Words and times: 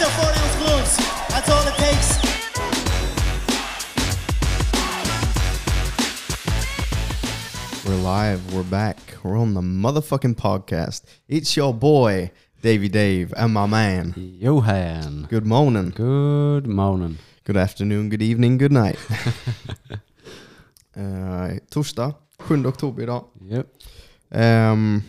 These 0.00 0.08
are 0.08 0.22
four 0.22 0.32
ounce 0.32 0.56
gloves. 0.56 0.96
That's 1.28 1.50
all 1.50 1.68
it 1.68 1.74
takes. 1.74 2.08
We're 7.86 8.02
live, 8.02 8.54
we're 8.54 8.62
back, 8.62 8.96
we're 9.22 9.36
on 9.36 9.52
the 9.52 9.60
motherfucking 9.60 10.36
podcast. 10.36 11.02
It's 11.28 11.54
your 11.54 11.74
boy, 11.74 12.30
Davy 12.62 12.88
Dave, 12.88 13.34
and 13.36 13.52
my 13.52 13.66
man. 13.66 14.14
Johan. 14.16 15.26
Good 15.28 15.44
morning, 15.44 15.90
Good 15.90 16.66
morning. 16.66 17.18
good 17.44 17.58
afternoon, 17.58 18.08
good 18.08 18.22
evening, 18.22 18.56
good 18.56 18.72
night. 18.72 18.98
Eh, 20.96 21.58
torsdag, 21.70 22.14
7 22.48 22.66
oktober 22.66 23.02
idag. 23.02 23.24
Yep. 23.40 23.66
Um, 24.30 25.02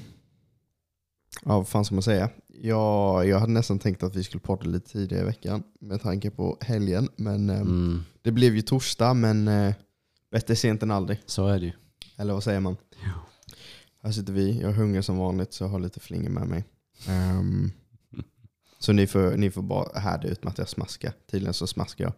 ja, 1.45 1.57
vad 1.57 1.67
fan 1.67 1.85
ska 1.85 1.95
man 1.95 2.03
säga? 2.03 2.29
Ja, 2.63 3.23
jag 3.25 3.39
hade 3.39 3.53
nästan 3.53 3.79
tänkt 3.79 4.03
att 4.03 4.15
vi 4.15 4.23
skulle 4.23 4.41
podda 4.41 4.65
lite 4.65 4.89
tidigare 4.89 5.23
i 5.23 5.25
veckan 5.25 5.63
med 5.79 6.01
tanke 6.01 6.31
på 6.31 6.57
helgen. 6.61 7.09
Men 7.15 7.49
ehm, 7.49 7.61
Mm, 7.61 8.03
det 8.21 8.31
blev 8.31 8.55
ju 8.55 8.61
torsdag, 8.61 9.13
men 9.13 9.47
uh, 9.47 9.73
bättre 10.31 10.55
sent 10.55 10.83
än 10.83 10.91
aldrig. 10.91 11.21
så 11.25 11.47
är 11.47 11.59
det 11.59 11.65
ju. 11.65 11.71
Eller 12.17 12.33
vad 12.33 12.43
säger 12.43 12.59
man? 12.59 12.77
Här 14.03 14.11
sitter 14.11 14.33
vi, 14.33 14.59
jag 14.61 14.71
är 14.71 14.75
hungrig 14.75 15.03
som 15.03 15.17
vanligt 15.17 15.53
så 15.53 15.63
jag 15.63 15.69
har 15.69 15.79
lite 15.79 15.99
flingor 15.99 16.29
med 16.29 16.47
mig. 16.47 16.63
Ehm, 17.07 17.71
så 18.79 18.93
ni 18.93 19.07
får, 19.07 19.37
ni 19.37 19.51
får 19.51 19.61
bara 19.61 19.99
härda 19.99 20.27
ut 20.27 20.43
med 20.43 20.51
att 20.51 20.57
jag 20.57 20.69
smaskar. 20.69 21.13
Tydligen 21.31 21.53
så 21.53 21.67
smaskar 21.67 22.03
jag. 22.05 22.13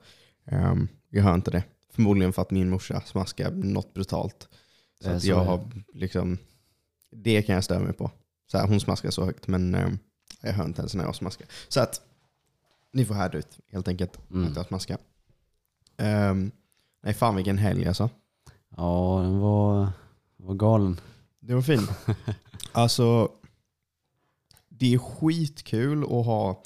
Ehm, 0.46 0.88
jag 1.10 1.24
hör 1.24 1.34
inte 1.34 1.52
det. 1.52 1.64
Förmodligen 1.91 2.34
för 2.34 2.41
att 2.41 2.52
min 2.52 2.70
morsa 2.70 3.02
smaskar 3.02 3.52
något 3.52 3.94
brutalt. 3.94 4.50
Så 5.04 5.20
så, 5.20 5.28
jag 5.28 5.40
ja. 5.40 5.44
har 5.44 5.72
liksom, 5.94 6.38
det 7.12 7.41
kan 7.41 7.55
jag 7.55 7.63
störa 7.63 7.80
mig 7.80 7.94
på. 7.94 8.12
Så 8.52 8.57
här, 8.57 8.68
hon 8.68 8.80
smaskar 8.80 9.10
så 9.10 9.26
högt 9.26 9.48
men 9.48 9.76
ehm, 9.76 9.98
jag 10.44 10.54
hör 10.54 10.66
inte 10.66 10.82
ens 10.82 10.96
när 10.96 11.04
jag 11.04 11.16
smaskar. 11.16 11.48
Så 11.68 11.80
att 11.80 12.02
ni 12.91 13.05
får 13.05 13.16
härda 13.16 13.38
ut 13.38 13.60
helt 13.72 13.88
enkelt 13.88 14.20
Mm. 14.32 14.48
att 14.52 14.55
jag 14.55 14.66
smaskar. 14.66 14.98
Ehm, 15.98 16.52
nej 17.04 17.13
fan 17.13 17.35
vilken 17.35 17.58
helg 17.58 17.88
alltså. 17.88 18.10
Ja, 18.77 19.20
den 19.24 19.40
var, 19.40 19.90
var 20.38 20.55
galen. 20.55 21.00
Det 21.40 21.54
var 21.54 21.62
fint. 21.62 21.90
alltså, 22.72 23.30
det 24.70 24.94
är 24.94 24.98
skitkul 24.98 26.04
att 26.04 26.10
ha 26.26 26.63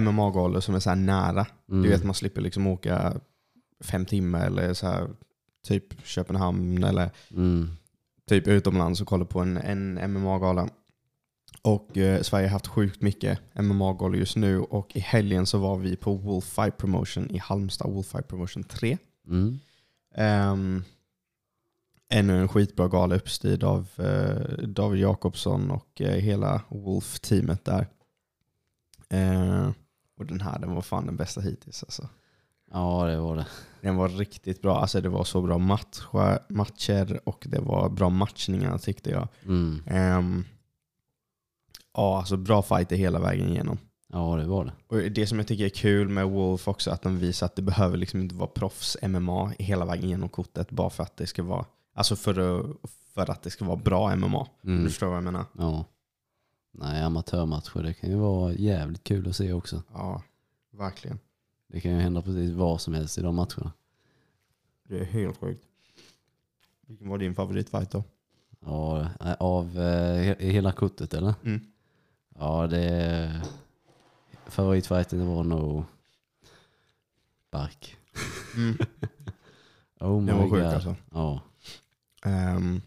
MMA-galor 0.00 0.60
som 0.60 0.74
är 0.74 0.80
så 0.80 0.88
här 0.90 0.96
nära. 0.96 1.46
Mm. 1.70 1.82
Du 1.82 1.88
vet 1.88 2.04
man 2.04 2.14
slipper 2.14 2.40
liksom 2.40 2.66
åka 2.66 3.20
fem 3.80 4.06
timmar 4.06 4.46
eller 4.46 4.74
så 4.74 4.86
här 4.86 5.10
typ 5.64 6.06
Köpenhamn 6.06 6.84
eller 6.84 7.10
Mm. 7.30 7.70
typ 8.28 8.46
utomlands 8.48 9.00
och 9.00 9.06
kolla 9.08 9.24
på 9.24 9.40
en, 9.40 9.56
en 9.56 10.12
MMA-gala. 10.12 10.68
Och 11.62 11.96
eh, 11.96 12.22
Sverige 12.22 12.46
har 12.46 12.52
haft 12.52 12.66
sjukt 12.66 13.02
mycket 13.02 13.38
MMA-galor 13.54 14.16
just 14.16 14.36
nu 14.36 14.60
och 14.60 14.96
i 14.96 15.00
helgen 15.00 15.46
så 15.46 15.58
var 15.58 15.76
vi 15.76 15.96
på 15.96 16.14
Wolf 16.14 16.44
Fight 16.44 16.76
Promotion 16.76 17.30
i 17.30 17.38
Halmstad, 17.38 17.90
Wolf 17.90 18.06
Fight 18.06 18.28
Promotion 18.28 18.64
3. 18.64 18.98
Mm. 19.26 19.58
Um, 20.16 20.84
ännu 22.08 22.40
en 22.40 22.48
skitbra 22.48 22.88
gala 22.88 23.14
uppstyrd 23.14 23.64
av 23.64 23.88
eh, 23.98 24.66
David 24.66 25.00
Jakobsson 25.00 25.70
och 25.70 26.00
eh, 26.00 26.16
hela 26.16 26.62
Wolf-teamet 26.68 27.64
där. 27.64 27.86
Eh, 29.08 29.70
och 30.18 30.26
den 30.26 30.40
här 30.40 30.58
den 30.58 30.74
var 30.74 30.82
fan 30.82 31.06
den 31.06 31.16
bästa 31.16 31.40
hittills. 31.40 31.82
Alltså. 31.82 32.08
Ja, 32.72 33.06
det 33.06 33.20
var 33.20 33.36
det. 33.36 33.46
Den 33.80 33.96
var 33.96 34.08
riktigt 34.08 34.62
bra. 34.62 34.80
Alltså, 34.80 35.00
det 35.00 35.08
var 35.08 35.24
så 35.24 35.42
bra 35.42 35.58
matcher, 35.58 36.52
matcher 36.52 37.20
och 37.24 37.46
det 37.48 37.60
var 37.60 37.88
bra 37.88 38.10
matchningar 38.10 38.78
tyckte 38.78 39.10
jag. 39.10 39.28
Mm. 39.44 39.82
Ehm, 39.86 40.44
ja, 41.94 42.18
alltså 42.18 42.36
bra 42.36 42.62
fighter 42.62 42.96
hela 42.96 43.20
vägen 43.20 43.48
igenom. 43.48 43.78
Ja, 44.08 44.36
det 44.36 44.46
var 44.46 44.64
det. 44.64 44.72
Och 44.86 45.12
det 45.12 45.26
som 45.26 45.38
jag 45.38 45.46
tycker 45.48 45.64
är 45.64 45.68
kul 45.68 46.08
med 46.08 46.26
Wolf 46.30 46.68
också 46.68 46.90
att 46.90 47.02
de 47.02 47.18
visar 47.18 47.46
att 47.46 47.56
det 47.56 47.62
behöver 47.62 47.96
liksom 47.96 48.20
inte 48.20 48.34
vara 48.34 48.46
proffs 48.50 48.96
MMA 49.02 49.52
hela 49.58 49.84
vägen 49.84 50.08
genom 50.08 50.28
kortet 50.28 50.70
bara 50.70 50.90
för 50.90 51.02
att 51.02 51.16
det 51.16 51.26
ska 51.26 51.42
vara 51.42 51.64
alltså 51.94 52.16
för, 52.16 52.60
att- 52.60 52.90
för 53.14 53.30
att 53.30 53.42
det 53.42 53.50
ska 53.50 53.64
vara 53.64 53.76
bra 53.76 54.16
MMA. 54.16 54.46
Mm. 54.64 54.82
Du 54.84 54.88
förstår 54.90 55.06
vad 55.06 55.16
jag 55.16 55.24
menar? 55.24 55.44
Ja. 55.58 55.84
Nej, 56.74 57.02
amatörmatcher, 57.02 57.82
det 57.82 57.94
kan 57.94 58.10
ju 58.10 58.16
vara 58.16 58.52
jävligt 58.52 59.04
kul 59.04 59.28
att 59.28 59.36
se 59.36 59.52
också. 59.52 59.82
Ja, 59.92 60.22
verkligen. 60.70 61.18
Det 61.68 61.80
kan 61.80 61.92
ju 61.92 61.98
hända 61.98 62.22
precis 62.22 62.50
vad 62.50 62.80
som 62.80 62.94
helst 62.94 63.18
i 63.18 63.22
de 63.22 63.34
matcherna. 63.34 63.72
Det 64.88 64.98
är 64.98 65.04
helt 65.04 65.38
sjukt. 65.40 65.64
Vilken 66.86 67.08
var 67.08 67.18
din 67.18 67.34
favoritfight 67.34 67.90
då? 67.90 68.04
Ja, 68.64 69.00
eh, 69.00 69.32
av 69.40 69.64
eh, 69.78 70.22
he- 70.34 70.50
hela 70.50 70.72
kortet 70.72 71.14
eller? 71.14 71.34
Mm. 71.44 71.60
Ja, 72.42 72.66
det... 72.66 73.42
Favoritfighten 74.46 75.26
var 75.34 75.44
nog... 75.44 75.84
Bark. 77.50 77.96
Mm. 78.56 78.78
Oh 80.00 80.20
my 80.20 80.26
Den 80.26 80.36
var 80.38 80.44
sjuk 80.50 80.50
god. 80.62 80.62
alltså. 80.74 80.94
Ja. 81.10 81.40
Um, 82.26 82.80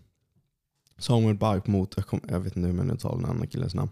Samuel 0.97 1.35
Bark 1.35 1.67
mot, 1.67 1.93
jag, 1.97 2.07
kom, 2.07 2.19
jag 2.27 2.39
vet 2.39 2.55
inte 2.55 2.67
hur 2.67 2.75
man 2.75 2.91
uttalar 2.91 3.15
den 3.17 3.25
andra 3.29 3.47
killens 3.47 3.75
namn. 3.75 3.91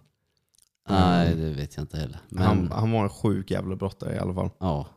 Nej, 0.90 1.35
det 1.35 1.50
vet 1.50 1.75
jag 1.75 1.84
inte 1.84 1.97
heller. 1.97 2.19
Men 2.30 2.44
Han, 2.44 2.72
han 2.72 2.91
var 2.91 3.03
en 3.03 3.09
sjuk 3.09 3.51
jävla 3.51 3.75
brottare 3.75 4.16
i 4.16 4.19
alla 4.19 4.34
fall. 4.34 4.50
ja. 4.59 4.88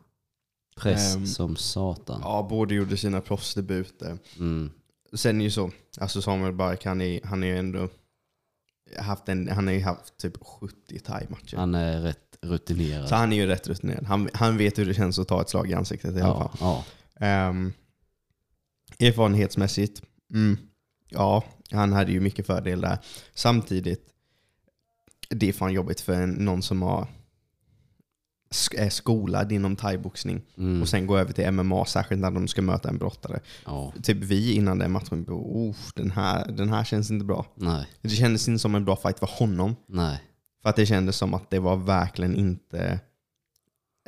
Press 0.77 1.17
Ehm, 1.17 1.27
som 1.27 1.57
satan. 1.57 2.21
Ja, 2.25 2.47
båda 2.51 2.75
gjorde 2.75 2.97
sina 2.97 3.21
proffsdebuter. 3.21 4.19
Mm. 4.39 4.71
Sen 5.13 5.41
är 5.41 5.45
ju 5.45 5.51
så, 5.51 5.71
alltså 6.01 6.23
Samuel 6.23 6.53
Bark 6.53 6.85
han 6.85 7.01
är, 7.01 7.21
han 7.27 7.43
är 7.43 7.47
ju 7.47 7.59
ändå 7.59 7.89
haft 8.99 9.29
en, 9.29 9.49
han 9.49 9.67
har 9.67 9.75
ju 9.75 9.83
haft 9.83 10.17
typ 10.17 10.37
70 10.45 10.99
thai-matcher. 10.99 11.57
Han 11.57 11.75
är 11.75 12.01
rätt 12.01 12.39
rutinerad. 12.43 13.09
Så 13.09 13.15
han 13.15 13.33
är 13.33 13.37
ju 13.37 13.47
rätt 13.47 13.69
rutinerad. 13.69 14.07
Han, 14.07 14.29
han 14.33 14.57
vet 14.57 14.79
hur 14.79 14.87
det 14.87 14.95
känns 14.95 15.19
att 15.19 15.29
ta 15.29 15.41
ett 15.41 15.49
slag 15.49 15.71
i 15.71 15.75
ansiktet 15.75 16.17
i 16.17 16.21
alla 16.21 16.29
ja, 16.29 16.49
fall. 16.49 16.85
ja. 17.19 17.49
Um, 17.49 17.73
erfarenhetsmässigt, 18.99 20.03
mm, 20.33 20.59
ja, 21.09 21.45
han 21.71 21.93
hade 21.93 22.13
ju 22.13 22.21
mycket 22.21 22.47
fördel 22.47 22.81
där. 22.81 22.99
Samtidigt, 23.35 24.09
det 25.29 25.49
är 25.49 25.53
fan 25.53 25.73
jobbigt 25.73 26.01
för 26.01 26.27
någon 26.27 26.63
som 26.63 26.83
har 26.83 27.09
är 28.77 28.91
skolad 28.91 29.53
inom 29.53 29.77
thaiboxning 29.77 30.43
Mm. 30.57 30.83
och 30.83 30.89
sen 30.89 31.07
gå 31.07 31.19
över 31.19 31.33
till 31.33 31.51
MMA, 31.53 31.85
särskilt 31.85 32.21
när 32.21 32.31
de 32.31 32.49
ska 32.49 32.63
möta 32.63 32.89
en 32.89 32.99
brottare. 32.99 33.41
ja. 33.67 33.93
Typ 34.03 34.17
vi 34.17 34.53
innan 34.53 34.79
den 34.79 34.93
matchen, 34.93 35.27
oh, 35.29 35.75
den, 35.95 36.11
här, 36.11 36.53
den 36.53 36.69
här 36.69 36.85
känns 36.85 37.11
inte 37.11 37.25
bra. 37.25 37.47
Nej, 37.55 37.87
Det 38.03 38.09
kändes 38.09 38.49
inte 38.49 38.59
som 38.59 38.75
en 38.75 38.85
bra 38.85 38.97
fight 38.97 39.19
för 39.19 39.27
honom. 39.39 39.77
nej. 39.87 40.23
För 40.63 40.71
att 40.71 40.77
det 40.77 40.87
kändes 40.87 41.17
som 41.17 41.35
att 41.35 41.51
det 41.51 41.59
var 41.59 41.77
verkligen 41.77 42.35
inte... 42.37 43.01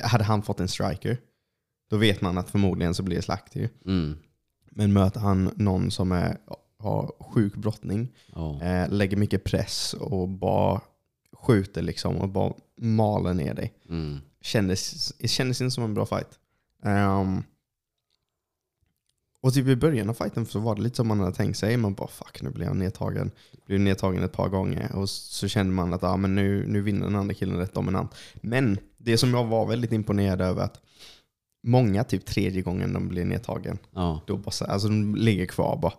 Hade 0.03 0.23
han 0.23 0.41
fått 0.41 0.59
en 0.59 0.67
striker, 0.67 1.17
då 1.89 1.97
vet 1.97 2.21
man 2.21 2.37
att 2.37 2.49
förmodligen 2.49 2.93
så 2.93 3.03
blir 3.03 3.15
det 3.15 3.21
slakt 3.21 3.55
ju. 3.55 3.69
Mm. 3.85 4.17
Men 4.71 4.93
möter 4.93 5.19
han 5.19 5.51
någon 5.55 5.91
som 5.91 6.11
är, 6.11 6.37
har 6.79 7.11
sjuk 7.19 7.55
brottning, 7.55 8.07
Ja. 8.35 8.61
eh, 8.61 8.89
lägger 8.89 9.17
mycket 9.17 9.43
press 9.43 9.93
och 9.99 10.29
bara 10.29 10.81
skjuter 11.33 11.81
liksom 11.81 12.17
och 12.17 12.29
bara 12.29 12.53
maler 12.81 13.33
ner 13.33 13.53
dig. 13.53 13.73
Mm. 13.89 14.19
Kändes, 14.41 15.13
det 15.17 15.27
kändes 15.27 15.61
inte 15.61 15.71
som 15.71 15.83
en 15.83 15.93
bra 15.93 16.05
fight. 16.05 16.39
Ehm, 16.83 17.43
och 19.41 19.53
typ 19.53 19.67
i 19.67 19.75
början 19.75 20.09
av 20.09 20.13
fighten 20.13 20.45
så 20.45 20.59
var 20.59 20.75
det 20.75 20.81
lite 20.81 20.95
som 20.95 21.07
man 21.07 21.19
hade 21.19 21.35
tänkt 21.35 21.57
sig. 21.57 21.77
Man 21.77 21.93
bara 21.93 22.07
fuck 22.07 22.41
nu 22.41 22.49
blir 22.49 22.65
jag 22.65 22.75
nedtagen. 22.75 23.31
Blev 23.65 23.79
nedtagen 23.79 24.23
ett 24.23 24.31
par 24.31 24.49
gånger 24.49 24.95
och 24.95 25.09
så 25.09 25.47
kände 25.47 25.73
man 25.73 25.93
att 25.93 26.03
ah, 26.03 26.17
men 26.17 26.35
nu, 26.35 26.67
nu 26.67 26.81
vinner 26.81 27.05
den 27.05 27.15
andra 27.15 27.33
killen 27.33 27.57
rätt 27.57 27.73
dominant. 27.73 28.15
Men 28.41 28.77
det 28.97 29.17
som 29.17 29.33
jag 29.33 29.45
var 29.45 29.65
väldigt 29.65 29.91
imponerad 29.91 30.41
över 30.41 30.63
att 30.63 30.81
många 31.63 32.03
typ 32.03 32.25
tredje 32.25 32.61
gången 32.61 32.93
de 32.93 33.07
blir 33.07 33.25
nedtagen 33.25 33.77
Ja. 33.93 34.21
då 34.27 34.37
bara 34.37 34.51
så, 34.51 34.65
alltså 34.65 34.87
de 34.87 35.15
ligger 35.15 35.45
kvar 35.45 35.77
bara. 35.77 35.93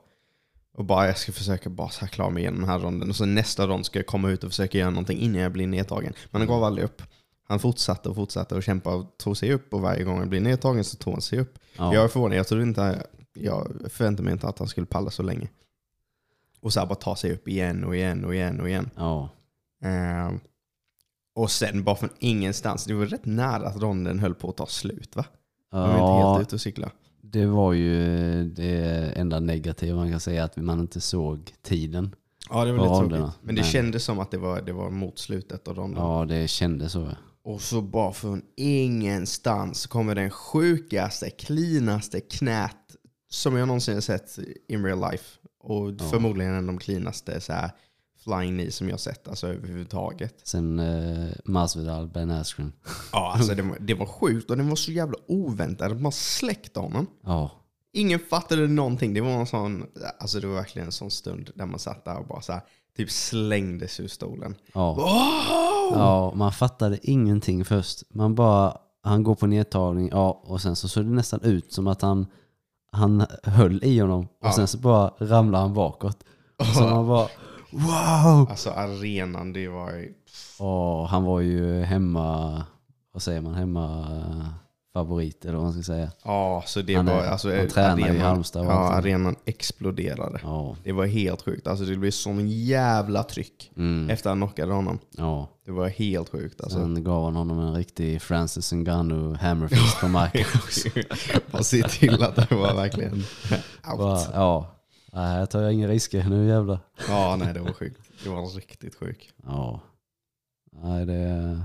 Och 0.75 0.85
bara 0.85 1.07
jag 1.07 1.19
ska 1.19 1.33
försöka 1.33 1.71
bara 1.71 1.89
så 1.89 2.01
här 2.01 2.09
klara 2.09 2.31
mig 2.31 2.43
igenom 2.43 2.61
den 2.61 2.69
här 2.69 2.79
ronden. 2.79 3.09
Och 3.11 3.17
så 3.17 3.25
nästa 3.25 3.67
rond 3.67 3.87
ska 3.87 3.99
jag 3.99 4.07
komma 4.07 4.31
ut 4.31 4.45
och 4.45 4.51
försöka 4.51 4.79
göra 4.79 4.91
någonting 4.91 5.19
innan 5.19 5.41
jag 5.43 5.53
blir 5.53 5.67
nedtagen. 5.67 6.13
Men 6.31 6.41
han 6.41 6.49
gav 6.49 6.65
aldrig 6.65 6.85
upp. 6.85 7.03
Han 7.51 7.59
fortsatte 7.59 8.09
och 8.09 8.15
fortsatte 8.17 8.55
och 8.55 8.63
kämpa 8.63 8.95
och 8.95 9.07
tog 9.19 9.37
sig 9.37 9.53
upp. 9.53 9.75
Och 9.75 9.81
varje 9.81 10.05
gång 10.05 10.19
han 10.19 10.29
blir 10.29 10.41
nedtagen 10.41 10.85
så 10.85 10.97
tog 10.97 11.13
han 11.13 11.23
sig 11.23 11.39
upp. 11.41 11.59
Ja. 11.79 11.95
Jag 11.95 12.05
är 12.05 12.09
förvånad. 12.09 12.39
Jag 12.39 12.47
trodde 12.49 12.63
inte, 12.63 13.07
jag 13.35 13.73
förväntade 13.89 14.23
mig 14.25 14.33
inte 14.33 14.49
att 14.49 14.59
han 14.59 14.69
skulle 14.69 14.87
palla 14.87 15.11
så 15.11 15.23
länge. 15.23 15.49
Och 16.61 16.73
så 16.73 16.87
bara 16.87 16.95
ta 16.95 17.17
sig 17.17 17.33
upp 17.33 17.49
igen 17.49 17.85
och 17.85 17.97
igen 17.97 18.25
och 18.25 18.35
igen 18.35 18.61
och 18.61 18.69
igen. 18.69 18.91
ja. 18.97 19.29
Ehm, 19.85 20.41
och 21.35 21.51
sen 21.51 21.85
bara 21.85 21.97
från 21.97 22.11
ingenstans. 22.19 22.85
Det 22.85 22.95
var 22.95 23.07
rätt 23.07 23.25
nära 23.27 23.67
att 23.69 23.77
ronden 23.77 24.19
höll 24.19 24.35
på 24.35 24.51
att 24.51 24.57
ta 24.57 24.67
slut 24.67 25.17
va? 25.17 25.25
De 25.71 25.79
var 25.81 25.89
inte 25.89 25.99
Ja, 25.99 26.33
helt 26.35 26.47
ute 26.49 26.55
och 26.57 26.61
cykla. 26.61 26.91
det 27.21 27.47
var 27.47 27.73
ju 27.73 28.45
det 28.45 29.13
enda 29.17 29.41
negativa 29.41 29.97
man 29.97 30.11
kan 30.11 30.21
säga, 30.21 30.45
att 30.45 30.57
man 30.57 30.81
inte 30.81 31.01
såg 31.01 31.53
tiden. 31.63 32.15
Ja, 32.51 32.65
det 32.65 32.73
var 32.73 32.79
lite 32.79 32.95
ronderna. 32.95 33.23
tråkigt. 33.25 33.39
Men 33.43 33.55
det 33.55 33.61
Men- 33.63 33.71
kändes 33.71 34.05
som 34.05 34.19
att 34.19 34.31
det 34.31 34.39
var, 34.39 34.61
det 34.63 34.73
var 34.73 34.91
mot 34.91 35.19
slutet 35.19 35.69
av 35.69 35.75
ronden. 35.77 36.03
Ja, 36.03 36.25
det 36.29 36.49
kändes 36.49 36.93
så. 36.93 37.09
Och 37.55 37.61
så 37.63 37.81
bara 37.81 38.13
från 38.13 38.43
ingenstans 38.57 39.87
kommer 39.87 40.15
den 40.15 40.31
sjukaste, 40.31 41.31
cleanaste 41.31 42.21
knät 42.21 42.77
som 43.31 43.57
jag 43.57 43.69
någonsin 43.69 44.03
sett 44.03 44.39
in 44.69 44.85
real 44.85 45.11
life. 45.11 45.25
Och 45.61 45.91
Ja. 45.99 46.05
förmodligen 46.11 46.53
en 46.53 46.59
av 46.59 46.67
de 46.67 46.79
cleanaste 46.79 47.41
så 47.41 47.53
här, 47.53 47.71
flying 48.25 48.59
knee 48.59 48.71
som 48.71 48.89
jag 48.89 49.01
sett 49.01 49.29
alltså, 49.29 49.47
överhuvudtaget. 49.49 50.35
Sen 50.45 50.79
uh, 50.81 51.33
Masvidal, 51.45 52.09
Ben 52.09 52.31
Askren. 52.31 52.73
Ja, 53.13 53.33
alltså 53.37 53.55
det 53.55 53.63
var, 53.63 53.77
det 53.81 53.95
var 53.95 54.07
sjukt 54.07 54.51
och 54.51 54.57
det 54.57 54.63
var 54.63 54.77
så 54.77 54.93
jävla 54.93 55.17
oväntat. 55.29 55.89
De 55.89 56.03
bara 56.03 56.11
släckte 56.11 56.81
honom. 56.81 57.07
Ja, 57.25 57.51
Ingen 57.93 58.19
fattade 58.21 58.67
någonting. 58.69 59.15
Det 59.15 59.21
var 59.21 59.31
en 59.31 59.47
sån, 59.47 59.87
alltså 60.19 60.41
det 60.41 60.47
var 60.47 60.55
verkligen 60.55 60.87
en 60.87 60.93
sån 60.93 61.11
stund 61.11 61.51
där 61.55 61.67
man 61.67 61.79
satt 61.79 62.05
där 62.05 62.19
och 62.19 62.27
bara 62.27 62.41
så 62.41 62.53
här, 62.53 62.63
typ 63.01 63.11
slängdes 63.11 64.01
ur 64.01 64.09
stolen. 64.09 64.55
ja. 64.75 64.95
Wow! 64.95 65.99
ja, 65.99 66.33
man 66.35 66.53
fattade 66.53 66.99
ingenting 67.11 67.65
först. 67.65 68.03
Man 68.15 68.35
bara, 68.35 68.77
han 69.03 69.23
går 69.23 69.35
på 69.35 69.47
nedtagning, 69.47 70.09
ja, 70.13 70.43
och 70.45 70.61
sen 70.61 70.77
så 70.77 70.89
såg 70.89 71.05
det 71.05 71.11
nästan 71.11 71.41
ut 71.43 71.73
som 71.73 71.87
att 71.87 72.03
han, 72.03 72.27
han 72.93 73.27
höll 73.43 73.85
i 73.85 73.99
honom. 74.01 74.21
Och 74.25 74.29
Ja. 74.47 74.53
sen 74.53 74.69
så 74.69 74.79
bara 74.79 75.09
ramlade 75.19 75.65
han 75.65 75.75
bakåt. 75.75 76.25
Och 76.59 76.67
så 76.67 76.83
man 76.83 77.07
bara, 77.07 77.29
wow! 77.73 78.51
Alltså 78.51 78.71
arenan, 78.71 79.53
det 79.53 79.69
var 79.69 79.91
ju... 79.91 80.15
Och 80.59 81.09
han 81.09 81.25
var 81.25 81.41
ju 81.41 81.83
hemma, 81.83 82.63
vad 83.13 83.23
säger 83.23 83.41
man, 83.41 83.55
hemma 83.55 84.07
favorit 84.93 85.45
eller 85.45 85.55
vad 85.55 85.63
man 85.65 85.73
ska 85.73 85.83
säga. 85.83 86.11
Ja, 86.25 86.63
så 86.67 86.83
det 86.83 86.95
Han 86.95 87.09
är- 87.09 87.15
var... 87.15 87.23
Alltså, 87.25 87.57
han 87.57 87.69
tränar 87.69 87.99
i 87.99 88.03
arenan, 88.03 88.21
Halmstad 88.21 88.67
och 88.67 88.73
Ja, 88.73 88.93
arenan 88.93 89.37
exploderade. 89.45 90.41
Ja, 90.43 90.77
Det 90.85 90.93
var 90.93 91.07
helt 91.07 91.43
sjukt. 91.43 91.67
Alltså 91.67 91.85
det 91.85 91.97
blev 91.97 92.11
sån 92.11 92.49
jävla 92.49 93.23
tryck 93.23 93.73
mm, 93.77 94.11
efter 94.11 94.31
att 94.31 94.37
han 94.39 94.39
knockade 94.49 94.73
honom. 94.73 94.99
ja. 95.17 95.49
Det 95.65 95.73
var 95.75 95.89
helt 95.89 96.29
sjukt 96.29 96.61
alltså. 96.61 96.79
Sen 96.79 97.05
gav 97.05 97.25
han 97.25 97.37
honom 97.37 97.59
en 97.59 97.75
riktig 97.75 98.23
Francis 98.23 98.73
Ngannou 98.73 99.35
hammerfist 99.35 100.01
på 100.01 100.09
marken. 100.09 100.45
Bara 101.53 101.63
se 101.63 101.83
till 101.83 102.23
att 102.23 102.37
det 102.37 102.55
var 102.55 102.75
verkligen 102.75 103.13
out. 103.91 103.99
Bara, 103.99 104.21
ja, 104.35 104.67
nej, 105.13 105.27
här 105.29 105.47
tar 105.47 105.63
jag 105.63 105.73
inga 105.73 105.89
risker, 105.89 106.25
nu 106.29 106.47
jävlar. 106.49 106.79
Ja, 107.09 107.37
nej 107.39 107.55
det 107.55 107.61
var 107.61 107.73
sjukt. 107.73 108.01
Det 108.25 108.31
var 108.31 108.47
riktigt 108.57 108.95
sjukt. 108.95 109.35
Ja, 109.47 109.81
nej, 110.83 111.07
det 111.07 111.61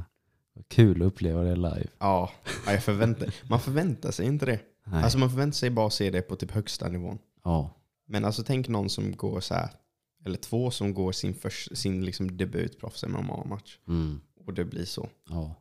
kul 0.67 1.01
att 1.01 1.07
uppleva 1.07 1.41
det 1.43 1.55
live. 1.55 1.87
Ja, 1.99 2.31
ja, 2.65 2.71
jag 2.71 2.83
förväntar, 2.83 3.33
man 3.49 3.59
förväntar 3.59 4.11
sig 4.11 4.25
inte 4.25 4.45
det. 4.45 4.59
Nej. 4.83 5.03
Alltså 5.03 5.17
man 5.17 5.29
förväntar 5.29 5.55
sig 5.55 5.69
bara 5.69 5.87
att 5.87 5.93
se 5.93 6.09
det 6.11 6.21
på 6.21 6.35
typ 6.35 6.51
högsta 6.51 6.87
nivån. 6.87 7.17
ja, 7.43 7.69
Men 8.07 8.25
alltså 8.25 8.43
tänk 8.43 8.67
någon 8.67 8.89
som 8.89 9.15
går 9.15 9.39
så 9.39 9.53
här, 9.53 9.69
eller 10.25 10.37
två 10.37 10.71
som 10.71 10.93
går 10.93 11.11
sin, 11.11 11.33
först, 11.33 11.77
sin 11.77 12.05
liksom 12.05 12.37
debut 12.37 12.79
proffs 12.79 13.03
MMA-match. 13.07 13.77
mm, 13.87 14.19
Och 14.45 14.53
det 14.53 14.65
blir 14.65 14.85
så. 14.85 15.09
ja. 15.29 15.55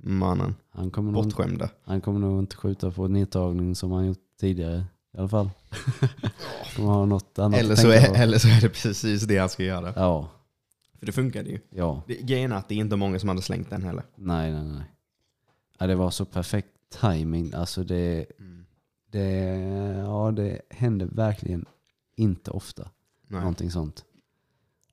Mannen, 0.00 0.54
Han 0.70 0.90
kommer, 0.90 1.12
nog, 1.12 1.24
bortskämda. 1.24 1.70
han 1.84 2.00
kommer 2.00 2.20
nog 2.20 2.38
inte 2.38 2.56
skjuta 2.56 2.90
på 2.90 3.08
nedtagning 3.08 3.74
som 3.74 3.92
han 3.92 4.06
gjort 4.06 4.18
tidigare 4.40 4.84
i 5.14 5.18
alla 5.18 5.28
fall. 5.28 5.50
Kommer 6.76 6.88
ha 6.88 7.06
något 7.06 7.38
annat 7.38 7.60
Eller 7.60 7.76
så, 7.76 7.90
är, 7.90 8.14
eller 8.22 8.38
så 8.38 8.48
är 8.48 8.60
det 8.60 8.68
precis 8.68 9.22
det 9.22 9.38
han 9.38 9.48
ska 9.48 9.64
göra. 9.64 9.92
Ja, 9.96 10.30
För 10.98 11.06
det 11.06 11.12
funkade 11.12 11.50
ju. 11.50 11.60
ja. 11.70 12.02
Det, 12.06 12.14
grejen 12.14 12.52
är 12.52 12.56
att 12.56 12.68
det 12.68 12.74
är 12.74 12.78
inte 12.78 12.96
många 12.96 13.18
som 13.18 13.28
hade 13.28 13.42
slängt 13.42 13.70
den 13.70 13.82
heller. 13.82 14.04
Nej, 14.14 14.52
nej, 14.52 14.64
nej. 14.64 14.92
Ja, 15.78 15.86
det 15.86 15.94
var 15.94 16.10
så 16.10 16.24
perfekt 16.24 16.68
timing. 17.00 17.54
Alltså 17.54 17.84
det, 17.84 18.26
det, 19.10 19.28
ja, 20.04 20.30
det 20.30 20.60
hände 20.70 21.06
verkligen 21.06 21.64
inte 22.16 22.50
ofta. 22.50 22.90
Nej. 23.26 23.40
Någonting 23.40 23.70
sånt. 23.70 24.04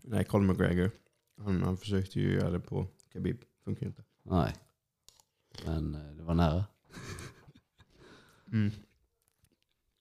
Nej, 0.01 0.23
Colin 0.23 0.47
McGregor. 0.47 0.91
Han, 1.37 1.63
han 1.63 1.77
försökte 1.77 2.19
ju 2.19 2.33
göra 2.33 2.49
det 2.49 2.59
på 2.59 2.87
Khabib. 3.13 3.37
Funkar 3.63 3.81
ju 3.81 3.87
inte. 3.87 4.03
Nej. 4.23 4.53
Men 5.65 5.95
eh, 5.95 6.01
det 6.17 6.23
var 6.23 6.33
nära. 6.33 6.65
Mm. 8.51 8.71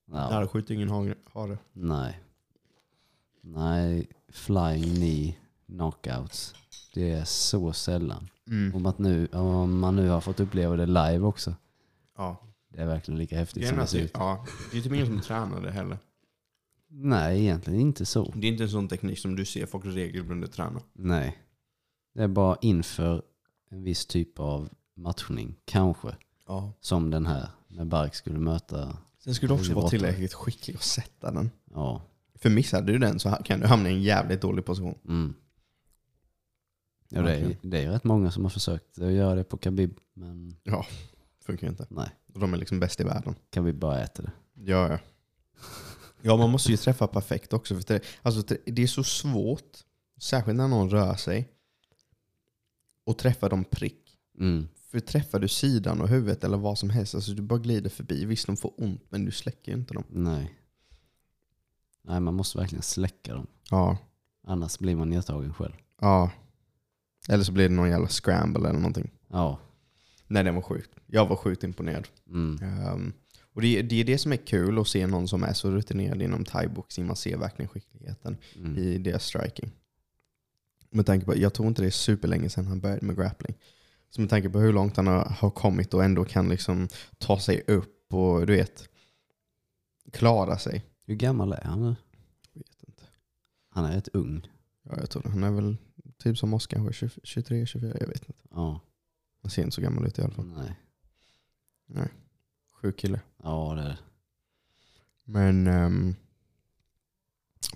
Ja. 0.06 0.30
Där 0.30 0.46
skjuter 0.46 0.74
ingen 0.74 1.14
hare. 1.32 1.58
Nej. 1.72 2.20
Nej, 3.40 4.08
flying 4.28 4.94
knee 4.94 5.36
knockouts. 5.66 6.54
Det 6.94 7.10
är 7.10 7.24
så 7.24 7.72
sällan. 7.72 8.28
Mm. 8.48 8.74
Om, 8.74 8.86
att 8.86 8.98
nu, 8.98 9.26
om 9.26 9.78
man 9.78 9.96
nu 9.96 10.08
har 10.08 10.20
fått 10.20 10.40
uppleva 10.40 10.76
det 10.76 10.86
live 10.86 11.18
också. 11.18 11.54
Ja. 12.16 12.36
Det 12.68 12.80
är 12.82 12.86
verkligen 12.86 13.18
lika 13.18 13.38
häftigt 13.38 13.62
Grejen 13.62 13.74
som 13.74 13.80
det 13.80 13.86
ser 13.86 13.98
det, 13.98 14.04
ut. 14.04 14.10
ja, 14.14 14.46
det 14.72 14.78
är 14.78 14.82
typ 14.82 14.92
ingen 14.92 15.06
som 15.06 15.20
tränar 15.20 15.60
det 15.60 15.70
heller. 15.70 15.98
Nej, 16.88 17.40
egentligen 17.40 17.80
inte 17.80 18.04
så. 18.06 18.32
Det 18.36 18.46
är 18.46 18.52
inte 18.52 18.62
en 18.64 18.70
sån 18.70 18.88
teknik 18.88 19.18
som 19.18 19.36
du 19.36 19.44
ser 19.44 19.66
folk 19.66 19.84
regelbundet 19.86 20.52
träna. 20.52 20.80
Nej. 20.92 21.38
Det 22.14 22.22
är 22.22 22.28
bara 22.28 22.56
inför 22.60 23.22
en 23.70 23.82
viss 23.82 24.06
typ 24.06 24.40
av 24.40 24.68
matchning, 24.96 25.56
kanske. 25.64 26.08
Ja. 26.46 26.72
Som 26.80 27.10
den 27.10 27.26
här, 27.26 27.48
när 27.68 27.84
Bark 27.84 28.14
skulle 28.14 28.38
möta, 28.38 28.96
Sen 29.18 29.34
skulle 29.34 29.50
du 29.50 29.54
också 29.54 29.68
Det 29.68 29.74
vara 29.74 29.88
tillräckligt 29.88 30.34
skicklig 30.34 30.74
att 30.76 30.82
sätta 30.82 31.30
den. 31.30 31.50
ja. 31.74 32.02
För 32.34 32.50
missade 32.50 32.92
du 32.92 32.98
den 32.98 33.18
så 33.20 33.30
kan 33.30 33.60
du 33.60 33.66
hamna 33.66 33.90
i 33.90 33.92
en 33.92 34.02
jävligt 34.02 34.40
dålig 34.40 34.64
position. 34.64 34.98
Mm. 35.08 35.34
Ja, 37.14 37.22
det, 37.22 37.34
är, 37.36 37.56
det 37.62 37.82
är 37.84 37.90
rätt 37.90 38.04
många 38.04 38.30
som 38.30 38.42
har 38.42 38.50
försökt 38.50 38.98
att 38.98 39.12
göra 39.12 39.34
det 39.34 39.44
på 39.44 39.56
Khabib, 39.58 39.98
men 40.14 40.56
Ja, 40.62 40.86
funkar 41.44 41.66
ju 41.66 41.70
inte. 41.70 41.86
nej. 41.90 42.08
De 42.26 42.54
är 42.54 42.58
liksom 42.58 42.80
bäst 42.80 43.00
i 43.00 43.04
världen. 43.04 43.34
Khabib 43.50 43.78
bara 43.78 44.00
äter 44.02 44.22
det. 44.22 44.32
Ja, 44.72 44.88
ja. 44.88 44.98
Ja, 46.22 46.36
man 46.36 46.50
måste 46.50 46.70
ju 46.70 46.76
träffa 46.76 47.06
perfekt 47.06 47.52
också. 47.52 47.74
För 47.74 47.84
det, 47.86 48.00
alltså, 48.22 48.56
det 48.66 48.82
är 48.82 48.86
så 48.86 49.04
svårt, 49.04 49.78
särskilt 50.20 50.56
när 50.56 50.68
någon 50.68 50.90
rör 50.90 51.14
sig, 51.14 51.48
och 53.04 53.18
träffa 53.18 53.48
dem 53.48 53.64
prick. 53.64 54.18
Mm. 54.38 54.68
För 54.90 55.00
träffar 55.00 55.38
du 55.40 55.48
sidan 55.48 56.00
och 56.00 56.08
huvudet 56.08 56.44
eller 56.44 56.56
vad 56.56 56.78
som 56.78 56.90
helst, 56.90 57.14
alltså 57.14 57.32
du 57.32 57.42
bara 57.42 57.58
glider 57.58 57.90
förbi. 57.90 58.24
Visst, 58.24 58.46
de 58.46 58.56
får 58.56 58.72
ont, 58.76 59.02
men 59.08 59.24
du 59.24 59.30
släcker 59.30 59.72
ju 59.72 59.78
inte 59.78 59.94
dem. 59.94 60.04
Nej. 60.08 60.54
Nej, 62.02 62.20
man 62.20 62.34
måste 62.34 62.58
verkligen 62.58 62.82
släcka 62.82 63.34
dem. 63.34 63.46
Ja. 63.70 63.98
Annars 64.46 64.78
blir 64.78 64.96
man 64.96 65.10
nedtagen 65.10 65.54
själv. 65.54 65.74
ja. 66.00 66.30
Eller 67.28 67.44
så 67.44 67.52
blir 67.52 67.68
det 67.68 67.74
någon 67.74 67.90
jävla 67.90 68.08
scramble 68.08 68.68
eller 68.68 68.78
någonting. 68.78 69.10
Ja. 69.28 69.58
Nej, 70.26 70.44
det 70.44 70.50
var 70.52 70.62
sjukt. 70.62 70.90
Jag 71.06 71.26
var 71.28 71.36
sjukt 71.36 71.64
imponerad. 71.64 72.08
Mm. 72.28 72.58
Ehm, 72.62 73.12
och 73.52 73.60
det, 73.62 73.82
det 73.82 74.00
är 74.00 74.04
det 74.04 74.18
som 74.18 74.32
är 74.32 74.36
kul 74.36 74.78
att 74.78 74.88
se 74.88 75.06
någon 75.06 75.28
som 75.28 75.42
är 75.42 75.52
så 75.52 75.70
rutinerad 75.70 76.22
inom 76.22 76.44
thaiboxning. 76.44 77.06
Man 77.06 77.16
ser 77.16 77.36
verkligen 77.36 77.68
skickligheten 77.68 78.36
Mm. 78.56 78.78
i 78.78 78.98
deras 78.98 79.24
striking. 79.24 79.70
Med 80.90 81.06
tanke 81.06 81.26
på, 81.26 81.36
jag 81.36 81.54
tror 81.54 81.68
inte 81.68 81.82
det 81.82 81.88
är 81.88 81.90
superlänge 81.90 82.48
sedan 82.50 82.66
han 82.66 82.80
började 82.80 83.06
med 83.06 83.16
grappling. 83.16 83.54
Så 84.10 84.20
med 84.20 84.30
tanke 84.30 84.50
på 84.50 84.58
hur 84.58 84.72
långt 84.72 84.96
han 84.96 85.06
har, 85.06 85.24
har 85.24 85.50
kommit 85.50 85.94
och 85.94 86.04
ändå 86.04 86.24
kan 86.24 86.48
liksom 86.48 86.88
ta 87.18 87.40
sig 87.40 87.62
upp 87.66 88.12
och 88.14 88.46
du 88.46 88.56
vet, 88.56 88.88
klara 90.12 90.58
sig. 90.58 90.84
Hur 91.06 91.14
gammal 91.14 91.52
är 91.52 91.62
han 91.64 91.80
nu? 91.82 91.96
Jag 92.52 92.58
vet 92.60 92.88
inte. 92.88 93.02
Han 93.70 93.84
är 93.84 93.92
rätt 93.92 94.08
ung. 94.12 94.48
Ja, 94.82 94.92
jag 95.00 95.10
tror 95.10 95.22
det. 95.22 95.28
Han 95.30 95.44
är 95.44 95.50
väl 95.50 95.76
typ 96.18 96.38
som 96.38 96.54
oss 96.54 96.66
kanske, 96.66 97.08
23, 97.22 97.66
24, 97.66 97.96
jag 98.00 98.06
vet 98.08 98.28
inte. 98.28 98.42
Ja. 98.50 98.80
Han 99.42 99.50
ser 99.50 99.62
inte 99.62 99.74
så 99.74 99.80
gammal 99.80 100.06
ut 100.06 100.18
i 100.18 100.22
alla 100.22 100.32
fall. 100.34 100.52
Nej. 101.86 102.08
Sjuk 102.72 102.98
kille. 102.98 103.20
Ja, 103.42 103.72
det 103.74 103.82
är 103.82 103.86
det. 103.88 103.98
Men 105.24 105.66
um, 105.66 106.14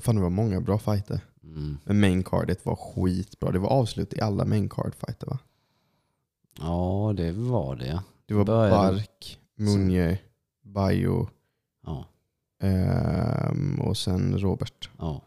fan 0.01 0.15
det 0.17 0.23
var 0.23 0.31
många 0.31 0.61
bra 0.61 0.79
fighter. 0.79 1.21
Mm. 1.43 1.79
Men 1.85 2.01
main 2.01 2.25
cardet 2.25 2.65
var 2.67 2.77
skitbra. 2.77 3.51
Det 3.53 3.59
var 3.59 3.69
avslut 3.69 4.13
i 4.15 4.21
alla 4.21 4.45
main 4.45 4.69
card 4.69 4.95
fighter 4.95 5.27
va? 5.27 5.39
Ja, 6.59 7.13
det 7.17 7.33
var 7.33 7.77
det. 7.77 8.03
Det 8.27 8.35
var 8.35 8.45
Började- 8.45 8.71
Bark, 8.97 9.41
Munje, 9.55 10.19
Bayo 10.63 11.29
Ja. 11.83 12.07
ehm, 12.61 13.81
och 13.81 13.97
sen 13.97 14.39
Robert. 14.39 14.91
Ja, 14.99 15.23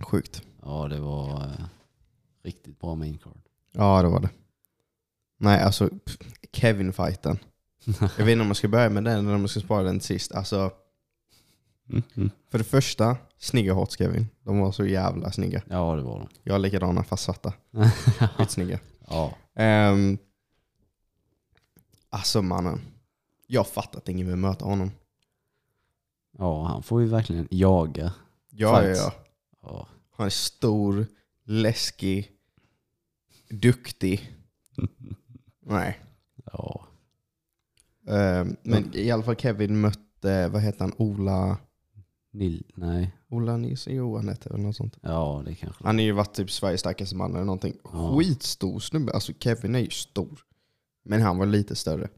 Sjukt. 0.00 0.42
Ja 0.66 0.88
det 0.88 1.00
var 1.00 1.40
eh, 1.44 1.64
riktigt 2.42 2.80
bra 2.80 2.94
main 2.94 3.18
card. 3.18 3.40
Ja 3.72 4.02
det 4.02 4.08
var 4.08 4.20
det. 4.20 4.30
Nej 5.38 5.62
alltså 5.62 5.90
Kevin-fighten. 6.52 7.38
Jag 8.00 8.24
vet 8.24 8.28
inte 8.28 8.40
om 8.40 8.46
man 8.48 8.54
ska 8.54 8.68
börja 8.68 8.90
med 8.90 9.04
den 9.04 9.24
eller 9.26 9.34
om 9.34 9.40
man 9.40 9.48
ska 9.48 9.60
spara 9.60 9.82
den 9.82 9.98
till 9.98 10.06
sist. 10.06 10.32
Alltså, 10.32 10.70
Mm. 11.88 12.30
för 12.50 12.58
det 12.58 12.64
första, 12.64 13.16
snygga 13.38 13.72
Hots 13.72 13.98
Kevin. 13.98 14.26
De 14.42 14.58
var 14.60 14.72
så 14.72 14.86
jävla 14.86 15.32
snygga. 15.32 15.62
Ja, 15.68 15.96
det 15.96 16.02
var 16.02 16.18
de. 16.18 16.28
Jag 16.42 16.54
har 16.54 16.58
likadana 16.58 17.04
fast 17.04 17.24
svarta. 17.24 17.52
Skitsnygga. 18.36 18.78
ja. 19.08 19.34
Um, 19.90 20.18
alltså 22.10 22.42
mannen. 22.42 22.80
Jag 23.46 23.66
fattar 23.66 23.98
att 23.98 24.08
ingen 24.08 24.26
vill 24.26 24.36
möta 24.36 24.64
honom. 24.64 24.90
ja, 26.38 26.64
han 26.66 26.82
får 26.82 27.00
ju 27.02 27.06
verkligen 27.08 27.48
jaga. 27.50 28.12
Ja, 28.50 28.76
ja, 28.76 28.80
Fights. 28.82 29.00
ja. 29.00 29.12
Ja. 29.62 29.86
Han 30.16 30.26
är 30.26 30.30
stor, 30.30 31.06
läskig, 31.44 32.30
duktig. 33.50 34.34
Nej. 35.66 35.98
ja. 36.52 36.86
Ehm, 38.08 38.56
men 38.62 38.90
i 38.94 39.10
alla 39.10 39.22
fall 39.22 39.36
Kevin 39.36 39.80
mötte, 39.80 40.48
vad 40.48 40.62
heter 40.62 40.80
han, 40.80 40.92
Ola... 40.96 41.58
Nil, 42.32 42.72
nej. 42.74 43.16
Ola 43.28 43.56
Nilsson? 43.56 43.94
Jo, 43.94 44.16
han 44.16 44.28
hette 44.28 44.48
väl 44.48 44.60
något 44.60 44.76
sånt. 44.76 44.98
Ja, 45.00 45.42
det 45.46 45.54
kanske 45.54 45.84
Han 45.84 45.96
har 45.96 46.02
ju 46.02 46.12
varit 46.12 46.34
typ 46.34 46.50
Sveriges 46.50 46.80
starkaste 46.80 47.16
man 47.16 47.34
eller 47.34 47.44
någonting. 47.44 47.76
Ja. 47.84 48.16
Skitstor 48.18 48.78
snubbe. 48.78 49.12
Alltså 49.12 49.32
Kevin 49.40 49.74
är 49.74 49.78
ju 49.78 49.90
stor. 49.90 50.38
Men 51.04 51.22
han 51.22 51.38
var 51.38 51.46
lite 51.46 51.76
större. 51.76 52.08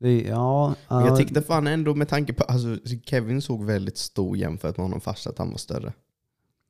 det, 0.00 0.22
Ja, 0.22 0.74
Men 0.88 1.00
jag 1.00 1.08
ja, 1.08 1.16
tyckte 1.16 1.42
fan 1.42 1.66
ändå 1.66 1.94
med 1.94 2.08
tanke 2.08 2.32
på, 2.32 2.44
alltså 2.44 2.76
Kevin 3.04 3.42
såg 3.42 3.64
väldigt 3.64 3.98
stor 3.98 4.36
jämfört 4.36 4.76
med 4.76 4.84
honom 4.84 5.00
fast 5.00 5.26
att 5.26 5.38
han 5.38 5.50
var 5.50 5.58
större. 5.58 5.92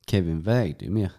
Kevin 0.07 0.41
vägde 0.41 0.85
ju 0.85 0.91
mer. 0.91 1.11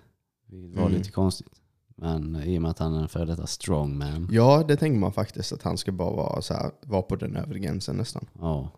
Vilket 0.47 0.76
var 0.76 0.87
Mm. 0.87 0.99
lite 0.99 1.11
konstigt. 1.11 1.62
Men 1.99 2.37
i 2.37 2.59
och 2.59 2.62
med 2.62 2.71
att 2.71 2.78
han 2.78 2.95
är 2.95 3.02
en 3.02 3.09
före 3.09 3.25
detta 3.25 3.47
strongman. 3.47 4.28
Ja, 4.33 4.64
det 4.69 4.76
tänker 4.76 4.99
man 4.99 5.12
faktiskt 5.12 5.52
att 5.52 5.62
han 5.62 5.78
ska 5.78 5.93
bara 5.93 6.11
vara, 6.16 6.43
så 6.43 6.55
här, 6.55 6.71
vara 6.83 7.02
på 7.02 7.16
den 7.16 7.37
övre 7.37 7.59
gränsen 7.59 7.97
nästan. 7.97 8.26
Ja. 8.38 8.71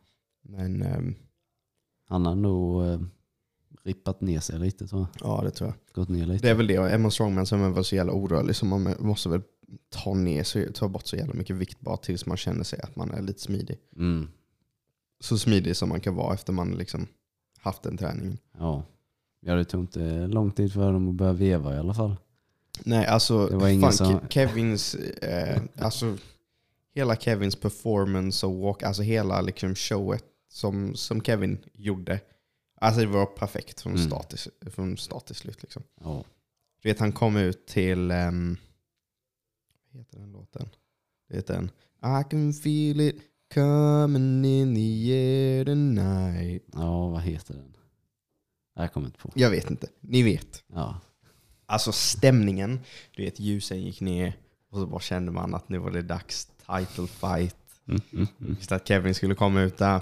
Men 0.43 0.83
ehm, 0.83 1.15
Han 2.09 2.27
har 2.27 2.35
nog 2.35 2.85
eh, 2.87 3.01
rippat 3.85 4.21
ner 4.21 4.41
sig 4.41 4.59
lite 4.59 4.87
tror 4.87 5.01
jag. 5.21 5.31
ja, 5.31 5.43
det 5.45 5.51
tror 5.51 5.69
jag. 5.71 5.95
Gått 5.95 6.09
ner 6.09 6.27
lite. 6.27 6.47
Det 6.47 6.51
är 6.51 6.55
väl 6.55 6.67
det. 6.67 6.75
Är 6.77 6.99
man 6.99 7.11
strongman 7.11 7.47
så 7.47 7.55
är 7.55 7.59
man 7.61 7.73
väl 7.75 7.85
så 7.85 7.97
jävla 7.97 8.13
orörlig 8.13 8.57
så 8.57 8.67
man 8.67 8.95
måste 8.99 9.29
väl 9.29 9.43
ta, 9.91 10.15
ner, 10.15 10.43
så, 10.45 10.65
ta 10.75 10.89
bort 10.89 11.07
så 11.07 11.17
jävla 11.17 11.35
mycket 11.35 11.57
vikt 11.57 11.81
bara 11.81 11.97
tills 11.97 12.27
man 12.27 12.37
känner 12.37 12.65
sig 12.65 12.81
att 12.81 12.97
man 12.97 13.11
är 13.11 13.23
lite 13.23 13.41
smidig. 13.41 13.79
Mm. 13.97 14.29
Så 15.21 15.39
smidig 15.39 15.77
som 15.77 15.89
man 15.89 16.01
kan 16.01 16.15
vara 16.15 16.35
efter 16.35 16.53
man 16.53 16.71
liksom 16.71 17.07
haft 17.59 17.83
den 17.83 17.97
träningen. 17.97 18.39
Ja. 18.59 18.83
Ja, 19.41 19.55
det 19.55 19.65
tog 19.65 19.81
inte 19.81 20.27
lång 20.27 20.51
tid 20.51 20.73
för 20.73 20.93
dem 20.93 21.09
att 21.09 21.15
börja 21.15 21.33
veva 21.33 21.75
i 21.75 21.79
alla 21.79 21.95
fall. 21.95 22.17
Nej, 22.85 23.07
alltså, 23.07 23.47
Det 23.47 23.57
var 23.57 23.69
ingen 23.69 23.93
som- 23.93 24.07
Ke- 24.07 24.29
Kevins, 24.29 24.95
eh, 24.95 25.63
alltså 25.79 26.17
hela 26.95 27.17
Kevins 27.17 27.57
performance 27.57 28.47
och 28.47 28.55
walk, 28.59 28.83
alltså 28.83 29.03
hela 29.03 29.41
liksom 29.41 29.75
showet 29.75 30.25
som, 30.49 30.95
som 30.95 31.21
Kevin 31.21 31.59
gjorde. 31.73 32.21
Alltså 32.81 33.01
det 33.01 33.07
var 33.07 33.27
perfekt 33.27 33.81
från, 33.81 33.93
Mm. 33.95 34.07
start, 34.07 34.29
till, 34.31 34.71
från 34.71 34.97
start 34.97 35.27
till 35.27 35.35
slut. 35.35 35.63
Liksom. 35.63 35.83
Ja. 36.01 36.25
Du 36.83 36.89
vet, 36.89 37.01
han 37.01 37.13
kom 37.13 37.37
ut 37.37 37.67
till, 37.67 38.11
um, 38.11 38.57
vad 39.93 40.01
heter 40.01 40.19
den 40.19 40.33
låten? 40.33 40.69
Det 41.29 41.37
heter 41.37 41.55
den 41.55 41.71
I 42.21 42.25
can 42.31 42.53
feel 42.53 43.01
it 43.01 43.17
coming 43.55 44.45
in 44.45 44.75
the 44.75 45.13
air 45.13 45.65
tonight. 45.65 46.65
ja, 46.73 47.09
vad 47.09 47.23
heter 47.23 47.55
den? 47.55 47.75
Jag 48.83 48.93
kommer 48.93 49.07
inte 49.07 49.19
på. 49.19 49.33
Jag 49.35 49.51
vet 49.51 49.71
inte, 49.71 49.89
ni 50.01 50.23
vet. 50.23 50.65
Ja. 50.67 51.01
Alltså 51.67 51.93
stämningen, 51.93 52.81
du 53.17 53.25
vet 53.25 53.41
ljusen 53.41 53.83
gick 53.83 54.01
ner 54.01 54.37
och 54.71 54.79
så 54.79 54.87
bara 54.87 55.01
kände 55.01 55.33
man 55.33 55.55
att 55.55 55.69
nu 55.69 55.79
var 55.79 55.91
det 55.91 56.03
dags 56.03 56.45
title 56.47 57.07
fight. 57.07 57.57
Mm, 57.87 58.01
mm, 58.13 58.27
mm. 58.41 58.57
Att 58.71 58.89
Kevin 58.89 59.15
skulle 59.15 59.35
komma 59.35 59.61
ut 59.61 59.77
där. 59.77 60.01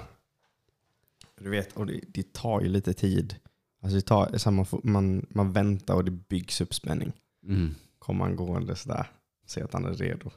Du 1.39 1.49
vet, 1.49 1.77
och 1.77 1.85
det, 1.85 2.01
det 2.07 2.33
tar 2.33 2.61
ju 2.61 2.67
lite 2.67 2.93
tid. 2.93 3.35
Alltså 3.81 4.01
tar, 4.01 4.37
så 4.37 4.51
man, 4.51 4.65
får, 4.65 4.81
man, 4.83 5.25
man 5.29 5.53
väntar 5.53 5.95
och 5.95 6.05
det 6.05 6.11
byggs 6.11 6.61
upp 6.61 6.73
spänning. 6.73 7.11
Mm. 7.47 7.75
Kommer 7.99 8.25
han 8.25 8.35
gående 8.35 8.75
sådär, 8.75 9.11
ser 9.47 9.63
att 9.63 9.73
han 9.73 9.85
är 9.85 9.93
redo. 9.93 10.31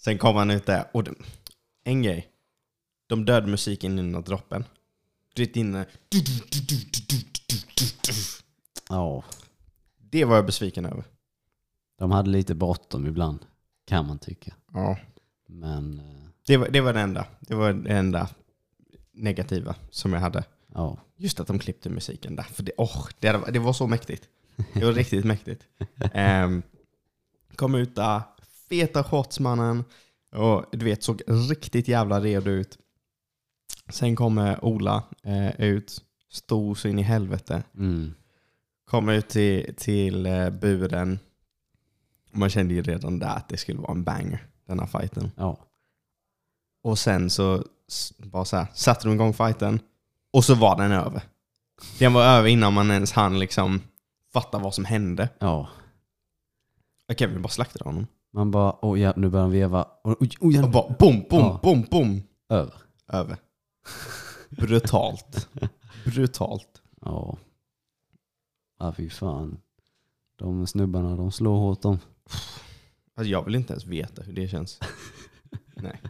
Sen 0.00 0.18
kommer 0.18 0.38
han 0.38 0.50
ut 0.50 0.66
där 0.66 0.84
och 0.92 1.04
det, 1.04 1.14
en 1.84 2.02
grej. 2.02 2.28
De 3.06 3.24
dödade 3.24 3.50
musiken 3.50 3.98
innan 3.98 4.22
droppen. 4.22 4.64
Du 5.34 5.42
vet 5.44 5.56
inne, 5.56 5.86
Ja. 8.88 9.24
det 9.98 10.24
var 10.24 10.36
jag 10.36 10.46
besviken 10.46 10.84
över. 10.86 11.04
De 11.98 12.10
hade 12.10 12.30
lite 12.30 12.54
bråttom 12.54 13.06
ibland, 13.06 13.38
kan 13.86 14.06
man 14.06 14.18
tycka. 14.18 14.54
Ja. 14.72 14.98
Men 15.46 15.98
eh, 15.98 16.28
Det 16.46 16.56
var, 16.56 16.68
det 16.68 16.80
var 16.80 16.92
det 16.92 17.00
enda. 17.00 17.26
Det 17.40 17.54
var 17.54 17.72
det 17.72 17.90
enda 17.90 18.28
negativa 19.12 19.74
som 19.90 20.12
jag 20.12 20.20
hade. 20.20 20.44
ja. 20.74 20.98
Just 21.16 21.40
att 21.40 21.46
de 21.46 21.58
klippte 21.58 21.90
musiken 21.90 22.36
där. 22.36 22.42
För 22.42 22.62
det, 22.62 22.72
oh, 22.76 23.06
det, 23.18 23.28
hade- 23.28 23.50
det 23.50 23.58
var 23.58 23.72
så 23.72 23.86
mäktigt. 23.86 24.28
Det 24.72 24.84
var 24.84 24.92
riktigt 24.92 25.24
mäktigt. 25.24 25.66
Um, 26.14 26.62
kom 27.56 27.74
ut 27.74 27.94
där, 27.94 28.22
feta 28.68 29.04
shorts 29.04 29.40
mannen. 29.40 29.84
Och 30.32 30.64
du 30.72 30.84
vet, 30.84 31.02
såg 31.02 31.22
riktigt 31.50 31.88
jävla 31.88 32.20
redo 32.20 32.50
ut. 32.50 32.78
Sen 33.88 34.16
kommer 34.16 34.64
Ola 34.64 35.02
eh, 35.22 35.60
ut, 35.60 36.04
stor 36.30 36.74
så 36.74 36.88
in 36.88 36.98
i 36.98 37.02
helvete. 37.02 37.62
Mm. 37.78 38.14
Kommer 38.84 39.12
ut 39.12 39.28
till, 39.28 39.74
till 39.76 40.26
eh, 40.26 40.50
buren. 40.50 41.18
Man 42.32 42.50
kände 42.50 42.74
ju 42.74 42.82
redan 42.82 43.18
där 43.18 43.36
att 43.36 43.48
det 43.48 43.56
skulle 43.56 43.80
vara 43.80 43.92
en 43.92 44.04
banger, 44.04 44.46
den 44.66 44.78
här 44.80 44.86
fighten. 44.86 45.30
Ja. 45.36 45.58
Och 46.82 46.98
sen 46.98 47.30
så 47.30 47.64
bara 48.18 48.44
så 48.44 48.56
här, 48.56 48.66
satte 48.74 49.08
de 49.08 49.14
igång 49.14 49.32
fighten 49.34 49.80
och 50.32 50.44
så 50.44 50.54
var 50.54 50.76
den 50.76 50.92
över. 50.92 51.22
Den 51.98 52.12
var 52.12 52.24
över 52.24 52.48
innan 52.48 52.72
man 52.72 52.90
ens 52.90 53.12
hann 53.12 53.38
liksom 53.38 53.80
fatta 54.32 54.58
vad 54.58 54.74
som 54.74 54.84
hände. 54.84 55.28
Ja. 55.38 55.68
Och 57.08 57.18
Kevin 57.18 57.42
bara 57.42 57.48
slaktade 57.48 57.84
honom. 57.84 58.06
Man 58.32 58.50
bara, 58.50 58.76
oh 58.82 59.00
ja, 59.00 59.12
nu 59.16 59.28
börjar 59.28 59.44
de 59.44 59.52
veva. 59.52 59.82
Och, 60.04 60.16
oj, 60.22 60.30
oj, 60.40 60.62
Och 60.62 60.70
bara 60.70 60.94
bom, 60.98 61.24
bom, 61.30 61.40
Ja. 61.40 61.60
bom, 61.62 61.86
bom. 61.90 62.22
Över. 62.48 62.74
Över. 63.08 63.36
Brutalt. 64.50 65.48
Brutalt. 66.04 66.82
Ja. 67.00 67.38
Ja, 68.78 68.92
fy 68.92 69.10
fan. 69.10 69.60
De 70.36 70.66
snubbarna, 70.66 71.16
de 71.16 71.32
slår 71.32 71.56
hårt 71.56 71.82
de. 71.82 71.98
Alltså 73.14 73.30
jag 73.30 73.44
vill 73.44 73.54
inte 73.54 73.72
ens 73.72 73.86
veta 73.86 74.22
hur 74.22 74.32
det 74.32 74.48
känns. 74.48 74.80
Nej. 75.76 76.00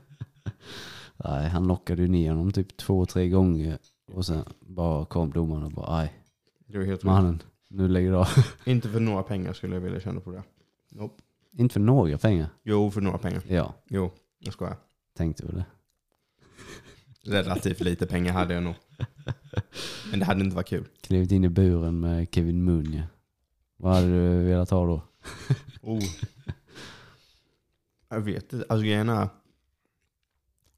Nej, 1.17 1.49
han 1.49 1.65
knockade 1.65 2.03
ju 2.03 2.09
ner 2.09 2.31
honom 2.31 2.53
typ 2.53 2.77
två, 2.77 3.07
tre 3.07 3.29
gånger. 3.29 3.79
Och 4.13 4.27
sen 4.27 4.45
bara 4.61 5.07
kom 5.07 5.31
domaren 5.33 5.63
och 5.63 5.71
bara, 5.73 5.97
nej, 5.97 6.13
Det 6.67 6.79
var 6.79 6.85
helt 6.85 7.03
mannen, 7.05 7.43
nu 7.69 7.89
lägger 7.89 8.11
du 8.11 8.17
av. 8.17 8.29
Inte 8.65 8.89
för 8.89 9.01
några 9.01 9.23
pengar 9.23 9.53
skulle 9.53 9.75
jag 9.77 9.81
vilja 9.81 10.01
känna 10.01 10.21
på 10.21 10.31
det. 10.33 10.43
Nope. 10.91 11.23
Inte 11.53 11.73
för 11.73 11.81
några 11.81 12.19
pengar. 12.19 12.49
Jo, 12.63 12.91
för 12.91 13.01
några 13.01 13.19
pengar. 13.19 13.43
Ja, 13.49 13.75
Jo, 13.89 14.11
jag 14.39 14.53
skojar. 14.53 14.77
tänkte 15.17 15.47
väl 15.47 15.55
det. 15.55 15.65
Relativt 17.25 17.81
lite 17.81 18.07
pengar 18.07 18.33
hade 18.33 18.55
jag 18.55 18.63
nog. 18.63 18.75
Men 20.11 20.19
det 20.21 20.25
hade 20.25 20.45
inte 20.45 20.57
varit 20.57 20.69
kul. 20.69 20.89
Klivit 21.01 21.33
in 21.33 21.45
i 21.45 21.49
buren 21.49 22.01
med 22.01 22.29
Kevin 22.31 22.65
Munje. 22.65 23.09
Vad 23.77 23.95
hade 23.95 24.07
du 24.07 24.45
velat 24.45 24.71
ha 24.71 24.87
då? 24.87 25.03
Oh. 25.83 26.03
Jag 28.09 28.21
vet 28.21 28.53
inte. 28.53 28.67
Alltså 28.69 28.85
grejen 28.85 29.09
är... 29.09 29.29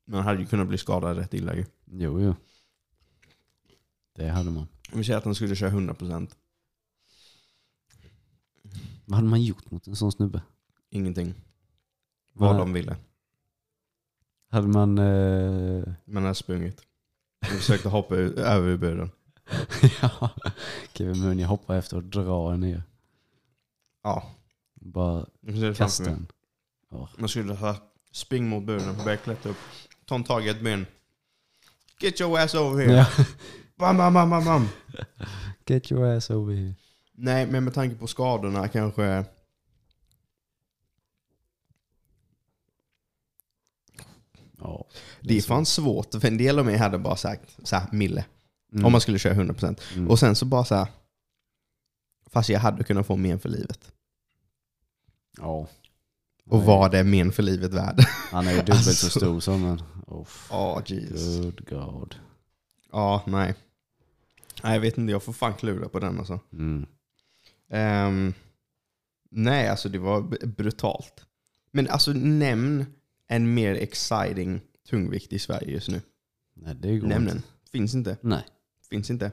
Man 0.04 0.24
hade 0.24 0.40
ju 0.40 0.46
kunnat 0.46 0.68
bli 0.68 0.78
skadad 0.78 1.16
rätt 1.16 1.34
illa 1.34 1.54
ju. 1.54 1.64
Jo, 1.84 2.20
jo. 2.20 2.34
Det 4.14 4.28
hade 4.28 4.50
man. 4.50 4.66
Om 4.92 4.98
vi 4.98 5.04
säger 5.04 5.18
att 5.18 5.24
han 5.24 5.34
skulle 5.34 5.56
köra 5.56 5.70
100%. 5.70 6.34
Vad 9.04 9.16
hade 9.16 9.28
man 9.28 9.42
gjort 9.42 9.70
mot 9.70 9.86
en 9.86 9.96
sån 9.96 10.12
snubbe? 10.12 10.42
Ingenting. 10.90 11.34
Vad 12.32 12.50
Nej. 12.50 12.58
de 12.58 12.72
ville. 12.72 12.96
Hade 14.56 14.68
man... 14.68 14.98
Eh... 14.98 15.84
Men 16.04 16.14
han 16.14 16.22
hade 16.22 16.34
sprungit. 16.34 16.82
De 17.40 17.46
försökte 17.46 17.88
hoppa 17.88 18.16
ut, 18.16 18.38
över 18.38 18.68
ur 18.68 18.76
buren. 18.76 19.10
ja, 20.02 20.30
Kevin 20.92 21.20
Munje 21.20 21.46
hoppar 21.46 21.76
efter 21.76 21.96
och 21.96 22.02
drar 22.02 22.52
en 22.52 22.60
ner. 22.60 22.82
Ja. 24.02 24.30
Bara 24.74 25.26
Jag 25.40 25.76
kasta 25.76 26.02
mig. 26.02 26.12
en. 26.12 26.26
Ja. 26.90 27.08
Man 27.16 27.28
skulle 27.28 27.54
ha 27.54 27.76
spring 28.12 28.48
mot 28.48 28.64
buren, 28.64 29.04
börja 29.04 29.16
klättra 29.16 29.50
upp. 29.50 29.56
Ta 30.04 30.14
en 30.14 30.24
tag 30.24 30.46
i 30.46 30.48
ett 30.48 30.60
ben. 30.60 30.86
Get 32.00 32.20
your 32.20 32.38
ass 32.38 32.54
over 32.54 32.84
here. 32.84 32.96
Ja. 32.96 33.06
Bam, 33.76 33.96
bam, 33.96 34.14
bam, 34.14 34.30
bam, 34.30 34.44
bam. 34.44 34.68
Get 35.66 35.92
your 35.92 36.16
ass 36.16 36.30
over 36.30 36.54
here. 36.54 36.74
Nej, 37.12 37.46
men 37.46 37.64
med 37.64 37.74
tanke 37.74 37.96
på 37.96 38.06
skadorna 38.06 38.68
kanske... 38.68 39.24
Ja. 44.66 44.86
Det 45.20 45.36
är 45.36 45.42
fan 45.42 45.66
svårt, 45.66 46.10
för 46.20 46.26
en 46.28 46.38
del 46.38 46.58
av 46.58 46.64
mig 46.66 46.76
hade 46.76 46.98
bara 46.98 47.16
sagt 47.16 47.56
så 47.62 47.76
här, 47.76 47.86
mille. 47.92 48.24
Mm. 48.72 48.84
Om 48.84 48.92
man 48.92 49.00
skulle 49.00 49.18
köra 49.18 49.34
100%. 49.34 49.80
Mm. 49.94 50.08
Och 50.10 50.18
sen 50.18 50.36
så 50.36 50.44
bara 50.46 50.64
så 50.64 50.74
här, 50.74 50.86
fast 52.30 52.48
jag 52.48 52.60
hade 52.60 52.84
kunnat 52.84 53.06
få 53.06 53.16
men 53.16 53.38
för 53.38 53.48
livet. 53.48 53.92
Ja. 55.38 55.68
Och 56.46 56.58
Nej. 56.58 56.66
vad 56.66 56.94
är 56.94 57.04
men 57.04 57.32
för 57.32 57.42
livet 57.42 57.72
värd? 57.72 58.00
Han 58.30 58.46
är 58.46 58.52
ju 58.52 58.58
dubbelt 58.58 58.82
så 58.84 58.88
Alltså. 58.90 59.20
stor 59.20 59.40
som 59.40 59.64
en... 59.64 59.82
Oh, 60.50 60.82
jeez. 60.86 61.38
good 61.40 61.68
god. 61.68 62.14
Ja, 62.92 63.22
nej. 63.26 63.54
Nej, 64.62 64.72
jag 64.74 64.80
vet 64.80 64.98
inte, 64.98 65.10
jag 65.12 65.22
får 65.22 65.32
fan 65.32 65.54
klura 65.54 65.88
på 65.88 65.98
den 65.98 66.18
alltså. 66.18 66.40
Mm. 66.52 66.86
Ehm, 67.70 68.34
nej, 69.30 69.68
alltså 69.68 69.88
det 69.88 69.98
var 69.98 70.46
brutalt. 70.46 71.24
Men 71.70 71.88
alltså 71.88 72.12
nämn 72.12 72.86
en 73.28 73.54
mer 73.54 73.74
exciting 73.74 74.60
tungvikt 74.88 75.32
i 75.32 75.38
Sverige 75.38 75.70
just 75.72 75.88
nu. 75.88 76.00
Nej, 76.54 76.74
det 76.74 76.98
går 76.98 77.08
Nämn 77.08 77.28
inte. 77.28 77.42
Finns 77.72 77.94
inte. 77.94 78.16
Nej. 78.20 78.44
Finns 78.90 79.10
inte. 79.10 79.32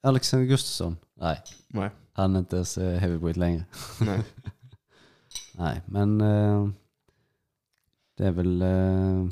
Alexander 0.00 0.46
Gustafsson? 0.46 0.96
Nej. 1.14 1.42
Nej. 1.68 1.90
Han 2.12 2.34
är 2.34 2.38
inte 2.38 2.56
ens 2.56 2.78
eh, 2.78 2.98
heavyweight 2.98 3.36
längre. 3.36 3.64
nej. 4.00 4.22
Nej, 5.58 5.82
men 5.86 6.20
eh, 6.20 6.68
det 8.16 8.26
är 8.26 8.32
väl... 8.32 8.62
Eh, 8.62 9.28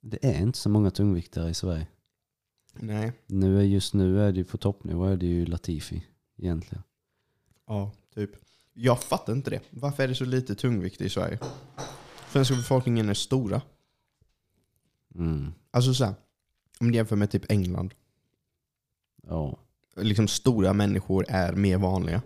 det 0.00 0.26
är 0.26 0.42
inte 0.42 0.58
så 0.58 0.68
många 0.68 0.90
tungviktare 0.90 1.50
i 1.50 1.54
Sverige. 1.54 1.86
nej. 2.74 3.12
Nu 3.26 3.58
är, 3.58 3.62
just 3.62 3.94
nu 3.94 4.20
är 4.20 4.32
det 4.32 4.38
ju 4.38 4.44
på 4.44 4.58
toppnivå 4.58 5.04
är 5.04 5.16
det 5.16 5.26
ju 5.26 5.46
Latifi 5.46 6.06
egentligen. 6.36 6.82
Ja, 7.66 7.92
typ. 8.14 8.30
Jag 8.74 9.02
fattar 9.02 9.32
inte 9.32 9.50
det. 9.50 9.60
Varför 9.70 10.02
är 10.02 10.08
det 10.08 10.14
så 10.14 10.24
lite 10.24 10.54
tungvikt 10.54 11.00
i 11.00 11.08
Sverige? 11.08 11.38
Svenska 12.30 12.54
befolkningen 12.54 13.08
är 13.08 13.14
stora. 13.14 13.62
Mm. 15.14 15.52
Alltså 15.70 15.94
så 15.94 16.04
här, 16.04 16.14
om 16.80 16.90
du 16.90 16.96
jämför 16.96 17.16
med 17.16 17.30
typ 17.30 17.50
England. 17.50 17.94
Ja. 19.22 19.58
Liksom 19.96 20.28
stora 20.28 20.72
människor 20.72 21.24
är 21.28 21.52
mer 21.52 21.78
vanliga. 21.78 22.22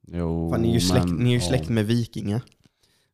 Jo, 0.00 0.50
Fan, 0.50 0.62
ni 0.62 0.68
är 0.68 0.74
ju 0.74 0.80
släkt, 0.80 1.06
men, 1.06 1.16
ni 1.16 1.24
är 1.24 1.34
ju 1.34 1.38
ja. 1.38 1.48
släkt 1.48 1.68
med 1.68 1.86
vikingar. 1.86 2.42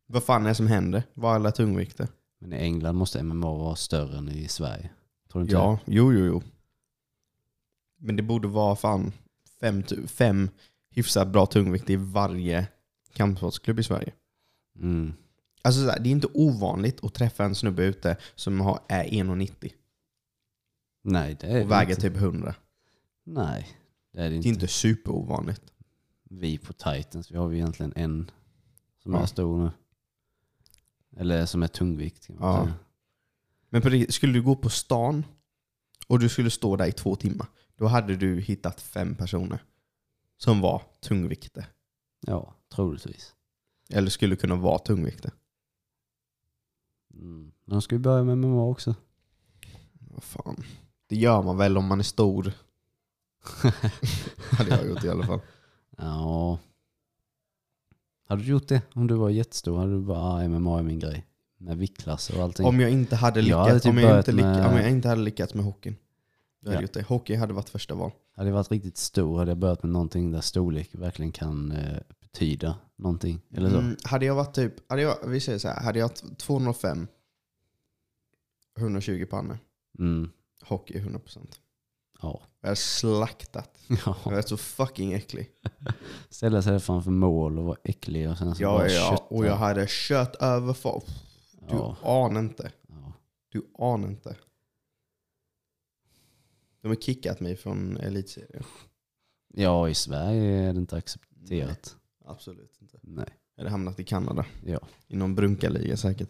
Vad 0.07 0.23
fan 0.23 0.45
är 0.45 0.49
det 0.49 0.55
som 0.55 0.67
händer? 0.67 1.03
Vad 1.13 1.31
är 1.31 1.35
alla 1.35 1.51
tungvikter? 1.51 2.07
Men 2.39 2.53
i 2.53 2.55
England 2.55 2.95
måste 2.95 3.23
MMA 3.23 3.53
vara 3.53 3.75
större 3.75 4.17
än 4.17 4.29
i 4.29 4.47
Sverige. 4.47 4.89
Tror 5.31 5.41
du 5.41 5.43
inte 5.43 5.53
Ja, 5.53 5.79
jo, 5.85 6.13
jo, 6.13 6.25
jo. 6.25 6.41
Men 7.97 8.15
det 8.15 8.23
borde 8.23 8.47
vara 8.47 8.75
fan 8.75 9.11
fem, 9.65 9.83
fem 10.07 10.49
hyfsat 10.89 11.27
bra 11.27 11.45
tungvikter 11.45 11.93
i 11.93 11.95
varje 11.95 12.67
kampsportsklubb 13.13 13.79
i 13.79 13.83
Sverige. 13.83 14.13
det? 14.73 14.79
Mm. 14.81 15.13
Alltså 15.61 15.81
så 15.83 15.89
här, 15.89 15.99
det 15.99 16.09
är 16.09 16.11
inte 16.11 16.27
ovanligt 16.33 17.03
att 17.03 17.13
träffa 17.13 17.45
en 17.45 17.55
snubbe 17.55 17.83
ute 17.83 18.17
som 18.35 18.61
har, 18.61 18.79
är 18.87 19.03
1,90 19.03 19.71
Nej, 21.03 21.37
det 21.39 21.47
är 21.47 21.53
och 21.53 21.55
det 21.59 21.65
väger 21.65 21.89
inte. 21.95 22.01
typ 22.01 22.15
100. 22.17 22.55
Nej, 23.23 23.67
det 24.13 24.19
är 24.19 24.23
det 24.23 24.29
Det 24.29 24.35
inte. 24.35 24.49
är 24.49 24.53
inte 24.53 24.67
superovanligt. 24.67 25.61
Vi 26.23 26.57
på 26.57 26.73
Titans, 26.73 27.31
vi 27.31 27.37
har 27.37 27.47
vi 27.47 27.57
egentligen 27.57 27.93
en 27.95 28.31
som 29.03 29.13
Ja. 29.13 29.21
är 29.21 29.25
stor 29.25 29.57
nu. 29.63 29.71
Eller 31.17 31.45
som 31.45 31.63
är 31.63 31.67
tungvikt. 31.67 32.29
Ja. 32.39 32.69
Men 33.69 33.81
på 33.81 33.89
riktigt, 33.89 34.15
skulle 34.15 34.33
du 34.33 34.41
gå 34.41 34.55
på 34.55 34.69
stan 34.69 35.25
och 36.07 36.19
du 36.19 36.29
skulle 36.29 36.49
stå 36.49 36.75
där 36.75 36.85
i 36.87 36.91
två 36.91 37.15
timmar, 37.15 37.47
då 37.77 37.87
hade 37.87 38.15
du 38.15 38.39
hittat 38.41 38.81
fem 38.81 39.15
personer 39.15 39.59
som 40.37 40.61
var 40.61 40.81
tungvikter. 41.01 41.65
ja, 42.27 42.53
troligtvis. 42.75 43.33
Eller 43.89 44.09
skulle 44.09 44.35
kunna 44.35 44.55
vara 44.55 44.79
tungvikter. 44.79 45.31
Mm. 47.13 47.51
De 47.65 47.81
ska 47.81 47.95
ju 47.95 47.99
börja 47.99 48.23
med 48.23 48.37
MMA 48.37 48.63
också. 48.63 48.95
Vad 49.99 50.23
fan. 50.23 50.63
Det 51.07 51.15
gör 51.15 51.41
man 51.43 51.57
väl 51.57 51.77
om 51.77 51.85
man 51.85 51.99
är 51.99 52.03
stor. 52.03 52.53
hade 54.51 54.69
jag 54.69 54.87
gjort 54.87 55.03
i 55.03 55.09
alla 55.09 55.25
fall. 55.25 55.39
Ja. 55.97 56.59
Hade 58.27 58.41
du 58.43 58.49
gjort 58.49 58.67
det 58.67 58.81
om 58.93 59.07
du 59.07 59.15
var 59.15 59.29
jättestor? 59.29 59.77
Hade 59.77 59.91
du 59.91 59.99
bara 60.01 60.19
ah, 60.19 60.47
MMA 60.47 60.79
är 60.79 60.83
min 60.83 60.99
grej? 60.99 61.25
Med 61.57 61.77
viktklasser 61.77 62.37
och 62.37 62.43
allting. 62.43 62.65
Om 62.65 62.79
jag 62.79 62.91
inte 62.91 63.15
hade 63.15 63.39
Jag 63.39 63.45
lyckats, 63.45 63.67
hade 63.67 63.79
typ 63.79 63.89
om, 63.89 63.97
jag 63.97 64.19
inte 64.19 64.31
börjat 64.33 64.55
lyck, 64.55 64.63
med- 64.63 64.71
om 64.71 64.77
jag 64.77 64.89
inte 64.91 65.07
hade 65.09 65.21
lyckats 65.21 65.53
med 65.53 65.65
hockeyn. 65.65 65.95
Då 66.65 66.69
hade 66.71 66.75
Ja. 66.75 66.81
jag 66.81 66.81
gjort 66.81 66.93
det. 66.93 67.03
Hockey 67.03 67.35
hade 67.35 67.53
varit 67.53 67.69
första 67.69 67.95
val. 67.95 68.11
Hade 68.35 68.49
jag 68.49 68.55
varit 68.55 68.71
riktigt 68.71 68.97
stor 68.97 69.37
hade 69.37 69.51
jag 69.51 69.57
börjat 69.57 69.83
med 69.83 69.91
någonting 69.91 70.31
där 70.31 70.41
storlek 70.41 70.89
verkligen 70.95 71.31
kan 71.31 71.71
eh, 71.71 71.97
betyda 72.21 72.75
någonting. 72.95 73.41
Eller 73.53 73.69
så. 73.69 73.77
Mm, 73.79 73.95
hade 74.03 74.25
jag 74.25 74.35
varit 74.35 74.53
typ, 74.55 74.89
hade 74.89 75.01
jag, 75.01 75.17
vi 75.27 75.39
säger 75.39 75.59
så 75.59 75.67
här, 75.67 75.83
hade 75.83 75.99
jag 75.99 76.15
t- 76.15 76.27
205, 76.37 77.07
120 78.77 79.25
pannor, 79.29 79.57
Mm. 79.99 80.29
hockey 80.63 80.99
100%. 80.99 81.59
Ja. 82.21 82.41
Jag 82.61 82.67
hade 82.67 82.75
slaktat. 82.75 83.77
Jag 83.87 84.15
ja. 84.25 84.31
är 84.31 84.41
så 84.41 84.57
fucking 84.57 85.13
äcklig. 85.13 85.49
Ställa 86.29 86.61
sig 86.61 86.79
framför 86.79 87.11
mål 87.11 87.59
och 87.59 87.65
vara 87.65 87.77
äcklig 87.83 88.29
och 88.29 88.37
sen 88.37 88.55
så 88.55 88.63
Ja, 88.63 88.77
bara 88.77 88.89
ja, 88.89 89.09
kötta. 89.11 89.23
och 89.35 89.45
jag 89.45 89.55
hade 89.55 89.85
kört 89.89 90.35
över 90.35 90.73
folk. 90.73 91.05
Du 91.69 91.75
ja. 91.75 91.95
anar 92.03 92.39
inte. 92.39 92.71
Ja. 92.87 93.13
Du 93.51 93.65
anar 93.79 94.07
inte. 94.07 94.35
De 96.85 96.89
har 96.89 96.95
kickat 96.95 97.39
mig 97.39 97.55
från 97.55 97.97
elitserien. 97.97 98.63
ja, 99.53 99.89
i 99.89 99.93
Sverige 99.93 100.69
är 100.69 100.73
det 100.73 100.79
inte 100.79 100.97
accepterat. 100.97 101.95
Absolut 102.25 102.77
inte. 102.81 102.97
Nej. 103.01 103.25
Jag 103.55 103.63
hade 103.63 103.71
hamnat 103.71 103.99
i 103.99 104.03
Kanada. 104.03 104.45
Ja. 104.65 104.79
I 105.07 105.15
någon 105.15 105.35
brunkarliga 105.35 105.97
säkert. 105.97 106.29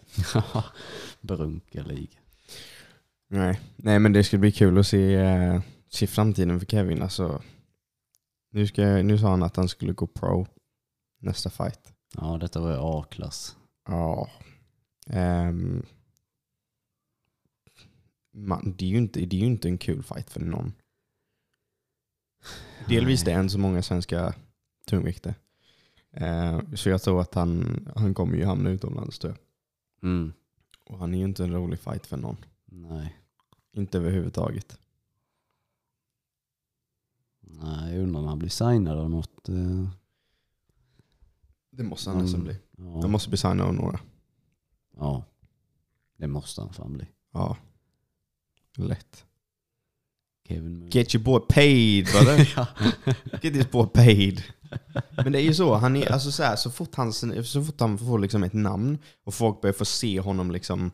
Brunkarliga. 1.21 2.19
Nej. 3.27 3.61
Nej, 3.75 3.99
men 3.99 4.13
det 4.13 4.23
ska 4.23 4.37
bli 4.37 4.51
kul 4.51 4.77
att 4.77 4.87
se, 4.87 5.15
eh, 5.15 5.61
se 5.89 6.07
framtiden 6.07 6.59
för 6.59 6.65
Kevin. 6.65 7.01
Alltså, 7.01 7.41
nu, 8.51 8.67
ska, 8.67 8.85
nu 8.85 9.17
sa 9.17 9.29
han 9.29 9.43
att 9.43 9.55
han 9.55 9.69
skulle 9.69 9.93
gå 9.93 10.07
pro 10.07 10.47
nästa 11.19 11.49
fight. 11.49 11.93
Ja, 12.13 12.37
detta 12.41 12.61
var 12.61 12.71
ju 12.71 12.77
A-klass. 12.79 13.55
Ja. 13.87 14.29
Ehm, 15.07 15.85
man, 18.35 18.75
det, 18.77 18.85
är 18.85 18.89
ju 18.89 18.97
inte, 18.97 19.19
det 19.25 19.35
är 19.35 19.39
ju 19.39 19.45
inte 19.45 19.67
en 19.67 19.77
kul 19.77 20.03
fight 20.03 20.29
för 20.29 20.39
någon. 20.39 20.73
Delvis 22.87 23.23
det 23.23 23.31
är 23.31 23.39
än 23.39 23.49
så 23.49 23.59
många 23.59 23.81
svenska 23.81 24.33
tungvikter. 24.87 25.35
Eh, 26.11 26.61
så 26.75 26.89
jag 26.89 27.01
tror 27.01 27.21
att 27.21 27.33
han, 27.33 27.79
han 27.95 28.13
kommer 28.13 28.37
ju 28.37 28.45
hamna 28.45 28.69
utomlands 28.69 29.19
tror 29.19 29.33
jag. 29.33 30.09
Mm. 30.09 30.33
Och 30.83 30.99
han 30.99 31.13
är 31.13 31.17
ju 31.17 31.23
inte 31.23 31.43
en 31.43 31.53
rolig 31.53 31.79
fight 31.79 32.05
för 32.05 32.17
någon. 32.17 32.37
Nej. 32.65 33.15
Inte 33.71 33.97
överhuvudtaget. 33.97 34.79
Nej, 37.39 37.93
jag 37.95 38.03
undrar 38.03 38.19
om 38.21 38.27
han 38.27 38.39
blir 38.39 38.49
signad 38.49 38.97
av 38.97 39.09
något. 39.09 39.49
eh, 39.49 39.89
Det 41.69 41.83
måste 41.83 42.09
han 42.09 42.17
Mm. 42.17 42.25
nästan 42.25 42.43
bli. 42.43 42.57
Ja. 42.77 43.01
Han 43.01 43.11
måste 43.11 43.29
bli 43.29 43.37
signad 43.37 43.67
av 43.67 43.73
några. 43.73 43.99
ja. 44.97 45.23
Det 46.17 46.27
måste 46.27 46.61
han 46.61 46.73
fan 46.73 46.93
bli. 46.93 47.07
Ja. 47.31 47.57
Lätt. 48.75 49.25
Get 50.89 51.15
your 51.15 51.23
boy 51.23 51.39
paid 51.39 52.05
brother. 52.05 52.69
Get 53.41 53.53
this 53.53 53.71
boy 53.71 53.87
paid. 53.87 54.43
Men 55.15 55.31
det 55.31 55.41
är 55.41 55.43
ju 55.43 55.53
så, 55.53 55.75
han 55.75 55.95
är, 55.95 56.11
alltså 56.11 56.31
så, 56.31 56.43
här, 56.43 56.55
så, 56.55 56.71
fort 56.71 56.95
han, 56.95 57.13
så 57.13 57.63
fort 57.63 57.79
han 57.79 57.97
får 57.97 58.19
liksom 58.19 58.43
ett 58.43 58.53
namn 58.53 58.97
och 59.23 59.33
folk 59.33 59.61
börjar 59.61 59.73
få 59.73 59.85
se 59.85 60.19
honom 60.19 60.51
liksom, 60.51 60.91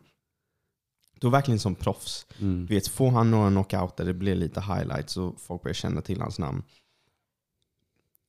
då 1.20 1.28
verkligen 1.28 1.60
som 1.60 1.74
proffs. 1.74 2.26
Mm. 2.40 2.66
Du 2.66 2.74
vet, 2.74 2.88
får 2.88 3.10
han 3.10 3.30
några 3.30 3.50
knockouter, 3.50 4.04
det 4.04 4.14
blir 4.14 4.34
lite 4.34 4.60
highlights 4.60 5.16
och 5.16 5.40
folk 5.40 5.62
börjar 5.62 5.74
känna 5.74 6.00
till 6.00 6.20
hans 6.20 6.38
namn. 6.38 6.62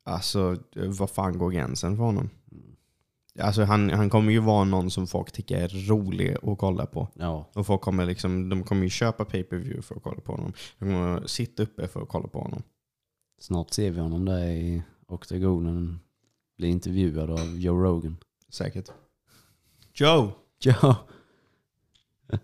Alltså, 0.03 0.57
vad 0.75 1.09
fan 1.09 1.37
går 1.37 1.51
gränsen 1.51 1.97
för 1.97 2.03
honom? 2.03 2.29
Alltså 3.39 3.63
han, 3.63 3.89
han 3.89 4.09
kommer 4.09 4.31
ju 4.31 4.39
vara 4.39 4.63
någon 4.63 4.91
som 4.91 5.07
folk 5.07 5.31
tycker 5.31 5.57
är 5.57 5.87
rolig 5.87 6.37
att 6.43 6.57
kolla 6.57 6.85
på. 6.85 7.07
Ja. 7.13 7.49
Och 7.53 7.65
folk 7.65 7.81
kommer 7.81 8.05
liksom, 8.05 8.49
de 8.49 8.63
kommer 8.63 8.83
ju 8.83 8.89
köpa 8.89 9.25
pay-per-view 9.25 9.81
för 9.81 9.95
att 9.95 10.03
kolla 10.03 10.21
på 10.21 10.31
honom. 10.31 10.53
De 10.79 10.85
kommer 10.85 11.27
sitta 11.27 11.63
uppe 11.63 11.87
för 11.87 12.01
att 12.01 12.09
kolla 12.09 12.27
på 12.27 12.39
honom. 12.39 12.63
Snart 13.39 13.71
ser 13.73 13.91
vi 13.91 13.99
honom 13.99 14.25
där 14.25 14.45
i 14.45 14.83
oktagonen. 15.07 15.99
Bli 16.57 16.67
intervjuad 16.67 17.29
av 17.29 17.59
Joe 17.59 17.83
Rogan. 17.83 18.17
Säkert. 18.49 18.89
Joe! 19.93 20.31
Ja. 20.59 20.95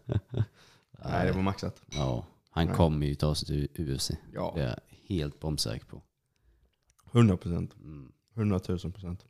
Nej, 1.03 1.27
det 1.27 1.31
var 1.31 1.41
maxat. 1.41 1.81
Ja, 1.91 2.25
han 2.49 2.67
Nej. 2.67 2.75
kommer 2.75 3.07
ju 3.07 3.15
ta 3.15 3.35
sig 3.35 3.67
till 3.67 3.93
UFC. 3.93 4.11
Ja. 4.33 4.51
Det 4.55 4.61
är 4.61 4.67
jag 4.67 5.15
helt 5.15 5.39
bombsäker 5.39 5.85
på. 5.85 6.01
100 7.11 7.37
procent. 7.37 7.75
Mm. 7.75 8.11
100 8.35 8.59
000 8.67 8.79
procent. 8.79 9.25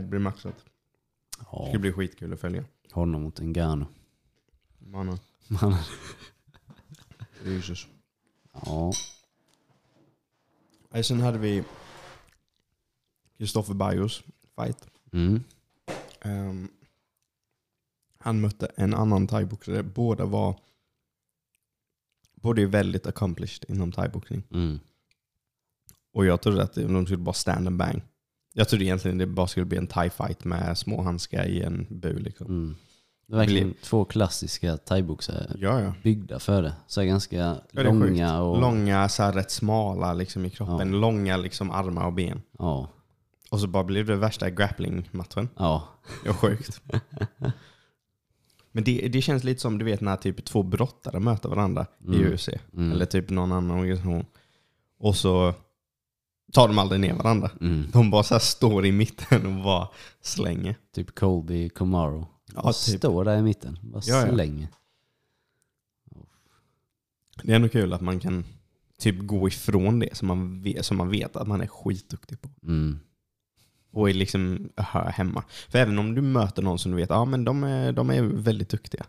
Det 0.00 0.06
blir 0.08 0.20
maxat. 0.20 0.54
Det 1.38 1.44
Ja, 1.52 1.66
ska 1.68 1.78
bli 1.78 1.92
skitkul 1.92 2.32
att 2.32 2.40
följa. 2.40 2.64
honom 2.92 3.22
mot 3.22 3.40
Ngannou. 3.40 3.86
Mannen. 4.78 5.18
Man- 5.48 5.74
Jesus. 7.44 7.86
Ja, 8.52 8.92
Nej, 10.90 11.04
Sen 11.04 11.20
hade 11.20 11.38
vi 11.38 11.64
Kristoffer 13.38 13.74
Bajos 13.74 14.22
fight. 14.56 14.86
mm. 15.12 15.42
Ehm, 16.20 16.68
han 18.18 18.40
mötte 18.40 18.66
en 18.76 18.94
annan 18.94 19.26
thaiboxare. 19.26 19.82
Båda 19.82 20.24
var 20.24 20.60
Båda 22.34 22.62
är 22.62 22.66
väldigt 22.66 23.06
accomplished 23.06 23.70
inom 23.70 23.92
thaiboxning. 23.92 24.42
Mm. 24.50 24.78
Och 26.12 26.26
jag 26.26 26.42
trodde 26.42 26.62
att 26.62 26.74
de 26.74 27.06
skulle 27.06 27.22
bara 27.22 27.32
stand 27.32 27.66
and 27.66 27.76
bang. 27.76 28.02
Jag 28.58 28.68
trodde 28.68 28.84
egentligen 28.84 29.18
det 29.18 29.26
bara 29.26 29.46
skulle 29.46 29.66
bli 29.66 29.78
en 29.78 29.86
thai-fight 29.88 30.44
med 30.44 30.78
små 30.78 31.02
handskar 31.02 31.44
i 31.46 31.62
en 31.62 31.86
bur. 31.90 32.20
Liksom. 32.20 32.46
Mm. 32.46 32.76
Det 33.28 33.34
är 33.34 33.38
verkligen 33.38 33.74
två 33.82 34.04
klassiska 34.04 34.76
thaiboxare 34.76 35.50
Ja, 35.58 35.80
ja. 35.80 35.92
byggda 36.02 36.38
för 36.38 36.62
det. 36.62 36.72
Så 36.86 37.02
ganska 37.02 37.36
Ja, 37.36 37.56
det 37.72 37.80
är 37.80 37.84
långa 37.84 38.42
och... 38.42 38.60
Långa, 38.60 39.08
så 39.08 39.22
rätt 39.30 39.50
smala 39.50 40.12
liksom, 40.14 40.44
i 40.44 40.50
kroppen. 40.50 40.92
Ja. 40.92 40.98
Långa 40.98 41.36
liksom, 41.36 41.70
armar 41.70 42.06
och 42.06 42.12
ben. 42.12 42.42
Ja, 42.58 42.88
Och 43.50 43.60
så 43.60 43.66
bara 43.66 43.84
blev 43.84 44.06
det 44.06 44.16
värsta 44.16 44.50
grappling-matchen. 44.50 45.48
ja, 45.56 45.88
Det 46.22 46.28
var 46.28 46.36
sjukt. 46.36 46.80
Men 48.72 48.84
det, 48.84 49.08
det 49.12 49.22
känns 49.22 49.44
lite 49.44 49.60
som 49.60 49.78
du 49.78 49.84
vet 49.84 50.00
när 50.00 50.16
typ 50.16 50.44
två 50.44 50.62
brottare 50.62 51.20
möter 51.20 51.48
varandra 51.48 51.86
i 52.04 52.16
Mm. 52.16 52.32
UFC. 52.34 52.48
Mm. 52.72 52.92
Eller 52.92 53.06
typ 53.06 53.30
någon 53.30 53.52
annan 53.52 53.78
organisation. 53.78 54.26
Och 54.98 55.16
så 55.16 55.54
tar 56.56 56.68
de 56.68 56.78
aldrig 56.78 57.00
ner 57.00 57.14
varandra. 57.14 57.50
mm. 57.60 57.84
De 57.92 58.10
bara 58.10 58.22
så 58.22 58.34
här 58.34 58.38
står 58.38 58.86
i 58.86 58.92
mitten 58.92 59.46
och 59.46 59.64
bara 59.64 59.88
slänger. 60.20 60.76
typ 60.94 61.14
Colby 61.14 61.68
Comaro. 61.68 62.26
Ja, 62.54 62.62
Bara 62.62 62.72
typ. 62.72 62.98
Står 62.98 63.24
där 63.24 63.36
i 63.38 63.42
mitten, 63.42 63.78
bara 63.82 64.02
Ja, 64.06 64.26
ja. 64.26 64.32
slänger. 64.32 64.68
Det 67.42 67.52
är 67.52 67.56
ändå 67.56 67.68
kul 67.68 67.92
att 67.92 68.00
man 68.00 68.20
kan 68.20 68.44
typ 68.98 69.18
gå 69.18 69.48
ifrån 69.48 69.98
det 69.98 70.16
som 70.16 70.28
man 70.28 70.62
vet, 70.62 70.86
som 70.86 70.96
man 70.96 71.10
vet 71.10 71.36
att 71.36 71.48
man 71.48 71.60
är 71.60 71.66
skitduktig 71.66 72.40
på. 72.42 72.48
Mm. 72.62 72.98
Och 73.92 74.10
är 74.10 74.14
liksom 74.14 74.68
hör 74.76 75.10
hemma. 75.10 75.44
För 75.68 75.78
även 75.78 75.98
om 75.98 76.14
du 76.14 76.22
möter 76.22 76.62
någon 76.62 76.78
som 76.78 76.90
du 76.90 76.96
vet, 76.96 77.10
ja 77.10 77.24
men 77.24 77.44
de 77.44 77.64
är, 77.64 77.92
de 77.92 78.10
är 78.10 78.22
väldigt 78.22 78.68
duktiga. 78.68 79.06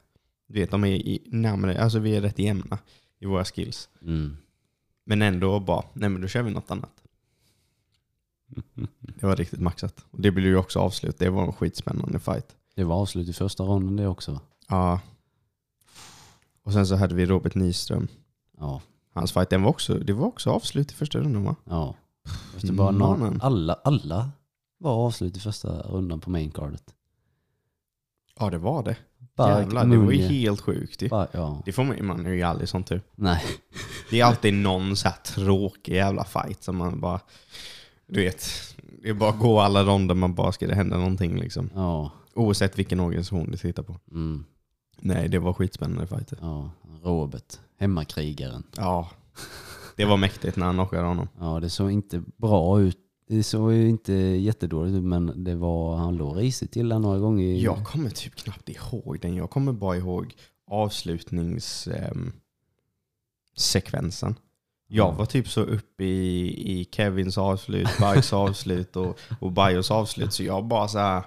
Du 0.48 0.60
vet, 0.60 0.72
de 0.72 0.84
är 0.84 0.88
i, 0.88 1.24
närmare, 1.26 1.82
alltså 1.84 2.00
vi 2.00 2.16
är 2.16 2.22
rätt 2.22 2.40
jämna 2.40 2.78
i 3.20 3.26
våra 3.26 3.46
skills. 3.46 3.90
Mm. 4.02 4.38
Men 5.06 5.22
ändå 5.22 5.60
bara, 5.60 5.84
nej 5.94 6.10
men 6.10 6.22
då 6.22 6.28
kör 6.28 6.42
vi 6.44 6.52
något 6.52 6.72
annat. 6.72 7.04
Det 9.00 9.26
var 9.26 9.36
riktigt 9.36 9.60
maxat. 9.60 10.06
Och 10.12 10.22
det 10.22 10.32
blev 10.32 10.46
ju 10.48 10.58
också 10.58 10.80
avslut. 10.80 11.20
Det 11.20 11.30
var 11.30 11.44
en 11.44 11.54
skitspännande 11.54 12.20
fight. 12.20 12.56
Det 12.76 12.84
var 12.84 12.96
avslut 12.96 13.30
i 13.30 13.34
första 13.34 13.64
ronden 13.64 13.96
det 13.96 14.08
också. 14.08 14.32
va? 14.32 14.40
Ja. 14.68 15.00
Och 16.64 16.74
sen 16.74 16.88
så 16.88 16.96
hade 16.96 17.16
vi 17.16 17.26
Robert 17.26 17.56
Nyström. 17.56 18.08
Ja. 18.58 18.82
Hans 19.14 19.32
fight, 19.32 19.50
den 19.50 19.62
var 19.64 19.70
också, 19.70 19.94
det 19.96 20.14
var 20.14 20.28
också 20.28 20.50
avslut 20.50 20.92
i 20.92 20.96
första 20.96 21.20
rundan 21.20 21.44
va? 21.44 21.56
ja. 21.64 21.96
Det 22.62 22.72
bara 22.72 22.92
någon, 22.92 23.42
alla, 23.42 23.74
alla 23.74 24.30
var 24.78 24.92
avslut 24.92 25.38
i 25.38 25.40
första 25.40 25.82
rundan 25.82 26.20
på 26.20 26.30
maincardet. 26.30 26.84
Ja 28.40 28.50
det 28.50 28.58
var 28.58 28.84
det. 28.84 28.98
Bark, 29.36 29.60
Jävlar, 29.60 29.86
det 29.86 29.98
var 29.98 30.12
ju 30.12 30.22
helt 30.22 30.62
sjukt 30.62 31.02
ju. 31.02 31.10
Bar- 31.10 31.28
ja. 31.32 31.62
Det 31.66 31.72
får 31.72 31.84
man, 31.84 32.06
man 32.06 32.26
är 32.26 32.32
ju 32.32 32.42
aldrig 32.44 32.70
sånt 32.70 32.88
tur. 32.88 33.02
Nej. 33.16 33.44
Det 34.10 34.20
är 34.20 34.26
alltid 34.26 34.54
någon 34.54 34.96
så 34.96 35.08
här 35.08 35.18
tråkig 35.18 35.96
jävla 35.96 36.24
fight 36.24 36.64
som 36.64 36.78
man 36.78 37.00
bara, 37.02 37.20
du 38.08 38.20
vet, 38.24 38.46
det 39.02 39.10
är 39.10 39.14
bara 39.14 39.30
att 39.30 39.40
gå 39.40 39.60
alla 39.60 39.84
ronder 39.84 40.16
man 40.16 40.36
bara 40.36 40.52
ska 40.52 40.68
det 40.68 40.76
hända 40.76 40.98
någonting 40.98 41.40
liksom. 41.40 41.70
Ja. 41.76 42.12
Oavsett 42.36 42.80
vilken 42.80 43.00
organisation 43.00 43.52
du 43.52 43.58
tittar 43.58 43.84
på. 43.84 44.00
Mm. 44.12 44.46
Nej, 45.00 45.30
det 45.30 45.40
var 45.40 45.54
skitspännande 45.54 46.08
fighter. 46.08 46.38
ja. 46.42 46.72
Robert. 47.04 47.60
Hemmakrigaren. 47.80 48.64
Ja, 48.78 49.10
det 49.96 50.06
var 50.06 50.18
mäktigt 50.18 50.58
när 50.58 50.66
han 50.66 50.76
knockade 50.76 51.08
honom. 51.08 51.28
Ja, 51.40 51.60
det 51.60 51.70
såg 51.70 51.92
inte 51.92 52.24
bra 52.38 52.82
ut. 52.82 52.98
Det 53.30 53.44
såg 53.44 53.74
ju 53.74 53.90
inte 53.90 54.14
jättedåligt 54.14 54.96
ut, 54.98 55.04
men 55.04 55.44
det 55.44 55.56
var, 55.56 55.96
han 55.98 56.18
låg 56.18 56.38
risigt 56.38 56.72
till 56.72 56.90
där 56.90 57.00
några 57.00 57.20
gånger. 57.20 57.44
i- 57.46 57.62
Jag 57.64 57.86
kommer 57.86 58.10
typ 58.10 58.36
knappt 58.36 58.70
ihåg 58.70 59.20
den. 59.22 59.36
Jag 59.36 59.50
kommer 59.50 59.72
bara 59.74 59.98
ihåg 59.98 60.36
avslutningssekvensen. 60.68 62.34
sekvensen. 63.58 64.36
Jag 64.88 65.14
var 65.14 65.26
typ 65.26 65.48
så 65.48 65.62
uppe 65.62 66.04
i, 66.04 66.80
i 66.80 66.86
Kevins 66.92 67.38
avslut, 67.38 67.88
Bajs 68.00 68.34
avslut 68.34 68.96
och, 68.96 69.20
och 69.40 69.52
Bajos 69.52 69.92
avslut 69.92 70.34
så 70.34 70.44
jag 70.44 70.66
bara 70.66 70.88
så 70.88 70.98
här, 70.98 71.24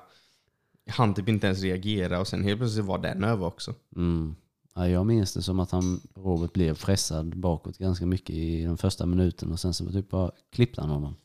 han 0.90 1.14
typ 1.14 1.29
inte 1.29 1.46
ens 1.46 1.62
reagera 1.62 2.20
och 2.20 2.29
sen 2.29 2.44
helt 2.44 2.61
plötsligt 2.61 2.85
var 2.85 2.99
den 2.99 3.25
över 3.25 3.46
också. 3.46 3.75
Mm. 3.96 4.37
Ja, 4.75 4.88
jag 4.88 5.07
minns 5.07 5.35
det 5.35 5.42
som 5.42 5.61
att 5.61 5.70
han, 5.70 6.01
Robert 6.14 6.53
blev 6.53 6.79
pressad 6.79 7.37
bakåt 7.37 7.79
ganska 7.79 8.07
mycket 8.07 8.31
i 8.31 8.64
den 8.64 8.79
första 8.79 9.07
minuten 9.07 9.53
och 9.53 9.61
sen 9.61 9.75
så 9.75 9.92
typ 9.92 10.11
bara 10.11 10.31
klippte 10.51 10.81
han 10.81 10.90
honom. 10.90 11.16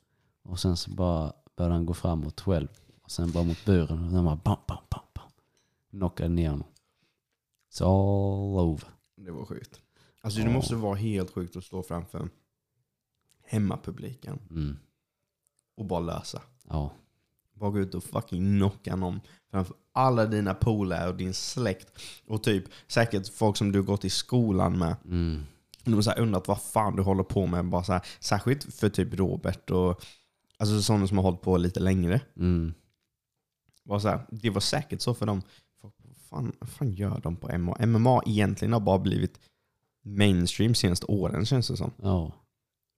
Och 0.43 0.60
sen 0.60 0.78
så 0.78 0.91
bara 0.91 1.34
började 1.56 1.76
han 1.76 1.86
gå 1.86 1.93
framåt 1.93 2.41
själv. 2.41 2.67
Och 3.04 3.12
sen 3.12 3.32
bara 3.32 3.43
mot 3.43 3.65
buren 3.65 4.06
och 4.06 4.12
sen 4.12 4.26
bara 4.26 4.36
bam, 4.36 4.58
bam, 4.67 4.78
bam, 4.89 5.02
bam. 5.13 5.30
Knockade 5.91 6.30
ner 6.30 6.50
honom. 6.50 6.67
It's 7.71 7.84
all 7.84 8.65
over. 8.65 8.88
Det 9.15 9.32
var 9.32 9.45
sjukt. 9.45 9.82
Alltså 10.25 10.39
det 10.39 10.49
måste 10.49 10.75
vara 10.75 10.95
helt 10.95 11.31
sjukt 11.33 11.55
att 11.55 11.63
stå 11.63 11.83
framför 11.83 12.29
hemmapubliken 13.45 14.39
Mm. 14.49 14.77
och 15.77 15.85
bara 15.85 15.99
lösa. 15.99 16.41
Ja. 16.69 16.93
Bara 17.53 17.69
gå 17.71 17.79
ut 17.79 17.95
och 17.95 18.03
fucking 18.03 18.57
knocka 18.57 18.95
någon 18.95 19.19
framför 19.51 19.75
alla 19.91 20.25
dina 20.25 20.53
polare 20.53 21.09
och 21.09 21.15
din 21.15 21.33
släkt. 21.33 21.99
Och 22.27 22.43
typ 22.43 22.63
säkert 22.88 23.27
folk 23.33 23.57
som 23.57 23.71
du 23.71 23.83
gått 23.83 24.05
i 24.05 24.09
skolan 24.09 24.77
med. 24.77 24.95
Mm. 25.05 25.43
De 25.83 25.93
har 25.93 26.19
undrat 26.19 26.47
vad 26.47 26.61
fan 26.61 26.95
du 26.95 27.01
håller 27.01 27.23
på 27.23 27.47
med. 27.47 27.65
Bara 27.65 27.83
så 27.83 27.93
här, 27.93 28.01
särskilt 28.19 28.73
för 28.73 28.89
typ 28.89 29.13
Robert 29.13 29.69
och 29.69 30.03
alltså 30.57 30.81
sådana 30.81 31.07
som 31.07 31.17
har 31.17 31.23
hållit 31.23 31.41
på 31.41 31.57
lite 31.57 31.79
längre. 31.79 32.21
Mm. 32.35 32.73
Bara 33.83 33.99
så 33.99 34.07
här, 34.07 34.25
det 34.31 34.49
var 34.49 34.61
säkert 34.61 35.01
så 35.01 35.13
för 35.13 35.25
dem. 35.25 35.41
Vad 35.81 35.91
fan, 36.29 36.53
vad 36.59 36.69
fan 36.69 36.93
gör 36.93 37.19
de 37.23 37.35
på 37.35 37.57
MMA? 37.57 37.85
MMA 37.85 38.21
egentligen 38.25 38.73
har 38.73 38.79
bara 38.79 38.99
blivit 38.99 39.39
mainstream 40.06 40.76
senaste 40.76 41.06
åren 41.06 41.46
känns 41.46 41.68
det 41.68 41.78
som. 41.78 41.91
Ja. 42.02 42.32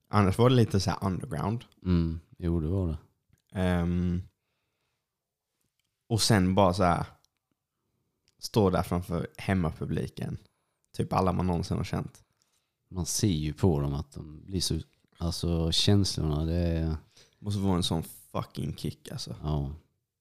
Annars 0.10 0.38
var 0.38 0.50
det 0.50 0.56
lite 0.56 0.80
så 0.80 0.90
här 0.90 1.00
underground. 1.02 1.66
Mm. 1.86 2.20
Jo, 2.38 2.60
det 2.60 2.68
var 2.68 2.88
det. 2.88 2.98
Ehm, 3.60 4.22
och 6.10 6.22
sen 6.22 6.56
bara 6.56 6.74
så 6.74 6.84
här 6.84 7.06
stå 8.40 8.70
där 8.70 8.84
framför 8.84 9.28
hemmapubliken. 9.38 10.38
Typ 10.98 11.14
alla 11.14 11.34
man 11.34 11.48
någonsin 11.48 11.78
har 11.78 11.84
känt. 11.84 12.24
Man 12.90 13.06
ser 13.06 13.28
ju 13.28 13.54
på 13.54 13.80
dem 13.80 13.94
att 13.94 14.12
de 14.12 14.46
blir 14.46 14.62
så... 14.62 14.80
Alltså 15.18 15.72
känslorna, 15.72 16.46
det 16.46 16.54
är... 16.56 16.98
Måste 17.40 17.60
vara 17.60 17.76
en 17.76 17.84
sån 17.84 18.04
fucking 18.32 18.76
kick 18.76 19.12
alltså. 19.12 19.36
Ja. 19.44 19.72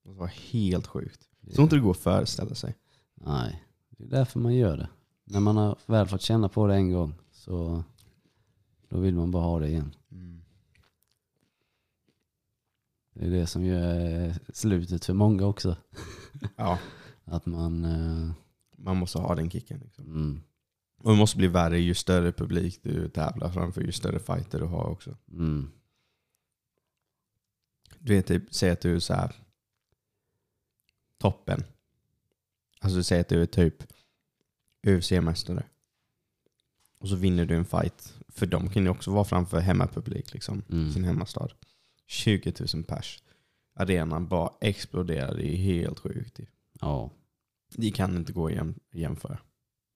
Måste 0.04 0.18
vara 0.18 0.30
helt 0.50 0.86
sjukt. 0.86 1.28
Det, 1.40 1.54
Så 1.54 1.62
inte 1.62 1.76
det 1.76 1.80
går 1.80 1.90
att 1.90 1.96
föreställa 1.96 2.54
sig. 2.54 2.74
Nej, 3.14 3.64
det 3.88 4.04
är 4.04 4.08
därför 4.08 4.40
man 4.40 4.54
gör 4.54 4.76
det. 4.76 4.88
När 5.28 5.40
man 5.40 5.56
har 5.56 5.78
väl 5.86 6.06
fått 6.08 6.20
känna 6.22 6.48
på 6.48 6.66
det 6.66 6.74
en 6.74 6.92
gång 6.92 7.14
så 7.32 7.84
då 8.88 8.98
vill 9.00 9.14
man 9.14 9.30
bara 9.30 9.42
ha 9.42 9.58
det 9.60 9.68
igen. 9.68 9.94
Det 13.14 13.26
är 13.26 13.30
det 13.30 13.46
som 13.46 13.64
gör 13.64 14.34
slutet 14.52 15.04
för 15.04 15.14
många 15.14 15.46
också. 15.46 15.76
Ja, 16.56 16.78
Att 17.24 17.46
man... 17.46 17.84
eh, 17.84 18.32
man 18.78 18.96
måste 18.96 19.18
ha 19.18 19.34
den 19.34 19.50
kicken. 19.50 19.78
Liksom. 19.78 20.04
Mm, 20.04 20.40
Och 20.96 21.10
det 21.10 21.16
måste 21.18 21.36
bli 21.36 21.48
värre 21.48 21.78
ju 21.78 21.94
större 21.94 22.32
publik 22.32 22.80
du 22.82 23.08
tävlar 23.08 23.50
framför, 23.52 23.80
ju 23.80 23.92
större 23.92 24.18
fighter 24.18 24.60
du 24.60 24.66
har 24.66 24.84
också. 24.86 25.16
mm, 25.32 25.70
Du 27.98 28.14
vet, 28.14 28.26
typ, 28.26 28.54
säg 28.54 28.70
att 28.70 28.80
du 28.80 28.94
är 28.96 29.00
så 29.00 29.14
här 29.14 29.34
toppen. 31.18 31.64
Alltså 32.80 33.02
säg 33.02 33.20
att 33.20 33.28
du 33.28 33.42
är 33.42 33.46
typ 33.46 33.82
UFC-mästare. 34.86 35.62
Och 36.98 37.08
så 37.08 37.16
vinner 37.16 37.44
du 37.44 37.54
en 37.56 37.64
fight. 37.64 38.14
För 38.28 38.46
de 38.46 38.68
kan 38.68 38.82
ju 38.82 38.88
också 38.88 39.10
vara 39.10 39.24
framför 39.24 39.60
hemmapublik, 39.60 40.32
liksom. 40.34 40.62
mm. 40.70 40.92
Sin 40.92 41.04
hemmastad. 41.04 41.48
20 42.06 42.52
000 42.74 42.84
pers. 42.84 43.22
Arenan 43.74 44.28
bara 44.28 44.50
exploderar. 44.60 45.34
Det 45.34 45.46
är 45.54 45.56
helt 45.56 45.98
sjukt. 45.98 46.40
Ja. 46.80 47.10
Det 47.74 47.90
kan 47.90 48.16
inte 48.16 48.32
gå 48.32 48.46
att 48.46 48.52
jäm- 48.52 48.78
jämföra. 48.92 49.38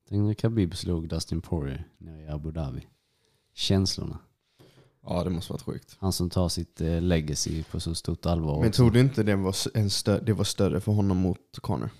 Tänk 0.09 0.23
när 0.23 0.35
Khabib 0.35 0.77
slog 0.77 1.09
Dustin 1.09 1.41
Poirier 1.41 1.85
nere 1.99 2.23
i 2.23 2.29
Abu 2.29 2.51
Dhabi. 2.51 2.87
Känslorna. 3.55 4.19
Ja, 5.03 5.25
det 5.25 5.31
måste 5.31 5.53
varit 5.53 5.63
sjukt. 5.63 5.97
Han 6.01 6.13
som 6.13 6.31
tar 6.31 6.49
sitt 6.49 6.81
eh, 6.81 7.01
legacy 7.03 7.63
på 7.63 7.81
så 7.81 7.95
stort 7.95 8.27
allvar 8.27 8.61
Men 8.61 8.69
också. 8.69 8.77
tror 8.83 8.91
du 8.91 9.01
inte 9.01 9.23
det 9.23 9.37
var, 9.37 9.55
en 9.79 9.89
stö- 9.89 10.25
det 10.25 10.33
var 10.33 10.45
större 10.45 10.81
för 10.81 10.93
honom 10.93 11.17
mot 11.17 11.59
Conor? 11.61 11.91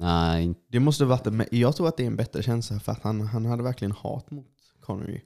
Nej, 0.00 0.54
Det 0.68 0.80
måste 0.80 1.04
varit 1.04 1.26
en, 1.26 1.44
jag 1.50 1.76
tror 1.76 1.88
att 1.88 1.96
det 1.96 2.02
är 2.02 2.06
en 2.06 2.16
bättre 2.16 2.42
känsla 2.42 2.80
för 2.80 2.92
att 2.92 3.02
han, 3.02 3.20
han 3.20 3.46
hade 3.46 3.62
verkligen 3.62 3.92
hat 3.92 4.30
mot 4.30 4.46
ju. 4.88 5.20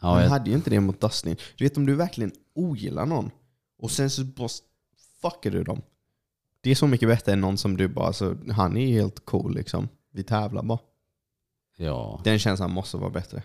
ja, 0.00 0.08
han 0.14 0.22
jag, 0.22 0.28
hade 0.30 0.50
ju 0.50 0.56
inte 0.56 0.70
det 0.70 0.80
mot 0.80 1.00
Dustin. 1.00 1.36
Du 1.58 1.64
vet 1.64 1.76
om 1.76 1.86
du 1.86 1.94
verkligen 1.94 2.32
ogillar 2.54 3.06
någon 3.06 3.30
och 3.78 3.90
sen 3.90 4.10
så 4.10 4.24
bara 4.24 4.48
fuckar 5.22 5.50
du 5.50 5.64
dem. 5.64 5.82
Det 6.60 6.70
är 6.70 6.74
så 6.74 6.86
mycket 6.86 7.08
bättre 7.08 7.32
än 7.32 7.40
någon 7.40 7.58
som 7.58 7.76
du 7.76 7.88
bara, 7.88 8.12
så, 8.12 8.36
han 8.52 8.76
är 8.76 8.86
ju 8.86 8.92
helt 9.00 9.24
cool 9.24 9.54
liksom. 9.54 9.88
Vi 10.12 10.22
tävlar 10.22 10.62
bara. 10.62 10.78
ja, 11.76 12.20
Den 12.24 12.38
känslan 12.38 12.70
måste 12.70 12.96
vara 12.96 13.10
bättre. 13.10 13.42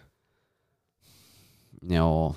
ja. 1.81 2.35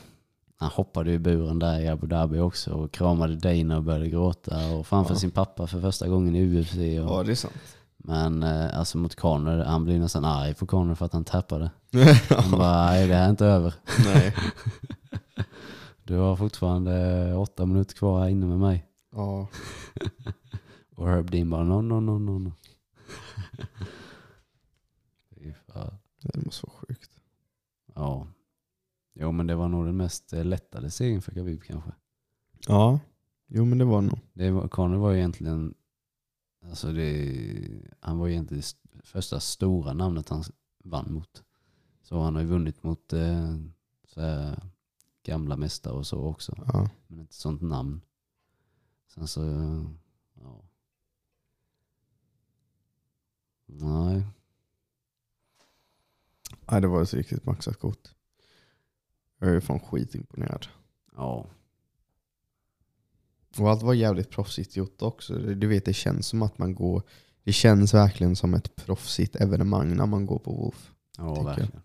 Han 0.61 0.71
hoppade 0.71 1.13
i 1.13 1.19
buren 1.19 1.59
där 1.59 1.81
i 1.81 1.89
Abu 1.89 2.07
Dhabi 2.07 2.39
också 2.39 2.71
och 2.73 2.93
kramade 2.93 3.37
Dana 3.37 3.77
och 3.77 3.83
började 3.83 4.09
gråta 4.09 4.69
och 4.75 4.87
framför 4.87 5.15
Ja. 5.15 5.19
sin 5.19 5.31
pappa 5.31 5.67
för 5.67 5.81
första 5.81 6.09
gången 6.09 6.35
i 6.37 6.61
UFC. 6.61 6.75
Och, 6.75 6.81
Ja, 6.83 7.23
det 7.23 7.31
är 7.33 7.35
sant. 7.35 7.55
Men 8.05 8.43
eh, 8.43 8.79
alltså 8.79 8.99
mot 8.99 9.15
Conor, 9.15 9.65
han 9.65 9.85
blir 9.85 9.99
nästan 9.99 10.25
arg 10.25 10.55
på 10.55 10.67
Conor 10.67 10.95
för 10.95 11.07
att 11.07 11.13
han 11.13 11.25
tappade. 11.25 11.71
Han 12.29 12.51
bara, 12.51 12.87
nej 12.87 13.09
det 13.09 13.15
här 13.15 13.27
är 13.27 13.31
inte 13.31 13.47
över. 13.47 13.75
Nej. 14.05 14.35
Du 16.05 16.17
har 16.17 16.37
fortfarande 16.37 17.35
åtta 17.35 17.67
minuter 17.67 17.95
kvar 17.95 18.21
här 18.21 18.29
inne 18.29 18.47
med 18.47 18.59
mig. 18.59 18.87
Ja. 19.13 19.49
Och 20.97 21.09
Herb 21.09 21.31
Dean 21.31 21.51
bara, 21.51 21.63
no, 21.63 21.81
no, 21.83 22.01
no, 22.01 22.19
no, 22.19 22.39
no. 22.39 22.53
Det 26.23 26.45
måste 26.45 26.67
vara 26.67 26.77
sjukt. 26.77 27.11
Ja. 27.95 28.27
Jo 29.15 29.33
men 29.33 29.47
det 29.47 29.55
var 29.55 29.69
nog 29.69 29.87
den 29.87 29.97
mest 29.97 30.33
eh, 30.33 30.45
lättade 30.45 30.91
segern 30.91 31.23
för 31.23 31.33
Khabib 31.33 31.63
kanske. 31.63 31.91
Ja. 32.67 33.01
Jo 33.47 33.65
men 33.65 33.79
det 33.79 33.85
var 33.85 34.01
nog. 34.01 34.19
Det 34.33 34.51
var, 34.51 34.69
Conor 34.69 34.99
var 34.99 35.11
ju 35.11 35.19
egentligen, 35.19 35.75
alltså 36.61 36.93
det, 36.93 37.91
han 38.01 38.19
var 38.19 38.29
egentligen 38.29 38.59
det 38.61 38.65
st- 38.65 38.89
första 39.05 39.41
stora 39.41 39.93
namnet 39.93 40.29
han 40.29 40.45
vann 40.85 41.13
mot. 41.13 41.45
Så 42.03 42.21
han 42.21 42.35
har 42.35 42.43
ju 42.43 42.49
vunnit 42.49 42.83
mot 42.83 43.13
eh, 43.13 43.57
gamla 45.23 45.57
mästare 45.57 45.95
och 45.95 46.07
så 46.07 46.19
också. 46.25 46.65
Ja. 46.73 46.91
Men 47.07 47.21
inte 47.21 47.35
sånt 47.35 47.63
namn. 47.63 48.01
Sen 49.07 49.29
så, 49.29 49.43
ja. 50.35 50.63
Nej. 53.67 54.27
Nej, 56.71 56.81
det 56.81 56.89
var 56.89 57.03
ett 57.03 57.15
riktigt 57.15 57.45
maxat 57.45 57.77
kort. 57.79 58.15
Jag 59.39 59.51
är 59.51 59.61
fan 59.61 59.81
skitimponerad. 59.81 60.67
Ja. 61.17 61.47
Och 63.59 63.71
allt 63.71 63.83
var 63.83 63.95
jävligt 63.95 64.31
proffsigt 64.31 64.77
gjort 64.77 65.03
också. 65.03 65.35
Du 65.35 65.67
vet, 65.67 65.85
det 65.85 65.93
känns 65.95 66.27
som 66.27 66.43
att 66.43 66.59
man 66.59 66.75
går... 66.75 67.03
det 67.45 67.53
känns 67.53 67.95
verkligen 67.95 68.37
som 68.37 68.55
ett 68.55 68.77
proffsigt 68.77 69.37
evenemang 69.37 69.97
när 69.97 70.07
man 70.07 70.27
går 70.27 70.39
på 70.39 70.53
WoF. 70.53 70.91
Ja, 71.19 71.37
jag. 71.37 71.45
verkligen. 71.45 71.81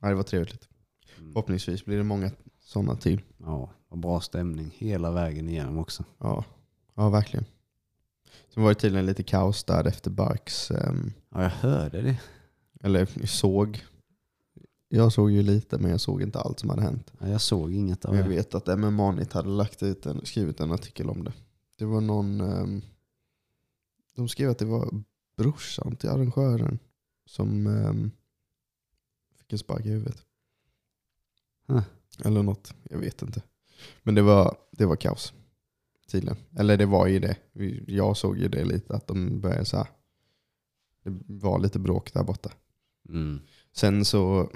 Ja, 0.00 0.08
det 0.08 0.14
var 0.14 0.22
trevligt. 0.22 0.68
Mm. 1.18 1.32
Förhoppningsvis 1.32 1.84
blir 1.84 1.96
det 1.96 2.02
många 2.02 2.30
sådana 2.60 2.96
till. 2.96 3.20
Ja, 3.38 3.70
och 3.88 3.98
bra 3.98 4.20
stämning 4.20 4.74
hela 4.78 5.10
vägen 5.10 5.48
igenom 5.48 5.78
också. 5.78 6.04
Ja, 6.18 6.44
ja 6.94 7.08
verkligen. 7.08 7.44
Sen 8.54 8.62
var 8.62 8.70
det 8.70 8.74
tydligen 8.80 9.06
lite 9.06 9.22
kaos 9.22 9.64
där 9.64 9.84
efter 9.86 10.10
Barks, 10.10 10.70
ehm, 10.70 11.12
Ja, 11.30 11.42
jag 11.42 11.50
hörde 11.50 12.02
det. 12.02 12.16
eller 12.80 13.26
såg. 13.26 13.84
Jag 14.92 15.12
såg 15.12 15.30
ju 15.30 15.42
lite 15.42 15.78
men 15.78 15.90
jag 15.90 16.00
såg 16.00 16.22
inte 16.22 16.38
allt 16.40 16.58
som 16.58 16.70
hade 16.70 16.82
hänt. 16.82 17.12
Ja, 17.18 17.28
jag 17.28 17.40
såg 17.40 17.74
inget 17.74 18.04
av 18.04 18.10
Men 18.10 18.20
jag 18.20 18.30
det. 18.30 18.36
vet 18.36 18.54
att 18.54 18.78
MMA-nytt 18.78 19.32
hade 19.32 19.48
lagt 19.48 19.82
ut 19.82 20.06
en, 20.06 20.26
skrivit 20.26 20.60
en 20.60 20.72
artikel 20.72 21.10
om 21.10 21.24
det. 21.24 21.32
Det 21.76 21.84
var 21.84 22.00
någon, 22.00 22.40
ehm, 22.40 22.82
de 24.16 24.28
skrev 24.28 24.50
att 24.50 24.58
det 24.58 24.64
var 24.64 25.02
brorsan 25.36 25.96
till 25.96 26.08
arrangören 26.08 26.78
som 27.26 27.66
ehm, 27.66 28.10
fick 29.38 29.52
en 29.52 29.58
spark 29.58 29.86
i 29.86 29.88
huvudet. 29.90 30.24
Huh. 31.66 31.82
Eller 32.24 32.42
något, 32.42 32.74
jag 32.90 32.98
vet 32.98 33.22
inte. 33.22 33.42
Men 34.02 34.14
det 34.14 34.22
var, 34.22 34.56
det 34.70 34.86
var 34.86 34.96
kaos. 34.96 35.32
Tydligen. 36.10 36.36
Eller 36.56 36.76
det 36.76 36.86
var 36.86 37.06
ju 37.06 37.18
det. 37.18 37.36
Jag 37.86 38.16
såg 38.16 38.38
ju 38.38 38.48
det 38.48 38.64
lite, 38.64 38.94
att 38.94 39.06
de 39.06 39.40
började 39.40 39.64
så 39.64 39.76
här. 39.76 39.88
Det 41.04 41.22
var 41.26 41.58
lite 41.58 41.78
bråk 41.78 42.12
där 42.12 42.22
borta. 42.24 42.52
Mm. 43.08 43.40
Sen 43.72 44.04
så... 44.04 44.50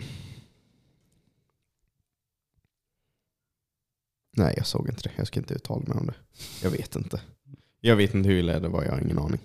Nej, 4.37 4.55
jag 4.57 4.67
såg 4.67 4.89
inte 4.89 5.03
det. 5.03 5.13
Jag 5.17 5.27
ska 5.27 5.41
inte 5.41 5.55
uttala 5.55 5.85
mig 5.87 5.99
om 5.99 6.07
det. 6.07 6.15
Jag 6.63 6.71
vet 6.71 6.97
inte. 6.97 7.21
Jag 7.81 7.97
vet 7.97 8.15
inte 8.15 8.29
hur 8.29 8.39
illa 8.39 8.61
det 8.61 8.69
var, 8.69 8.85
jag 8.85 8.93
har 8.93 9.01
ingen 9.01 9.19
aning. 9.19 9.41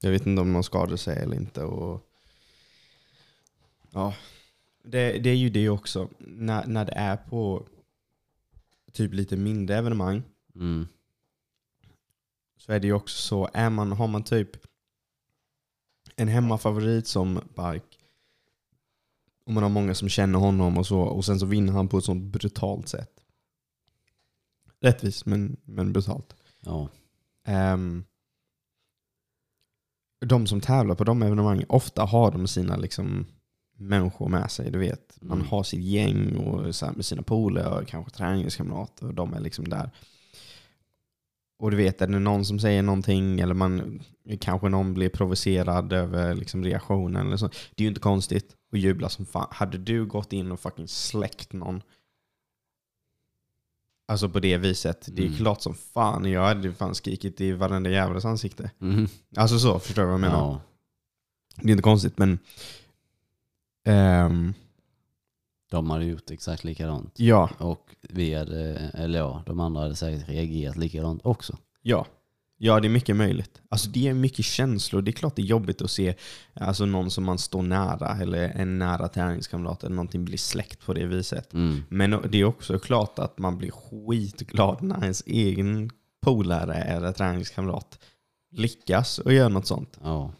Jag 0.00 0.10
vet 0.10 0.26
inte 0.26 0.42
om 0.42 0.52
någon 0.52 0.64
skadade 0.64 0.98
sig 0.98 1.18
eller 1.18 1.36
inte. 1.36 1.64
Och... 1.64 2.08
Ja, 3.90 4.14
det, 4.84 5.18
det 5.18 5.30
är 5.30 5.34
ju 5.36 5.50
det 5.50 5.68
också. 5.68 6.08
När, 6.18 6.66
när 6.66 6.84
det 6.84 6.92
är 6.92 7.16
på 7.16 7.66
typ 8.92 9.12
lite 9.12 9.36
mindre 9.36 9.76
evenemang 9.76 10.22
Mm. 10.54 10.86
så 12.56 12.72
är 12.72 12.80
det 12.80 12.86
ju 12.86 12.92
också 12.92 13.16
så, 13.22 13.48
är 13.52 13.70
man, 13.70 13.92
har 13.92 14.08
man 14.08 14.24
typ 14.24 14.56
en 16.16 16.28
hemmafavorit 16.28 17.06
som 17.06 17.40
Bark 17.54 17.91
och 19.44 19.52
man 19.52 19.62
har 19.62 19.70
många 19.70 19.94
som 19.94 20.08
känner 20.08 20.38
honom 20.38 20.78
och 20.78 20.86
så 20.86 21.00
och 21.00 21.24
sen 21.24 21.40
så 21.40 21.46
vinner 21.46 21.72
han 21.72 21.88
på 21.88 21.98
ett 21.98 22.04
sånt 22.04 22.24
brutalt 22.24 22.88
sätt. 22.88 23.10
Rättvist 24.80 25.26
men, 25.26 25.56
men 25.64 25.92
brutalt. 25.92 26.36
Ja. 26.60 26.88
Ehm, 27.44 28.04
de 30.26 30.46
som 30.46 30.60
tävlar 30.60 30.94
på 30.94 31.04
de 31.04 31.22
evenemangen, 31.22 31.66
ofta 31.68 32.04
har 32.04 32.30
de 32.30 32.46
sina 32.46 32.76
liksom, 32.76 33.26
människor 33.76 34.28
med 34.28 34.50
sig. 34.50 34.70
Du 34.70 34.78
vet, 34.78 35.18
man 35.20 35.38
Mm. 35.38 35.48
har 35.50 35.62
sitt 35.62 35.80
gäng 35.84 36.36
och 36.36 36.74
så 36.74 36.86
här, 36.86 36.92
med 36.92 37.04
sina 37.04 37.22
polare 37.22 37.80
och 37.80 37.88
kanske 37.88 38.12
träningskamrater 38.12 39.06
och 39.06 39.14
de 39.14 39.34
är 39.34 39.40
liksom 39.40 39.68
där. 39.68 39.90
Och 41.62 41.70
du 41.70 41.76
vet, 41.76 42.02
är 42.02 42.06
det 42.06 42.18
någon 42.18 42.44
som 42.44 42.58
säger 42.60 42.82
någonting 42.82 43.40
eller 43.40 43.54
man, 43.54 44.02
kanske 44.40 44.68
någon 44.68 44.94
blir 44.94 45.08
provocerad 45.08 45.92
över 45.92 46.34
liksom, 46.34 46.64
reaktionen 46.64 47.26
eller 47.26 47.36
så. 47.36 47.46
Det 47.46 47.54
är 47.76 47.82
ju 47.82 47.88
inte 47.88 48.00
konstigt 48.00 48.56
att 48.72 48.78
jubla 48.78 49.08
som 49.08 49.26
fan. 49.26 49.46
Hade 49.50 49.78
du 49.78 50.06
gått 50.06 50.32
in 50.32 50.52
och 50.52 50.60
fucking 50.60 50.88
släckt 50.88 51.52
någon 51.52 51.82
Alltså 54.08 54.28
på 54.28 54.40
det 54.40 54.56
viset. 54.56 55.08
Det 55.12 55.22
är 55.22 55.26
Mm. 55.26 55.38
klart 55.38 55.60
som 55.62 55.74
fan. 55.74 56.24
Jag 56.30 56.42
hade 56.44 56.72
fan 56.72 56.94
skrikit 56.94 57.40
i 57.40 57.52
varenda 57.52 57.90
jävlas 57.90 58.24
ansikte. 58.24 58.70
Mm. 58.80 59.08
Alltså 59.36 59.58
så, 59.58 59.78
förstår 59.78 60.02
du 60.02 60.06
vad 60.06 60.14
jag 60.14 60.20
menar? 60.20 60.36
ja. 60.36 60.60
Det 61.56 61.68
är 61.68 61.70
inte 61.72 61.82
konstigt 61.82 62.18
men... 62.18 62.38
ehm, 63.84 64.54
De 65.72 65.90
hade 65.90 66.04
gjort 66.04 66.30
exakt 66.30 66.64
likadant. 66.64 67.14
ja, 67.16 67.50
Och 67.58 67.86
vi 68.08 68.34
hade, 68.34 68.90
eller 68.94 69.18
ja, 69.18 69.42
de 69.46 69.60
andra 69.60 69.82
hade 69.82 69.96
säkert 69.96 70.28
reagerat 70.28 70.76
likadant 70.76 71.20
också. 71.24 71.56
ja. 71.82 72.06
Ja, 72.64 72.80
det 72.80 72.88
är 72.88 72.90
mycket 72.90 73.16
möjligt. 73.16 73.60
Alltså 73.68 73.90
det 73.90 74.08
är 74.08 74.14
mycket 74.14 74.44
känslor. 74.44 75.02
Det 75.02 75.10
är 75.10 75.12
klart 75.12 75.36
det 75.36 75.42
är 75.42 75.46
jobbigt 75.46 75.82
att 75.82 75.90
se 75.90 76.14
alltså, 76.54 76.86
någon 76.86 77.10
som 77.10 77.24
man 77.24 77.38
står 77.38 77.62
nära 77.62 78.22
eller 78.22 78.48
en 78.48 78.78
nära 78.78 79.08
träningskamrat 79.08 79.84
eller 79.84 79.94
någonting 79.96 80.24
bli 80.24 80.38
släckt 80.38 80.86
på 80.86 80.94
det 80.94 81.06
viset. 81.06 81.54
Mm. 81.54 81.82
Men 81.88 82.10
det 82.30 82.40
är 82.40 82.44
också 82.44 82.78
klart 82.78 83.18
att 83.18 83.38
man 83.38 83.58
blir 83.58 83.70
skitglad 83.70 84.82
när 84.82 85.02
ens 85.02 85.22
egen 85.26 85.90
polare 86.20 86.74
eller 86.74 87.12
träningskamrat 87.12 87.98
lyckas 88.50 89.18
och 89.18 89.32
gör 89.32 89.48
något 89.48 89.66
sånt. 89.66 89.98
Ja. 90.02 90.32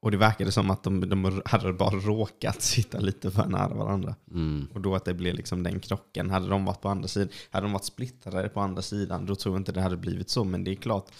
Och 0.00 0.10
det 0.10 0.16
verkade 0.16 0.52
som 0.52 0.70
att 0.70 0.82
de, 0.82 1.08
de 1.08 1.42
hade 1.44 1.72
bara 1.72 1.96
råkat 1.96 2.62
sitta 2.62 2.98
lite 2.98 3.30
för 3.30 3.46
nära 3.46 3.74
varandra. 3.74 4.14
Mm. 4.30 4.68
Och 4.74 4.80
då 4.80 4.94
att 4.94 5.04
det 5.04 5.14
blev 5.14 5.34
liksom 5.34 5.62
den 5.62 5.80
krocken. 5.80 6.30
Hade 6.30 6.48
de 6.48 6.64
varit 6.64 6.80
på 6.80 6.88
andra 6.88 7.08
sidan, 7.08 7.28
hade 7.50 7.66
de 7.66 7.72
varit 7.72 7.84
splittrade 7.84 8.48
på 8.48 8.60
andra 8.60 8.82
sidan, 8.82 9.26
då 9.26 9.34
tror 9.34 9.54
jag 9.54 9.60
inte 9.60 9.72
det 9.72 9.80
hade 9.80 9.96
blivit 9.96 10.30
så. 10.30 10.44
Men 10.44 10.64
det 10.64 10.70
är 10.70 10.74
klart. 10.74 11.10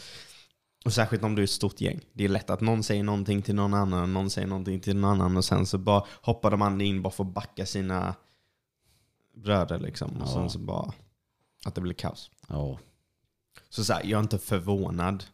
Och 0.84 0.92
särskilt 0.92 1.22
om 1.24 1.34
du 1.34 1.42
är 1.42 1.44
ett 1.44 1.50
stort 1.50 1.80
gäng. 1.80 2.00
Det 2.12 2.24
är 2.24 2.28
lätt 2.28 2.50
att 2.50 2.60
någon 2.60 2.82
säger 2.82 3.02
någonting 3.02 3.42
till 3.42 3.54
någon 3.54 3.74
annan, 3.74 4.12
någon 4.12 4.30
säger 4.30 4.48
någonting 4.48 4.80
till 4.80 4.96
någon 4.96 5.10
annan 5.20 5.36
och 5.36 5.44
sen 5.44 5.66
så 5.66 5.78
bara 5.78 6.04
hoppar 6.22 6.50
de 6.50 6.62
andra 6.62 6.84
in 6.84 7.02
bara 7.02 7.10
för 7.10 7.24
att 7.24 7.30
backa 7.34 7.66
sina 7.66 8.14
bröder 9.34 9.78
liksom. 9.78 10.10
Och 10.16 10.28
Ja. 10.28 10.32
sen 10.34 10.50
så 10.50 10.58
bara 10.58 10.92
att 11.64 11.74
det 11.74 11.80
blir 11.80 11.94
kaos. 11.94 12.30
Ja. 12.48 12.78
Så, 13.68 13.84
så 13.84 13.92
här, 13.92 14.02
jag 14.04 14.18
är 14.18 14.22
inte 14.22 14.38
förvånad. 14.38 15.24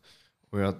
Och 0.50 0.60
jag, 0.60 0.74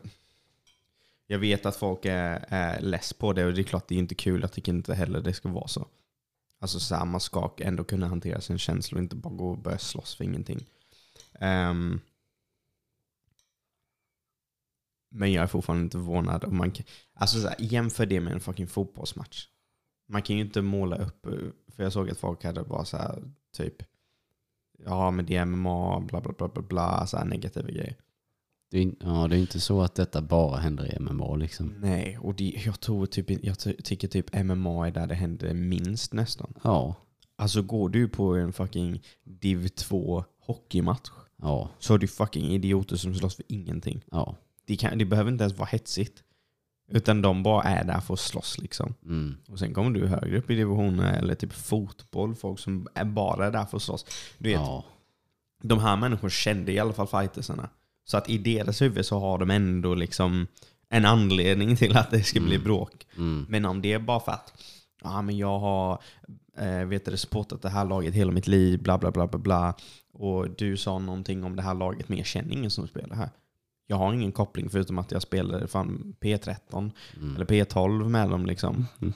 jag 1.26 1.38
vet 1.38 1.66
att 1.66 1.76
folk 1.76 2.04
är, 2.04 2.44
är 2.48 2.80
less 2.80 3.12
på 3.12 3.32
det 3.32 3.46
och 3.46 3.54
det 3.54 3.60
är 3.60 3.64
klart 3.64 3.88
det 3.88 3.94
är 3.94 3.98
inte 3.98 4.14
kul. 4.14 4.40
Jag 4.40 4.52
tycker 4.52 4.72
inte 4.72 4.94
heller 4.94 5.20
det 5.20 5.32
ska 5.32 5.48
vara 5.48 5.68
så. 5.68 5.88
Alltså 6.60 6.80
så 6.80 6.94
här, 6.94 7.04
man 7.04 7.20
ska 7.20 7.52
ändå 7.58 7.84
kunna 7.84 8.06
hantera 8.06 8.40
sin 8.40 8.58
känsla 8.58 8.96
och 8.96 9.02
inte 9.02 9.16
bara 9.16 9.34
gå 9.34 9.50
och 9.50 9.58
börja 9.58 9.78
slåss 9.78 10.14
för 10.14 10.24
ingenting. 10.24 10.66
Um, 11.40 12.00
men 15.10 15.32
jag 15.32 15.42
är 15.42 15.46
fortfarande 15.46 15.84
inte 15.84 15.98
förvånad. 15.98 16.52
Man 16.52 16.70
kan, 16.70 16.86
alltså 17.14 17.40
så 17.40 17.48
här, 17.48 17.56
jämför 17.58 18.06
det 18.06 18.20
med 18.20 18.32
en 18.32 18.40
fucking 18.40 18.66
fotbollsmatch. 18.66 19.48
Man 20.08 20.22
kan 20.22 20.36
ju 20.36 20.42
inte 20.42 20.62
måla 20.62 20.96
upp, 20.96 21.26
för 21.68 21.82
jag 21.82 21.92
såg 21.92 22.10
att 22.10 22.18
folk 22.18 22.44
hade 22.44 22.64
bara 22.64 22.84
så 22.84 22.96
här 22.96 23.22
typ 23.52 23.82
Ja 24.78 25.10
men 25.10 25.26
det 25.26 25.36
är 25.36 25.44
MMA, 25.44 26.00
bla 26.00 26.20
bla 26.20 26.32
bla 26.32 26.48
bla 26.48 26.62
bla, 26.62 27.06
så 27.06 27.16
här 27.16 27.24
negativa 27.24 27.68
grejer. 27.68 27.96
Det 28.74 28.82
är, 28.82 28.92
ja, 29.00 29.28
det 29.28 29.36
är 29.36 29.40
inte 29.40 29.60
så 29.60 29.82
att 29.82 29.94
detta 29.94 30.22
bara 30.22 30.56
händer 30.56 30.94
i 30.96 31.00
MMA 31.00 31.36
liksom. 31.36 31.74
Nej, 31.80 32.18
och 32.18 32.34
det, 32.34 32.62
jag, 32.66 32.80
tror 32.80 33.06
typ, 33.06 33.44
jag 33.44 33.58
ty- 33.58 33.76
tycker 33.82 34.08
typ 34.08 34.44
MMA 34.44 34.86
är 34.86 34.90
där 34.90 35.06
det 35.06 35.14
händer 35.14 35.54
minst 35.54 36.12
nästan. 36.12 36.54
Ja. 36.64 36.94
Alltså 37.36 37.62
går 37.62 37.88
du 37.88 38.08
på 38.08 38.34
en 38.34 38.52
fucking 38.52 39.02
Div 39.24 39.68
2 39.68 40.24
hockeymatch 40.40 41.10
Ja. 41.42 41.70
så 41.78 41.92
har 41.92 41.98
du 41.98 42.08
fucking 42.08 42.44
idioter 42.52 42.96
som 42.96 43.14
slåss 43.14 43.36
för 43.36 43.44
ingenting. 43.48 44.00
Ja. 44.10 44.36
Det, 44.66 44.76
kan, 44.76 44.98
det 44.98 45.04
behöver 45.04 45.30
inte 45.32 45.44
ens 45.44 45.58
vara 45.58 45.68
hetsigt. 45.72 46.22
Utan 46.88 47.22
de 47.22 47.42
bara 47.42 47.62
är 47.62 47.84
där 47.84 48.00
för 48.00 48.14
att 48.14 48.20
slåss 48.20 48.58
liksom. 48.58 48.94
Mm. 49.04 49.36
Och 49.48 49.58
sen 49.58 49.74
kommer 49.74 49.90
du 49.90 50.06
högre 50.06 50.38
upp 50.38 50.50
i 50.50 50.54
divisioner 50.54 51.18
eller 51.18 51.34
typ 51.34 51.52
fotboll, 51.52 52.34
folk 52.34 52.58
som 52.58 52.86
är 52.94 53.04
bara 53.04 53.50
där 53.50 53.64
för 53.64 53.76
att 53.76 53.82
slåss. 53.82 54.06
Du 54.38 54.48
vet, 54.48 54.60
Ja. 54.60 54.84
de 55.62 55.78
här 55.78 55.96
människorna 55.96 56.30
kände 56.30 56.72
i 56.72 56.78
alla 56.78 56.92
fall 56.92 57.06
fightersarna. 57.06 57.68
Så 58.04 58.16
att 58.16 58.30
i 58.30 58.38
deras 58.38 58.82
huvud 58.82 59.06
så 59.06 59.18
har 59.18 59.38
de 59.38 59.50
ändå 59.50 59.94
liksom 59.94 60.46
en 60.88 61.04
anledning 61.04 61.76
till 61.76 61.96
att 61.96 62.10
det 62.10 62.22
ska 62.22 62.40
bli 62.40 62.54
Mm. 62.54 62.64
bråk. 62.64 63.06
Mm. 63.16 63.46
Men 63.48 63.64
om 63.64 63.82
det 63.82 63.92
är 63.92 63.98
bara 63.98 64.20
för 64.20 64.32
att 64.32 64.52
ja, 65.02 65.22
men 65.22 65.36
jag 65.38 65.58
har 65.58 65.98
eh, 66.58 66.84
vet 66.84 67.04
du, 67.04 67.16
supportat 67.16 67.62
det 67.62 67.68
här 67.68 67.84
laget 67.84 68.14
hela 68.14 68.32
mitt 68.32 68.46
liv, 68.46 68.82
bla 68.82 68.98
bla 68.98 69.10
bla 69.10 69.26
bla 69.26 69.38
bla. 69.38 69.74
Och 70.12 70.50
du 70.50 70.76
sa 70.76 70.98
någonting 70.98 71.44
om 71.44 71.56
det 71.56 71.62
här 71.62 71.74
laget, 71.74 72.08
men 72.08 72.18
jag 72.18 72.26
känner 72.26 72.52
ingen 72.52 72.70
som 72.70 72.86
spelar 72.88 73.16
här. 73.16 73.30
Jag 73.86 73.96
har 73.96 74.12
ingen 74.14 74.32
koppling 74.32 74.70
förutom 74.70 74.98
att 74.98 75.12
jag 75.12 75.22
spelade 75.22 75.66
fan 75.66 76.14
P13 76.20 76.90
Mm. 77.16 77.34
eller 77.36 77.44
P12 77.46 78.08
med 78.08 78.30
dem 78.30 78.46
liksom. 78.46 78.86
Mm. 79.02 79.12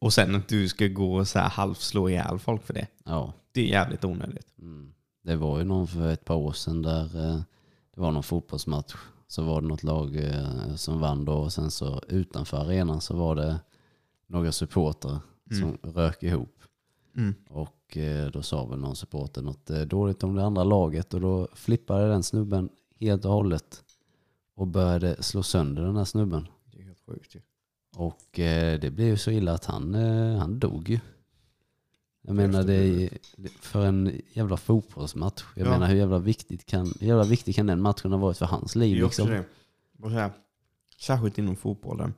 Och 0.00 0.12
sen 0.12 0.34
att 0.34 0.48
du 0.48 0.68
ska 0.68 0.86
gå 0.86 1.14
och 1.14 1.28
så 1.28 1.38
här 1.38 1.48
halvslå 1.48 2.08
ihjäl 2.08 2.38
folk 2.38 2.66
för 2.66 2.74
det. 2.74 2.86
Ja. 3.04 3.32
Det 3.52 3.60
är 3.60 3.66
jävligt 3.66 4.04
onödigt. 4.04 4.46
Mm. 4.58 4.92
Det 5.24 5.36
var 5.36 5.58
ju 5.58 5.64
någon 5.64 5.86
för 5.88 6.12
ett 6.12 6.24
par 6.24 6.34
år 6.34 6.52
sedan 6.52 6.82
där 6.82 7.30
eh, 7.30 7.40
det 7.98 8.02
var 8.02 8.12
någon 8.12 8.22
fotbollsmatch. 8.22 8.94
Så 9.28 9.42
var 9.42 9.60
det 9.60 9.68
något 9.68 9.82
lag 9.82 10.16
eh, 10.16 10.74
som 10.74 11.00
vann 11.00 11.24
då 11.24 11.32
och 11.32 11.52
sen 11.52 11.70
så 11.70 12.02
utanför 12.08 12.56
arenan 12.56 13.00
så 13.00 13.16
var 13.16 13.34
det 13.36 13.60
några 14.26 14.52
supportrar 14.52 15.18
Mm. 15.50 15.60
som 15.80 15.92
rök 15.92 16.22
ihop. 16.22 16.62
Mm. 17.16 17.34
Och 17.50 17.96
eh, 17.96 18.30
då 18.30 18.42
sa 18.42 18.66
väl 18.66 18.78
någon 18.78 18.96
supporter 18.96 19.42
något 19.42 19.70
eh, 19.70 19.80
dåligt 19.80 20.22
om 20.22 20.34
det 20.34 20.44
andra 20.44 20.64
laget 20.64 21.14
och 21.14 21.20
då 21.20 21.48
flippade 21.54 22.08
den 22.08 22.22
snubben 22.22 22.68
helt 23.00 23.24
och 23.24 23.32
hållet 23.32 23.84
och 24.54 24.66
började 24.66 25.22
slå 25.22 25.42
sönder 25.42 25.82
den 25.82 25.96
här 25.96 26.04
snubben. 26.04 26.46
Det 26.64 26.78
är 26.78 26.84
helt 26.84 27.00
sjukt 27.06 27.34
ju. 27.34 27.40
Och 27.96 28.22
det 28.80 28.92
blev 28.94 29.16
så 29.16 29.30
illa 29.30 29.52
att 29.52 29.64
han, 29.64 29.94
han 30.38 30.58
dog 30.58 30.88
ju. 30.88 31.00
Jag 32.22 32.36
menar 32.36 32.62
det 32.62 32.74
är, 32.74 33.18
för 33.60 33.86
en 33.86 34.20
jävla 34.32 34.56
fotbollsmatch. 34.56 35.44
Jag 35.56 35.66
Ja. 35.66 35.70
menar 35.70 35.86
hur 35.86 35.96
jävla 35.96 36.18
viktigt 36.18 36.66
kan, 36.66 36.86
hur 37.00 37.06
jävla 37.08 37.24
viktig 37.24 37.54
kan 37.54 37.66
den 37.66 37.82
matchen 37.82 38.12
ha 38.12 38.18
varit 38.18 38.38
för 38.38 38.46
hans 38.46 38.74
liv 38.74 38.96
Det 38.96 39.00
är 39.02 39.04
också 39.06 39.22
liksom? 39.26 39.44
det. 39.98 40.04
Och 40.04 40.10
så 40.10 40.16
här, 40.16 40.30
Särskilt 41.00 41.38
inom 41.38 41.56
fotbollen. 41.56 42.14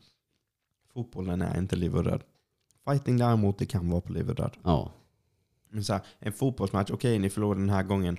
Fotbollen 0.92 1.42
är 1.42 1.58
inte 1.58 1.76
liv 1.76 1.96
och 1.96 2.04
död. 2.04 2.22
Fighting 2.84 3.18
däremot, 3.18 3.58
det 3.58 3.66
kan 3.66 3.90
vara 3.90 4.00
på 4.00 4.12
liv 4.12 4.28
och 4.28 4.34
död. 4.34 4.56
Ja. 4.62 4.92
Men 5.68 5.84
så 5.84 5.92
här, 5.92 6.02
en 6.18 6.32
fotbollsmatch, 6.32 6.90
okej 6.90 7.18
ni 7.18 7.30
förlorade 7.30 7.60
den 7.60 7.70
här 7.70 7.82
gången. 7.82 8.16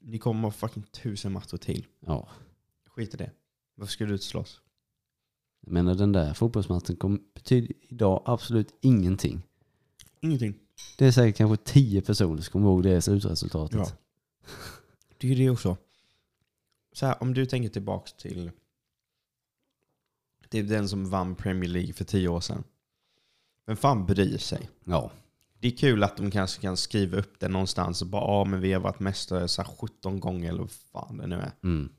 Ni 0.00 0.18
kommer 0.18 0.42
ha 0.42 0.50
fucking 0.50 0.82
tusen 0.82 1.32
matcher 1.32 1.56
till. 1.56 1.86
ja. 2.00 2.28
Skit 2.88 3.14
i 3.14 3.16
det. 3.16 3.30
Varför 3.74 3.92
ska 3.92 4.04
du 4.06 4.14
ut 4.14 4.20
och 4.20 4.24
slåss? 4.24 4.60
Jag 5.60 5.72
menar 5.72 5.94
den 5.94 6.12
där 6.12 6.34
fotbollsmatchen 6.34 6.96
kom, 6.96 7.22
betyder 7.34 7.74
idag 7.88 8.22
absolut 8.24 8.74
ingenting. 8.80 9.42
Ingenting. 10.20 10.54
Det 10.96 11.06
är 11.06 11.10
säkert 11.10 11.36
kanske 11.36 11.64
tio 11.64 12.02
personer 12.02 12.42
som 12.42 12.52
kommer 12.52 12.66
ihåg 12.66 12.82
det 12.82 13.02
slutresultatet. 13.02 13.78
Ja. 13.78 13.90
Det 15.18 15.26
är 15.26 15.34
ju 15.34 15.44
det 15.44 15.50
också. 15.50 15.76
Så 16.92 17.06
här, 17.06 17.22
om 17.22 17.34
du 17.34 17.46
tänker 17.46 17.68
tillbaks 17.68 18.12
till 18.12 18.50
det 20.48 20.58
är 20.58 20.62
den 20.62 20.88
som 20.88 21.10
vann 21.10 21.34
Premier 21.34 21.70
League 21.70 21.92
för 21.92 22.04
tio 22.04 22.28
år 22.28 22.40
sedan. 22.40 22.64
Vem 23.66 23.76
fan 23.76 24.06
bryr 24.06 24.38
sig? 24.38 24.70
Ja. 24.84 25.10
Det 25.58 25.68
är 25.68 25.76
kul 25.76 26.02
att 26.02 26.16
de 26.16 26.30
kanske 26.30 26.60
kan 26.60 26.76
skriva 26.76 27.18
upp 27.18 27.40
det 27.40 27.48
någonstans 27.48 28.02
och 28.02 28.08
bara 28.08 28.22
ja 28.22 28.44
men 28.44 28.60
vi 28.60 28.72
har 28.72 28.80
varit 28.80 29.00
mästare 29.00 29.48
så 29.48 29.62
här 29.62 29.70
17 29.80 30.20
gånger 30.20 30.48
eller 30.48 30.60
vad 30.60 30.70
fan 30.70 31.16
det 31.16 31.26
nu 31.26 31.36
är. 31.36 31.52
Mm. 31.62 31.92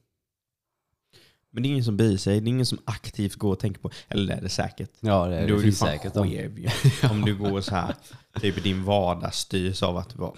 Men 1.58 1.64
det 1.64 1.70
är 1.70 1.72
ingen 1.72 1.84
som 1.84 1.98
bryr 1.98 2.18
sig, 2.18 2.42
det 2.42 2.48
är 2.48 2.50
ingen 2.50 2.66
som 2.66 2.80
aktivt 2.86 3.36
går 3.36 3.52
och 3.52 3.60
tänker 3.60 3.82
på, 3.82 3.92
eller 4.08 4.28
det 4.28 4.34
är 4.34 4.42
det 4.42 4.50
säkert. 4.50 4.92
Ja, 5.00 5.26
det, 5.28 5.36
Då 5.42 5.46
det 5.48 5.54
är 5.54 5.56
du 5.56 5.62
finns 5.62 5.80
fan 5.80 5.88
säkert. 5.88 6.14
skev 6.14 6.60
ju. 6.60 6.70
Om 7.12 7.22
du 7.22 7.36
går 7.36 7.62
så 7.62 7.76
här, 7.76 7.96
typ 8.42 8.64
din 8.64 8.84
vardag 8.84 9.34
styrs 9.34 9.84
av 9.84 9.98
att 9.98 10.16
vara, 10.16 10.34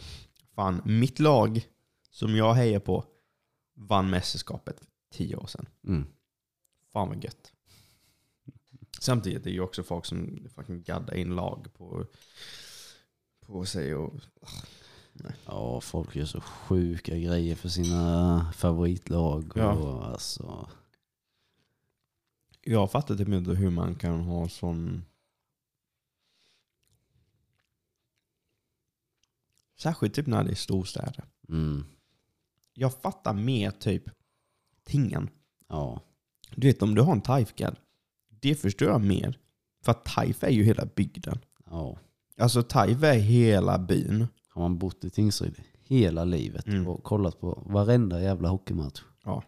fan 0.56 0.82
mitt 0.86 1.20
lag 1.20 1.68
som 2.12 2.36
jag 2.36 2.54
hejar 2.54 2.80
på 2.80 3.06
vann 3.76 4.10
mästerskapet 4.10 4.80
för 4.80 4.88
tio 5.18 5.36
år 5.36 5.48
sedan. 5.48 5.66
Mm. 5.88 6.06
Fan 6.94 7.10
vad 7.10 7.24
gött. 7.24 7.52
Samtidigt 9.00 9.40
är 9.40 9.44
det 9.44 9.52
ju 9.52 9.62
också 9.62 9.84
folk 9.84 10.06
som 10.06 10.48
fucking 10.56 10.84
gaddar 10.84 11.16
in 11.16 11.36
lag 11.36 11.68
på, 11.78 12.06
på 13.46 13.66
sig 13.66 13.96
och 13.96 14.14
Ja, 15.46 15.82
folk 15.82 16.16
gör 16.16 16.26
så 16.26 16.42
sjuka 16.42 17.18
grejer 17.18 17.56
för 17.56 17.70
sina 17.70 18.52
favoritlag. 18.56 19.52
Ja. 19.56 19.74
Och 19.74 20.06
alltså, 20.06 20.70
Jag 22.62 22.91
fattar 22.91 23.15
typ 23.15 23.28
inte 23.28 23.52
hur 23.52 23.69
man 23.69 23.95
kan 23.95 24.19
ha 24.22 24.50
sån... 24.50 25.06
Särskilt 29.80 30.13
typ 30.13 30.28
när 30.28 30.43
det 30.43 30.52
är 30.52 30.56
storstäder. 30.56 31.24
mm, 31.50 31.84
Jag 32.74 32.93
fattar 33.02 33.34
mer 33.34 33.72
typ 33.72 34.04
tingen. 34.84 35.30
ja, 35.67 36.02
Du 36.56 36.67
vet 36.67 36.82
om 36.82 36.95
du 36.95 37.02
har 37.02 37.12
en 37.12 37.22
Taif-gad, 37.22 37.76
det 38.30 38.56
förstår 38.56 38.88
jag 38.88 39.02
mer. 39.02 39.39
För 39.84 39.91
att 39.91 40.06
Taif 40.06 40.43
är 40.43 40.50
ju 40.50 40.63
hela 40.63 40.86
bygden. 40.86 41.39
ja. 41.65 41.98
Alltså 42.38 42.63
Taif 42.63 43.04
är 43.04 43.13
hela 43.19 43.80
byn. 43.80 44.28
Har 44.50 44.62
man 44.62 44.78
bott 44.78 45.04
i 45.04 45.10
Tingsryd 45.10 45.62
hela 45.80 46.24
livet 46.26 46.65
Mm. 46.67 46.88
och 46.88 47.04
kollat 47.04 47.39
på 47.39 47.63
varenda 47.65 48.22
jävla 48.22 48.50
hockeymatch. 48.50 49.02
Ja. 49.24 49.43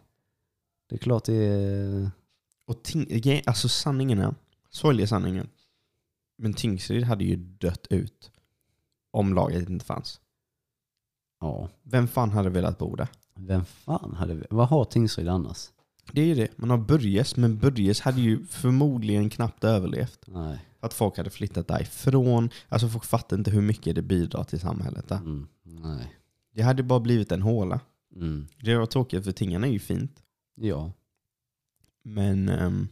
Det 0.86 0.94
är 0.94 0.98
klart 0.98 1.24
det 1.24 1.34
är... 1.34 2.10
Och 2.66 2.82
ting, 2.82 3.42
alltså 3.46 3.68
sanningen 3.68 4.18
är, 4.18 4.34
sorgliga 4.70 5.06
sanningen, 5.06 5.48
men 6.38 6.54
Tingsryd 6.54 7.04
hade 7.04 7.24
ju 7.24 7.36
dött 7.36 7.86
ut 7.90 8.30
om 9.10 9.34
laget 9.34 9.68
inte 9.68 9.84
fanns. 9.84 10.20
Ja. 11.40 11.68
Vem 11.82 12.08
fan 12.08 12.30
hade 12.30 12.50
velat 12.50 12.78
bo 12.78 12.96
där? 12.96 13.08
Vem 13.34 13.64
fan 13.64 14.14
hade... 14.14 14.46
Vad 14.50 14.68
har 14.68 14.84
Tingsryd 14.84 15.28
annars? 15.28 15.70
Det 16.12 16.20
är 16.20 16.26
ju 16.26 16.34
det. 16.34 16.58
Man 16.58 16.70
har 16.70 16.78
Börjes, 16.78 17.36
men 17.36 17.58
Börjes 17.58 18.00
hade 18.00 18.20
ju 18.20 18.46
förmodligen 18.46 19.30
knappt 19.30 19.64
överlevt. 19.64 20.24
Nej. 20.26 20.66
Att 20.80 20.94
folk 20.94 21.16
hade 21.16 21.30
flyttat 21.30 21.68
därifrån. 21.68 22.50
Alltså 22.68 22.88
folk 22.88 23.04
fattar 23.04 23.36
inte 23.36 23.50
hur 23.50 23.60
mycket 23.60 23.94
det 23.94 24.02
bidrar 24.02 24.44
till 24.44 24.60
samhället 24.60 25.08
där. 25.08 25.16
Mm. 25.16 25.48
Nej. 25.62 26.16
Det 26.54 26.62
hade 26.62 26.82
bara 26.82 27.00
blivit 27.00 27.32
en 27.32 27.42
håla. 27.42 27.80
Mm. 28.14 28.46
Det 28.60 28.76
var 28.76 28.86
tråkigt 28.86 29.24
för 29.24 29.32
Tingan 29.32 29.64
är 29.64 29.68
ju 29.68 29.78
fint. 29.78 30.22
Ja. 30.54 30.92
Men... 32.02 32.48
ehm, 32.48 32.88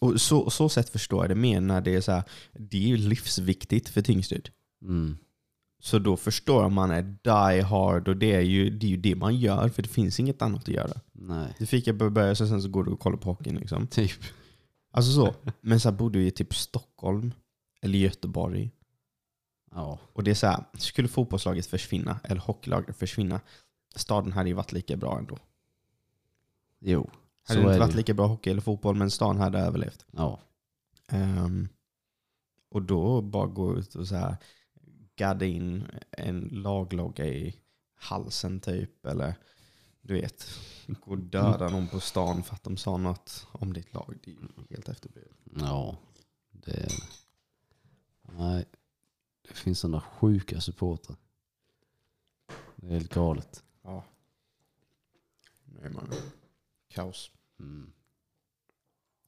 och 0.00 0.20
så, 0.20 0.50
så 0.50 0.68
sätt 0.68 0.88
förstår 0.88 1.22
jag 1.22 1.30
det 1.30 1.34
mer 1.34 1.60
när 1.60 1.80
det 1.80 1.94
är 1.94 2.00
så 2.00 2.12
här, 2.12 2.22
det 2.52 2.76
är 2.76 2.88
ju 2.88 2.96
livsviktigt 2.96 3.88
för 3.88 4.02
Tingsryd. 4.02 4.50
Mm. 4.82 5.16
Så 5.80 5.98
då 5.98 6.16
förstår 6.16 6.68
man 6.68 6.90
är 6.90 7.02
die 7.02 7.62
hard 7.62 8.08
och 8.08 8.16
det 8.16 8.34
är, 8.34 8.40
ju, 8.40 8.70
det 8.70 8.86
är 8.86 8.90
ju 8.90 8.96
det 8.96 9.14
man 9.16 9.36
gör 9.36 9.68
för 9.68 9.82
det 9.82 9.88
finns 9.88 10.20
inget 10.20 10.42
annat 10.42 10.62
att 10.62 10.68
göra. 10.68 11.00
Nej. 11.12 11.54
Du 11.58 11.66
fick 11.66 11.86
jag 11.86 12.12
börja 12.12 12.34
så 12.34 12.46
sen 12.46 12.62
så 12.62 12.68
går 12.68 12.84
du 12.84 12.90
och 12.90 13.00
kollar 13.00 13.16
på 13.16 13.30
hockeyn 13.30 13.56
liksom. 13.56 13.86
Typ. 13.90 14.20
Alltså 14.90 15.12
så. 15.12 15.34
Men 15.60 15.80
så 15.80 15.90
här, 15.90 15.96
bor 15.96 16.10
du 16.10 16.26
i 16.26 16.30
typ 16.30 16.54
Stockholm 16.54 17.32
eller 17.82 17.98
Göteborg 17.98 18.70
Ja. 19.70 19.98
och 20.12 20.24
det 20.24 20.30
är 20.30 20.34
så 20.34 20.46
här, 20.46 20.64
skulle 20.78 21.08
fotbollslaget 21.08 21.66
försvinna 21.66 22.20
eller 22.24 22.40
hockeylaget 22.40 22.96
försvinna, 22.96 23.40
staden 23.96 24.32
hade 24.32 24.48
ju 24.48 24.54
varit 24.54 24.72
lika 24.72 24.96
bra 24.96 25.18
ändå. 25.18 25.38
Jo. 26.80 27.10
Hade 27.48 27.60
det 27.60 27.64
inte 27.64 27.72
det 27.72 27.78
varit 27.80 27.92
ju. 27.92 27.96
lika 27.96 28.14
bra 28.14 28.26
hockey 28.26 28.50
eller 28.50 28.60
fotboll 28.60 28.96
men 28.96 29.10
stan 29.10 29.38
hade 29.38 29.58
överlevt. 29.58 30.06
Ja. 30.10 30.40
Ehm, 31.08 31.68
och 32.70 32.82
då 32.82 33.22
bara 33.22 33.46
gå 33.46 33.78
ut 33.78 33.94
och 33.94 34.08
så 34.08 34.14
här 34.14 34.36
gadda 35.16 35.46
in 35.46 35.86
en 36.10 36.40
laglogga 36.40 37.26
i 37.26 37.56
halsen 37.94 38.60
typ. 38.60 39.06
Eller 39.06 39.34
du 40.00 40.14
vet, 40.14 40.48
gå 40.86 41.10
och 41.10 41.18
döda 41.18 41.68
någon 41.68 41.88
på 41.88 42.00
stan 42.00 42.42
för 42.42 42.54
att 42.54 42.64
de 42.64 42.76
sa 42.76 42.96
något 42.96 43.46
om 43.52 43.72
ditt 43.72 43.94
lag. 43.94 44.14
Det 44.24 44.30
är 44.30 44.34
ju 44.34 44.40
helt 44.70 44.88
efterblivet. 44.88 45.36
Ja. 45.60 45.96
Det. 46.50 46.88
Nej. 48.22 48.64
Det 49.48 49.54
finns 49.54 49.78
sådana 49.78 50.00
sjuka 50.00 50.60
supportrar. 50.60 51.16
Det 52.76 52.86
är 52.86 52.90
helt 52.90 53.14
galet. 53.14 53.64
Ja. 53.82 54.04
Är 55.82 55.90
man 55.90 56.12
kaos. 56.98 57.30
Mm. 57.60 57.92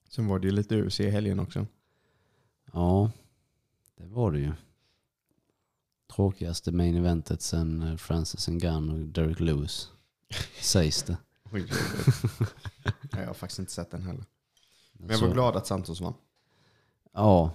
Sen 0.08 0.26
var 0.26 0.38
det 0.38 0.46
ju 0.46 0.52
lite 0.52 0.76
UFC 0.76 1.00
i 1.00 1.10
helgen 1.10 1.40
också. 1.40 1.66
Ja. 2.72 3.10
Det 3.96 4.06
var 4.06 4.32
det 4.32 4.38
ju. 4.38 4.52
Tråkigaste 6.14 6.72
main 6.72 6.96
eventet 6.96 7.42
sen 7.42 7.82
eh, 7.82 7.96
Francis 7.96 8.48
Ngannou 8.48 9.00
och 9.00 9.08
Derek 9.08 9.40
Lewis. 9.40 9.90
Sägs 10.60 11.02
det. 11.02 11.16
Oj, 11.52 11.66
jag 13.10 13.26
har 13.26 13.34
faktiskt 13.34 13.58
inte 13.58 13.72
sett 13.72 13.90
den 13.90 14.02
heller. 14.02 14.24
Men 14.92 15.10
jag 15.10 15.26
var 15.26 15.34
glad 15.34 15.56
att 15.56 15.66
Santos 15.66 16.00
vann. 16.00 16.14
Ja, 17.12 17.52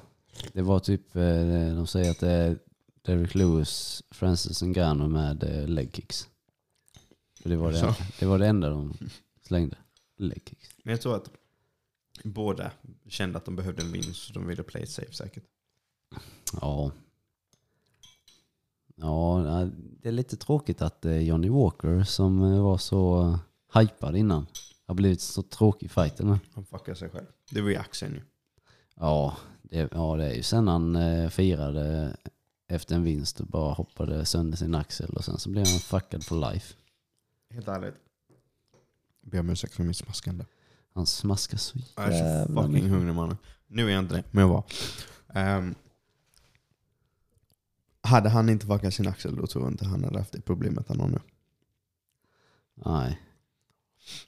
det 0.54 0.62
var 0.62 0.80
typ, 0.80 1.16
eh, 1.16 1.76
de 1.76 1.88
säger 1.88 2.12
att 2.12 2.20
det 2.20 2.32
är 2.32 2.60
Derek 3.02 3.36
Lewis, 3.36 4.04
Francis 4.12 4.62
Ngannou 4.62 5.08
med 5.08 5.44
eh, 5.44 5.68
leg 5.68 5.96
kicks. 5.96 6.30
För 7.42 7.50
det, 7.50 7.56
var 7.56 7.72
det, 7.72 7.96
det 8.20 8.26
var 8.26 8.40
det 8.40 8.48
enda 8.48 8.70
de 8.70 8.94
slängde. 9.42 9.78
Leg 10.18 10.42
kicks. 10.50 10.70
Men 10.84 10.92
jag 10.92 11.02
tror 11.02 11.16
att 11.16 11.32
båda 12.24 12.72
kände 13.08 13.38
att 13.38 13.46
de 13.46 13.56
behövde 13.56 13.82
en 13.82 13.92
vinst 13.92 14.24
så 14.24 14.34
de 14.34 14.48
ville 14.48 14.64
play 14.64 14.84
it 14.84 14.90
safe 14.90 15.14
säkert. 15.14 15.44
Ja. 16.62 16.92
Ja, 18.96 19.70
det 20.02 20.10
är 20.10 20.12
lite 20.12 20.38
tråkigt 20.38 20.82
att 20.82 21.06
eh, 21.06 21.18
Johnny 21.18 21.50
Walker 21.50 22.04
som 22.04 22.44
eh, 22.44 22.64
var 22.64 22.78
så 22.78 23.22
eh, 23.22 23.40
hypad 23.82 24.16
innan 24.16 24.48
har 24.88 24.96
blivit 24.96 25.22
så 25.22 25.42
tråkig 25.42 25.86
i 25.86 25.90
fighten 25.90 26.28
nu. 26.28 26.40
Han 26.54 26.66
fuckar 26.66 26.94
sig 26.94 27.10
själv. 27.10 27.26
Det 27.52 27.62
var 27.62 27.70
ju 27.70 27.76
axeln 27.76 28.14
ju. 28.14 28.22
Ja, 28.96 29.38
det, 29.62 29.90
ja, 29.92 30.16
det 30.16 30.26
är 30.26 30.34
ju 30.34 30.44
sen 30.44 30.68
han 30.68 30.98
firade 31.32 32.18
efter 32.68 32.96
en 32.96 33.04
vinst 33.04 33.40
och 33.40 33.48
bara 33.48 33.74
hoppade 33.74 34.26
sönder 34.26 34.58
sin 34.58 34.76
axel 34.76 35.10
och 35.16 35.26
sen 35.26 35.40
så 35.40 35.50
blev 35.50 35.68
han 35.68 35.80
fuckad 35.80 36.24
for 36.24 36.52
life. 36.52 36.76
Helt 37.50 37.68
ärligt. 37.68 37.96
Ber 39.26 39.40
om 39.40 39.50
ursäkt 39.50 39.74
för 39.74 39.84
mitt 39.84 39.98
smaskande. 39.98 40.46
Han 40.94 41.06
smaskar 41.06 41.58
så 41.58 41.78
Jag 41.96 42.06
är 42.06 42.12
så 42.12 42.16
jävla 42.18 42.62
fucking 42.62 42.74
mycket. 42.74 42.90
hungrig 42.90 43.16
mannen. 43.16 43.38
Nu 43.68 43.88
är 43.88 43.94
jag 43.94 44.00
inte 44.04 44.16
det, 44.16 44.24
men 44.32 44.42
jag 44.42 44.50
var. 44.50 44.64
Ehm, 45.34 45.76
hade 48.02 48.30
han 48.30 48.50
inte 48.50 48.66
fuckat 48.68 48.94
sin 48.94 49.08
axel 49.08 49.36
då 49.36 49.48
tror 49.48 49.64
jag 49.64 49.74
inte 49.74 49.86
han 49.86 50.04
hade 50.04 50.20
haft 50.20 50.32
det 50.32 50.42
problemet 50.42 50.88
han 50.88 51.00
har 51.00 51.08
nu. 51.08 51.20
Nej, 52.76 53.22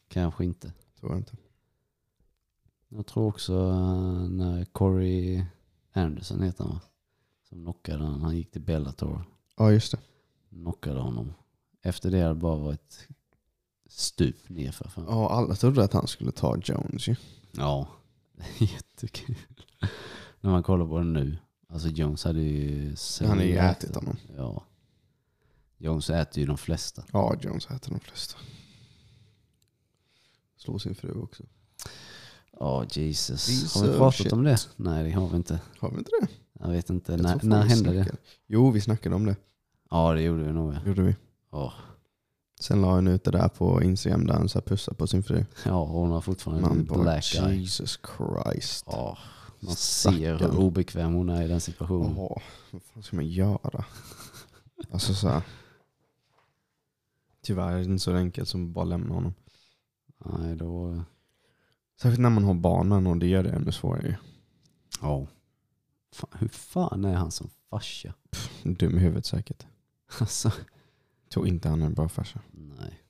kanske 0.07 0.45
inte. 0.45 0.73
Tror 0.99 1.11
jag 1.11 1.19
inte. 1.19 1.35
Jag 2.89 3.05
tror 3.07 3.27
också 3.27 3.53
eh, 3.53 4.29
när 4.29 4.65
Corey 4.65 5.45
Anderson 5.93 6.41
heter 6.43 6.63
han 6.63 6.73
va? 6.73 6.79
Som 7.49 7.61
knockade 7.63 8.03
han. 8.03 8.21
Han 8.21 8.37
gick 8.37 8.51
till 8.51 8.61
Bellator. 8.61 9.23
Ja 9.57 9.71
just 9.71 9.91
det. 9.91 9.99
Knockade 10.49 10.99
honom. 10.99 11.33
Efter 11.81 12.11
det 12.11 12.21
hade 12.21 12.33
det 12.33 12.39
bara 12.39 12.55
varit 12.55 13.07
stup 13.97 14.49
nerför. 14.49 14.89
för. 14.89 15.03
Ja, 15.07 15.29
alla 15.29 15.55
trodde 15.55 15.83
att 15.83 15.93
han 15.93 16.07
skulle 16.07 16.31
ta 16.31 16.57
Jones 16.57 17.07
ju. 17.07 17.15
Ja, 17.51 17.87
jättekul. 18.57 19.35
När 20.41 20.51
man 20.51 20.63
kollar 20.63 20.87
på 20.87 20.97
det 20.97 21.05
nu. 21.05 21.37
Alltså 21.69 21.87
Jones 21.87 22.23
hade 22.23 22.41
ju... 22.41 22.95
Han 23.19 23.37
har 23.37 23.45
ju 23.45 23.57
ätit 23.57 23.95
honom. 23.95 24.17
Ja. 24.37 24.63
Jones 25.77 26.09
äter 26.09 26.39
ju 26.39 26.45
de 26.45 26.57
flesta. 26.57 27.03
Ja, 27.11 27.35
Jones 27.41 27.65
äter 27.65 27.91
de 27.91 27.99
flesta. 27.99 28.37
Slår 30.57 30.77
sin 30.77 30.95
fru 30.95 31.21
också. 31.21 31.43
Ja, 32.59 32.85
Jesus. 32.91 33.49
Jesus, 33.49 33.75
Har 33.75 33.87
vi 33.87 33.97
pratat 33.97 34.15
shit. 34.15 34.33
om 34.33 34.43
det? 34.43 34.57
Nej, 34.75 35.03
det 35.03 35.11
har 35.11 35.27
vi 35.29 35.35
inte. 35.35 35.59
Har 35.79 35.91
vi 35.91 35.97
inte 35.97 36.11
det? 36.21 36.27
Jag 36.59 36.69
vet 36.69 36.89
inte. 36.89 37.11
Jag 37.11 37.21
när 37.21 37.39
fan 37.39 37.49
när 37.49 37.63
hände 37.63 37.93
det? 37.93 38.15
Jo, 38.47 38.71
vi 38.71 38.81
snackade 38.81 39.15
om 39.15 39.25
det. 39.25 39.35
Ja, 39.89 40.13
det 40.13 40.21
gjorde 40.21 40.43
vi 40.43 40.51
nog. 40.53 40.73
Ja. 40.73 40.79
gjorde 40.85 41.01
vi. 41.01 41.15
Ja. 41.51 41.73
Sen 42.59 42.81
la 42.81 42.91
han 42.95 43.07
ut 43.07 43.23
det 43.23 43.31
där 43.31 43.47
på 43.47 43.83
Instagram 43.83 44.27
där 44.27 44.33
han 44.33 44.49
så 44.49 44.61
pussar 44.61 44.93
på 44.93 45.07
sin 45.07 45.23
fru. 45.23 45.45
Ja, 45.65 45.85
hon 45.85 46.11
har 46.11 46.21
fortfarande 46.21 46.61
Man 46.61 46.77
en 46.79 46.85
bara 46.85 47.01
black 47.01 47.35
eye. 47.35 47.55
Jesus 47.55 47.99
Christ. 48.17 48.85
Ja, 48.87 49.17
man 49.59 49.75
ser 49.75 50.11
hur 50.11 50.37
Stackarn. 50.37 50.57
obekväm 50.57 51.13
hon 51.13 51.29
är 51.29 51.43
i 51.43 51.47
den 51.47 51.61
situationen. 51.61 52.15
Jaha, 52.17 52.41
vad 52.71 52.81
fan 52.81 53.03
ska 53.03 53.15
man 53.15 53.27
göra? 53.27 53.85
Alltså 54.91 55.13
så 55.13 55.27
här. 55.29 55.41
Tyvärr 57.41 57.71
är 57.71 57.77
det 57.77 57.83
inte 57.83 57.99
så 58.03 58.15
enkelt 58.15 58.49
som 58.49 58.63
att 58.65 58.69
bara 58.69 58.85
lämna 58.85 59.13
honom. 59.13 59.33
Nej, 60.25 60.55
då... 60.55 61.03
Särskilt 62.01 62.21
när 62.21 62.29
man 62.29 62.43
har 62.43 62.53
barn 62.53 62.89
med 62.89 63.03
någon, 63.03 63.19
det 63.19 63.27
gör 63.27 63.43
det 63.43 63.49
ännu 63.49 63.71
svårare. 63.71 64.07
ju. 64.07 64.15
Ja. 65.01 65.27
Fan, 66.13 66.29
hur 66.33 66.47
fan 66.47 67.05
är 67.05 67.13
han 67.15 67.31
som 67.31 67.49
farsa? 67.69 68.13
Dum 68.63 68.97
i 68.97 68.99
huvudet 68.99 69.25
säkert. 69.25 69.65
Alltså, 70.19 70.51
Tror 71.33 71.47
inte 71.47 71.69
han 71.69 71.81
är 71.81 71.85
en 71.85 71.93
bra 71.93 72.09
farsa. 72.09 72.39
nej. 72.51 73.01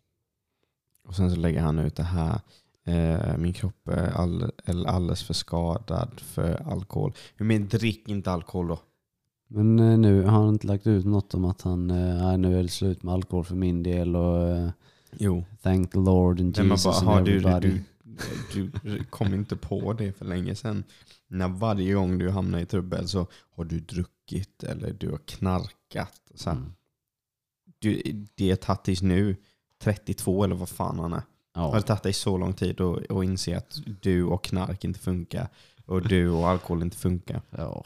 Och 1.04 1.16
sen 1.16 1.32
så 1.32 1.36
lägger 1.36 1.62
han 1.62 1.80
ut 1.80 1.96
det 1.96 2.04
här. 2.04 2.40
Eh, 2.84 3.38
min 3.38 3.54
kropp 3.54 3.88
är 3.88 4.08
all, 4.12 4.52
alldeles 4.66 5.24
för 5.24 5.34
skadad 5.34 6.20
för 6.20 6.72
alkohol. 6.72 7.14
Men 7.38 7.68
drick 7.68 8.10
inte 8.10 8.32
alkohol 8.32 8.68
då. 8.68 8.80
Men 9.48 9.80
eh, 9.80 9.98
nu 9.98 10.24
har 10.24 10.32
han 10.32 10.50
inte 10.50 10.68
lagt 10.68 10.88
ut 10.88 11.06
något 11.06 11.34
om 11.34 11.46
att 11.46 11.62
han, 11.62 11.92
eh, 11.92 12.38
nu 12.38 12.60
är 12.60 12.64
det 12.64 12.70
slut 12.70 13.04
med 13.04 13.14
alkohol 13.14 13.46
för 13.46 13.56
min 13.56 13.84
del 13.84 14.16
och 14.16 14.48
eh, 14.48 14.70
Jo. 15.12 15.46
thank 15.62 15.92
the 15.92 16.00
Lord 16.00 16.40
and 16.40 16.58
Jesus 16.58 16.84
bara, 17.04 17.18
and 17.18 17.26
du, 17.26 17.38
everybody. 17.38 17.80
du, 18.54 18.72
du 18.84 19.04
kom 19.04 19.34
inte 19.34 19.56
på 19.56 19.94
det 19.94 20.14
för 20.14 20.26
länge 20.26 20.56
sedan. 20.56 20.84
När 21.28 21.48
varje 21.48 21.94
gång 21.94 22.18
du 22.18 22.30
hamnar 22.30 22.60
i 22.60 22.66
trubbel 22.66 23.08
så 23.08 23.28
har 23.56 23.66
du 23.66 23.80
druckit 23.80 24.64
eller 24.64 24.94
du 24.94 25.10
har 25.10 25.18
knarkat. 25.18 26.22
Så. 26.36 26.50
Mm. 26.50 26.72
Du, 27.80 28.02
det 28.36 28.50
har 28.50 28.56
tagit 28.56 28.84
tills 28.84 29.02
nu, 29.02 29.36
32 29.82 30.44
eller 30.44 30.56
vad 30.56 30.70
fan 30.70 31.00
han 31.00 31.14
är. 31.14 31.22
Har 31.54 31.70
Ja, 31.70 31.76
det 31.76 31.82
tagit 31.82 32.04
dig 32.04 32.14
så 32.14 32.38
lång 32.38 32.54
tid 32.54 32.82
att, 32.82 33.12
att 33.12 33.24
inse 33.24 33.58
att 33.58 33.80
du 34.02 34.24
och 34.24 34.44
knark 34.44 34.84
inte 34.84 35.00
funkar 35.00 35.50
och 35.86 36.08
du 36.08 36.30
och 36.30 36.48
alkohol 36.48 36.82
inte 36.82 36.98
funkar. 36.98 37.42
ja. 37.50 37.86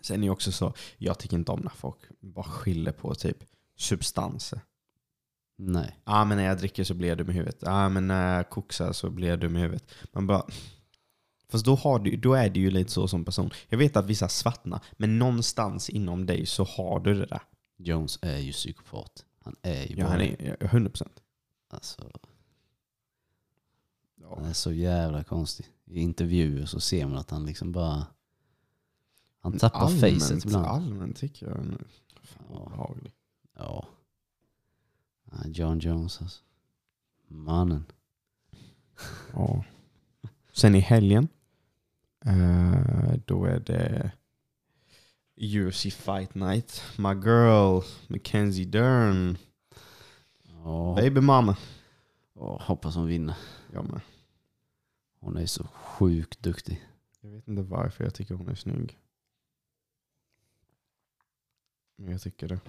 Sen 0.00 0.22
är 0.22 0.26
det 0.26 0.30
också 0.30 0.52
så, 0.52 0.72
jag 0.98 1.18
tycker 1.18 1.36
inte 1.36 1.52
om 1.52 1.60
när 1.60 1.70
folk 1.70 1.98
bara 2.20 2.44
skyller 2.44 2.92
på 2.92 3.14
typ 3.14 3.44
substanser. 3.78 4.60
Nej. 5.58 5.98
Ja 6.04 6.20
ah, 6.20 6.24
men 6.24 6.38
när 6.38 6.44
jag 6.44 6.58
dricker 6.58 6.84
så 6.84 6.94
blir 6.94 7.08
jag 7.08 7.18
dum 7.18 7.30
i 7.30 7.32
huvudet. 7.32 7.58
Ja 7.60 7.70
ah, 7.70 7.88
men 7.88 8.06
när 8.06 8.36
jag 8.36 8.50
koksar 8.50 8.92
så 8.92 9.10
blir 9.10 9.28
jag 9.28 9.40
dum 9.40 9.56
i 9.56 9.60
huvudet. 9.60 9.94
Man 10.12 10.26
bara... 10.26 10.42
Fast 11.48 11.64
då, 11.64 11.74
har 11.74 11.98
du, 11.98 12.16
då 12.16 12.34
är 12.34 12.50
du 12.50 12.60
ju 12.60 12.70
lite 12.70 12.90
så 12.90 13.08
som 13.08 13.24
person. 13.24 13.50
Jag 13.68 13.78
vet 13.78 13.96
att 13.96 14.06
vissa 14.06 14.28
svartnar, 14.28 14.80
men 14.92 15.18
någonstans 15.18 15.90
inom 15.90 16.26
dig 16.26 16.46
så 16.46 16.64
har 16.64 17.00
du 17.00 17.14
det 17.14 17.26
där. 17.26 17.42
Jones 17.84 18.18
är 18.22 18.38
ju 18.38 18.52
psykopat. 18.52 19.24
Han 19.40 19.56
är 19.62 19.82
ju 19.86 19.94
Ja, 19.96 20.04
bara 20.04 20.08
han 20.10 20.18
det. 20.18 20.48
är 20.48 20.56
ja, 20.60 20.66
100%. 20.68 21.08
Alltså, 21.68 22.10
Ja. 24.20 24.34
han 24.36 24.44
är 24.44 24.52
så 24.52 24.72
jävla 24.72 25.24
konstig. 25.24 25.66
I 25.84 26.00
intervjuer 26.00 26.66
så 26.66 26.80
ser 26.80 27.06
man 27.06 27.18
att 27.18 27.30
han 27.30 27.46
liksom 27.46 27.72
bara... 27.72 28.06
Han 29.40 29.58
tappar 29.58 29.88
facet 29.88 30.44
ibland. 30.44 30.66
Allmänt 30.66 31.16
tycker 31.16 31.46
jag 31.48 31.66
nu. 31.66 31.78
Fan, 32.22 32.44
Ja. 32.50 32.56
obehaglig. 32.60 33.12
Ja. 33.56 33.86
Ja, 35.24 35.36
John 35.46 35.78
Jones 35.78 36.22
alltså. 36.22 36.42
Mannen. 37.26 37.84
Ja. 39.32 39.64
Sen 40.52 40.74
i 40.74 40.80
helgen, 40.80 41.28
eh, 42.24 43.14
då 43.26 43.44
är 43.44 43.60
det 43.60 44.12
UFC 45.42 45.90
Fight 45.90 46.34
Night. 46.34 46.82
My 46.98 47.14
girl, 47.14 47.80
Mackenzie 48.08 48.64
Dern. 48.64 49.38
Ja, 50.64 50.94
Baby 50.96 51.20
mama. 51.20 51.56
ja, 52.34 52.62
hoppas 52.62 52.96
hon 52.96 53.06
vinner. 53.06 53.36
Jag 53.72 53.90
med. 53.90 54.00
Hon 55.20 55.36
är 55.36 55.46
så 55.46 55.64
sjukt 55.64 56.42
duktig. 56.42 56.86
Jag 57.20 57.30
vet 57.30 57.48
inte 57.48 57.62
varför 57.62 58.04
jag 58.04 58.14
tycker 58.14 58.34
hon 58.34 58.48
är 58.48 58.54
snygg. 58.54 58.98
Men 61.96 62.12
jag 62.12 62.20
tycker 62.20 62.48
det. 62.48 62.60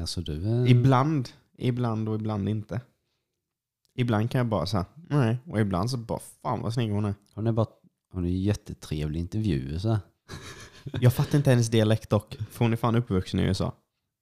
Alltså 0.00 0.20
du 0.20 0.48
är... 0.48 0.68
Ibland, 0.68 1.28
ibland 1.56 2.08
och 2.08 2.14
ibland 2.14 2.48
inte. 2.48 2.80
Ibland 3.94 4.30
kan 4.30 4.38
jag 4.38 4.46
bara 4.46 4.66
säga 4.66 4.86
nej. 4.96 5.38
Och 5.46 5.60
ibland 5.60 5.90
så 5.90 5.96
bara 5.96 6.18
fan 6.18 6.62
vad 6.62 6.74
snygg 6.74 6.92
hon 6.92 7.04
är. 7.04 7.14
Hon 7.34 7.46
är 7.46 7.52
bara... 7.52 7.66
Hon 8.10 8.24
är 8.24 8.28
jättetrevlig 8.28 9.20
i 9.20 9.22
intervjuer 9.22 9.78
så 9.78 9.88
här. 9.88 9.98
Jag 11.00 11.12
fattar 11.12 11.38
inte 11.38 11.50
hennes 11.50 11.68
dialekt 11.68 12.10
dock. 12.10 12.36
För 12.50 12.64
hon 12.64 12.72
är 12.72 12.76
fan 12.76 12.96
uppvuxen 12.96 13.40
i 13.40 13.42
USA. 13.42 13.72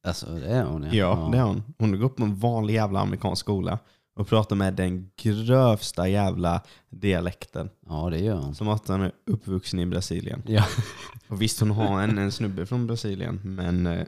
Alltså 0.07 0.27
det 0.27 0.47
är 0.47 0.65
hon 0.65 0.89
Ja, 0.93 1.29
det 1.33 1.39
är 1.39 1.43
hon. 1.43 1.63
Hon 1.79 1.91
har 1.91 1.97
gått 1.97 2.17
på 2.17 2.25
en 2.25 2.37
vanlig 2.37 2.75
jävla 2.75 3.01
amerikansk 3.01 3.41
skola. 3.41 3.79
Och 4.15 4.29
pratar 4.29 4.57
med 4.57 4.75
den 4.75 5.11
grövsta 5.17 6.09
jävla 6.09 6.63
dialekten. 6.91 7.71
Ja 7.89 8.11
det 8.11 8.19
gör 8.19 8.37
hon. 8.37 8.55
Som 8.55 8.69
att 8.69 8.89
hon 8.89 9.01
är 9.01 9.13
uppvuxen 9.27 9.81
i 9.81 9.87
Brasilien. 9.87 10.43
Ja. 10.47 10.65
Och 11.29 11.43
visst 11.43 11.61
hon 11.61 11.71
har 11.71 12.03
en, 12.03 12.19
en 12.19 12.33
snubbe 12.33 12.67
från 12.67 12.87
Brasilien. 12.87 13.41
Men 13.45 13.87
eh, 13.87 14.07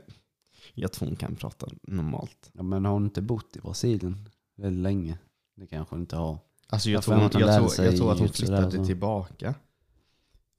jag 0.73 0.91
tror 0.91 1.07
hon 1.07 1.15
kan 1.15 1.35
prata 1.35 1.67
normalt. 1.83 2.49
ja. 2.53 2.63
Men 2.63 2.85
har 2.85 2.93
hon 2.93 3.03
inte 3.05 3.21
bott 3.21 3.55
i 3.55 3.59
Brasilien 3.59 4.29
väldigt 4.57 4.83
länge? 4.83 5.17
Det 5.57 5.67
kanske 5.67 5.95
hon 5.95 6.01
inte 6.01 6.15
har. 6.15 6.37
Alltså 6.69 6.89
jag, 6.89 6.97
Jag 6.97 7.03
tror, 7.03 7.15
hon, 7.15 7.25
att 7.25 7.33
hon 7.33 7.41
jag, 7.41 7.75
tror, 7.75 7.85
jag 7.85 7.97
tror 7.97 8.11
att 8.11 8.19
hon 8.19 8.29
flyttade 8.29 8.85
tillbaka. 8.85 9.55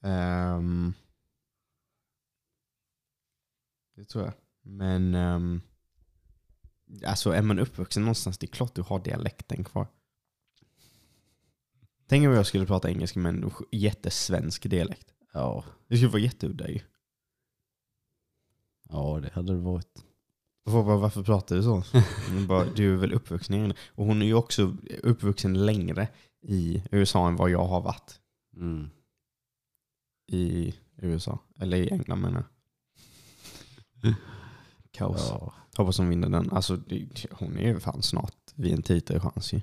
Ehm, 0.04 0.94
det 3.96 4.04
tror 4.04 4.24
jag. 4.24 4.34
Men 4.62 5.14
um, 5.14 5.60
alltså 7.04 7.30
är 7.30 7.42
man 7.42 7.58
uppvuxen 7.58 8.02
någonstans, 8.02 8.38
det 8.38 8.46
är 8.46 8.52
klart 8.52 8.74
du 8.74 8.82
har 8.82 8.98
dialekten 8.98 9.64
kvar. 9.64 9.86
Tänk 12.06 12.26
om 12.26 12.32
jag 12.32 12.46
skulle 12.46 12.66
prata 12.66 12.90
engelska 12.90 13.18
med 13.18 13.34
en 13.34 13.50
jättesvensk 13.72 14.70
dialekt. 14.70 15.14
Ja. 15.32 15.64
Det 15.88 15.96
skulle 15.96 16.10
vara 16.10 16.22
jätteudda 16.22 16.68
ju. 16.68 16.80
Ja 18.88 19.20
det 19.22 19.32
hade 19.32 19.52
det 19.52 19.60
varit. 19.60 20.04
Bara, 20.64 20.96
varför 20.96 21.22
pratar 21.22 21.56
du 21.56 21.62
så? 21.62 21.84
Bara, 22.48 22.64
du 22.64 22.92
är 22.92 22.96
väl 22.96 23.12
uppvuxen 23.12 23.54
i? 23.54 23.74
Och 23.88 24.06
hon 24.06 24.22
är 24.22 24.26
ju 24.26 24.34
också 24.34 24.76
uppvuxen 25.02 25.66
längre 25.66 26.08
i 26.42 26.82
USA 26.90 27.28
än 27.28 27.36
vad 27.36 27.50
jag 27.50 27.64
har 27.64 27.80
varit. 27.80 28.20
Mm. 28.56 28.90
i 30.26 30.74
USA. 30.96 31.38
Eller 31.60 31.76
i 31.76 31.90
England 31.90 32.20
menar 32.20 32.40
jag. 32.40 32.55
Kaos. 34.90 35.26
Ja. 35.30 35.52
Hoppas 35.76 35.98
hon 35.98 36.08
vinner 36.08 36.28
den. 36.28 36.50
Alltså, 36.52 36.76
det- 36.76 37.26
hon 37.32 37.56
är 37.58 37.68
ju 37.68 37.80
fan 37.80 38.02
snart 38.02 38.34
vid 38.54 38.72
en 38.72 38.82
titelchans 38.82 39.52
ju. 39.52 39.60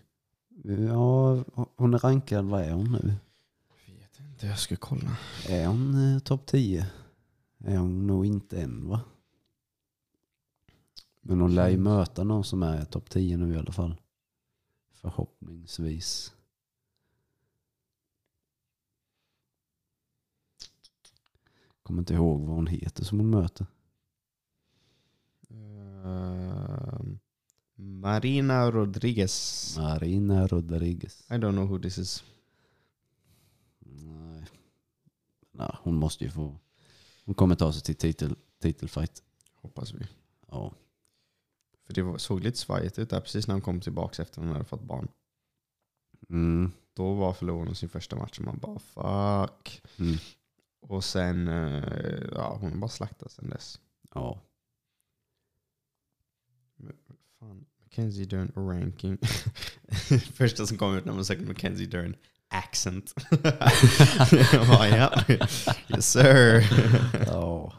ja, 0.88 1.44
hon 1.76 1.94
är 1.94 1.98
rankad, 2.00 2.46
vad 2.46 2.62
är 2.62 2.72
hon 2.72 2.92
nu? 2.92 3.14
Vet 4.00 4.20
inte, 4.20 4.48
jag 4.48 4.60
ska 4.60 4.76
kolla. 4.76 5.18
Är 5.50 5.68
hon 5.68 6.14
eh, 6.16 6.20
topp 6.20 6.46
10? 6.46 6.88
Är 7.58 7.78
hon 7.78 8.08
nog 8.08 8.26
inte 8.26 8.62
än 8.62 8.88
va? 8.90 9.02
Men 11.22 11.42
hon 11.42 11.56
lär 11.56 11.70
ju 11.70 11.78
möta 11.78 12.24
någon 12.24 12.44
som 12.44 12.64
är 12.64 12.86
topp 12.86 13.10
10 13.10 13.38
nu 13.38 13.54
i 13.54 13.58
alla 13.58 13.72
fall. 13.72 13.96
Förhoppningsvis. 14.94 16.34
Kommer 21.84 22.00
inte 22.02 22.14
ihåg 22.14 22.42
vad 22.42 22.56
hon 22.56 22.68
heter 22.68 23.04
som 23.04 23.20
hon 23.20 23.30
möter. 23.30 23.66
Ehm, 26.04 27.20
Marina 27.76 28.72
Rodriguez. 28.72 29.76
Marina 29.78 30.48
Rodriguez. 30.48 31.22
I 31.30 31.34
don't 31.34 31.52
know 31.52 31.66
who 31.66 31.80
this 31.80 31.98
is. 31.98 32.24
Nej. 33.80 34.46
Nej, 35.52 35.76
hon 35.84 35.96
måste 35.96 36.24
ju 36.24 36.30
få... 36.30 36.60
Hon 37.26 37.36
kommer 37.36 37.56
ta 37.56 37.74
sig 37.74 37.82
till 37.82 37.96
titel, 37.96 38.36
titelfight. 38.62 39.24
Hoppas 39.54 39.94
vi. 39.94 40.08
Ja. 40.48 40.74
För 41.86 41.94
det 41.94 42.20
såg 42.20 42.44
lite 42.44 42.58
svajigt 42.58 43.00
ut 43.00 43.10
där 43.10 43.20
precis 43.20 43.48
när 43.48 43.56
hon 43.56 43.62
kom 43.62 43.82
tillbaka 43.82 44.22
efter 44.22 44.42
att 44.42 44.46
hon 44.46 44.54
hade 44.54 44.66
fått 44.66 44.84
barn. 44.84 45.08
Mm. 46.30 46.72
Då 46.94 47.14
var 47.14 47.34
förlorade 47.34 47.70
hon 47.70 47.76
sin 47.76 47.90
första 47.90 48.16
match 48.16 48.40
och 48.40 48.46
man 48.46 48.58
bara 48.58 48.80
fuck. 48.80 49.82
Mm. 49.98 50.16
Och 50.82 51.04
sen, 51.04 51.48
eh, 51.48 52.24
ja 52.32 52.58
hon 52.62 52.72
har 52.72 52.80
bara 52.80 52.90
slaktats 52.90 53.36
sen 53.36 53.50
dess. 53.50 53.80
Ja. 54.14 54.42
Fan, 57.40 57.66
Mackenzie 57.84 58.26
Dern 58.26 58.52
ranking. 58.56 59.18
Första 60.34 60.66
som 60.66 60.78
kom 60.78 60.98
ut 60.98 61.06
när 61.06 61.14
man 61.14 61.26
sökte 61.26 61.46
Mackenzie 61.46 61.88
Dern 61.88 62.16
accent. 62.54 63.14
Bara, 64.68 64.88
ja, 64.88 65.24
yes 65.90 66.12
sir. 66.12 66.68
Ja. 67.28 67.74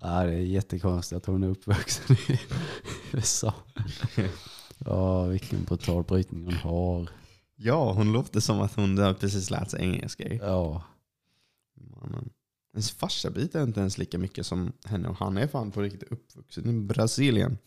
ja. 0.00 0.24
Det 0.24 0.32
är 0.32 0.38
jättekonstigt 0.38 1.16
att 1.16 1.26
hon 1.26 1.42
är 1.42 1.48
uppvuxen 1.48 2.16
i 2.28 2.40
USA. 3.12 3.54
Ja, 4.78 5.24
vilken 5.24 5.64
brutal 5.64 6.04
brytning 6.04 6.44
hon 6.44 6.54
har. 6.54 7.08
Ja, 7.56 7.92
hon 7.92 8.12
låter 8.12 8.40
som 8.40 8.60
att 8.60 8.74
hon 8.74 8.98
har 8.98 9.14
precis 9.14 9.50
lärt 9.50 9.70
sig 9.70 9.80
engelska. 9.80 10.34
Ja. 10.34 10.84
Mannen. 11.74 12.30
Hennes 12.72 12.90
farsa 12.90 13.30
biter 13.30 13.62
inte 13.62 13.80
ens 13.80 13.98
lika 13.98 14.18
mycket 14.18 14.46
som 14.46 14.72
henne 14.84 15.08
och 15.08 15.16
han 15.16 15.36
är 15.36 15.46
fan 15.46 15.70
på 15.70 15.82
riktigt 15.82 16.12
uppvuxen 16.12 16.68
i 16.68 16.72
Brasilien. 16.72 17.58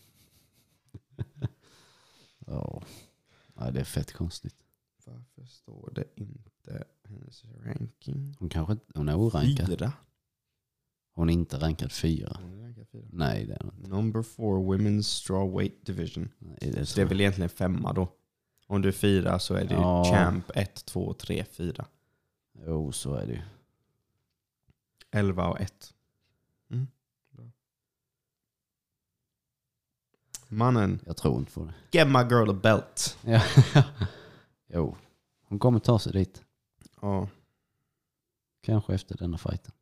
Ja. 2.46 2.82
ja, 3.54 3.70
det 3.70 3.80
är 3.80 3.84
fett 3.84 4.12
konstigt. 4.12 4.54
Varför 5.06 5.44
står 5.44 5.92
det 5.94 6.04
inte 6.16 6.84
hennes 7.04 7.44
ranking? 7.44 8.36
Hon 8.38 8.48
kanske 8.48 8.72
inte- 8.72 8.92
hon 8.94 9.08
är 9.08 9.16
orankad. 9.18 9.66
Fyra. 9.66 9.92
Hon 11.14 11.28
är 11.28 11.32
inte 11.32 11.58
rankad 11.58 11.92
fyra. 11.92 12.36
Hon 12.40 12.52
är 12.52 12.62
rankad 12.62 12.88
fyra. 12.88 13.06
Nej, 13.12 13.46
det 13.46 13.52
är 13.54 13.62
hon 13.64 13.74
inte. 13.78 13.88
Number 13.90 14.22
four, 14.22 14.58
Women's 14.76 15.02
Strawweight 15.02 15.86
Division. 15.86 16.28
Nej, 16.38 16.58
det 16.60 16.78
är 16.80 16.84
Så 16.84 16.96
det 16.96 17.02
är 17.02 17.06
väl 17.06 17.20
egentligen 17.20 17.48
femma 17.50 17.92
då. 17.92 18.08
Om 18.66 18.82
du 18.82 18.88
är 18.88 18.92
fyra 18.92 19.38
så 19.38 19.54
är 19.54 19.64
det 19.64 19.74
Ja. 19.74 20.04
Champ 20.04 20.50
1, 20.54 20.84
2, 20.84 21.12
3, 21.14 21.44
4. 21.44 21.86
Jo, 22.66 22.92
så 22.92 23.14
är 23.14 23.26
det 23.26 23.32
ju. 23.32 23.42
11 25.10 25.48
och 25.48 25.60
1. 25.60 25.94
Mm. 26.70 26.86
bra. 27.30 27.50
Mannen, 30.52 31.00
Jag 31.06 31.16
tror 31.16 31.38
inte 31.38 31.52
på 31.52 31.64
det. 31.64 31.98
get 31.98 32.08
my 32.08 32.18
girl 32.18 32.50
a 32.50 32.58
belt. 32.62 33.18
Ja. 33.24 33.42
jo, 34.74 34.96
hon 35.48 35.58
kommer 35.58 35.78
ta 35.78 35.98
sig 35.98 36.12
dit. 36.12 36.42
Ja. 37.00 37.28
Kanske 38.62 38.94
efter 38.94 39.16
denna 39.16 39.38
fighten. 39.38 39.72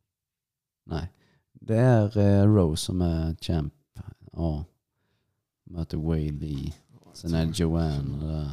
Nej. 0.85 1.11
Det 1.53 1.75
är 1.77 2.17
eh, 2.17 2.43
Rose 2.53 2.85
som 2.85 3.01
är 3.01 3.35
champ. 3.41 3.73
Ja. 4.31 4.65
Möter 5.65 5.97
Wade. 5.97 6.71
Sen 7.13 7.33
är 7.33 7.45
det 7.45 7.59
Joanne 7.59 8.25
där. 8.25 8.51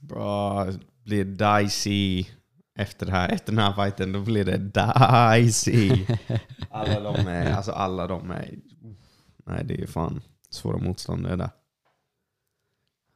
Bra, 0.00 0.66
blir 1.04 1.24
dicey 1.24 2.26
efter 2.78 3.06
det 3.06 3.12
här. 3.12 3.28
Efter 3.28 3.52
den 3.52 3.64
här 3.64 3.72
fighten 3.72 4.12
då 4.12 4.20
blir 4.20 4.44
det 4.44 4.58
dicey. 5.38 6.06
Alla 6.70 7.00
de 7.12 7.26
är, 7.26 7.52
alltså 7.52 7.72
alla 7.72 8.06
de 8.06 8.30
är, 8.30 8.58
nej 9.46 9.64
det 9.64 9.82
är 9.82 9.86
fan 9.86 10.20
svåra 10.56 10.78
motståndare 10.78 11.36
där. 11.36 11.50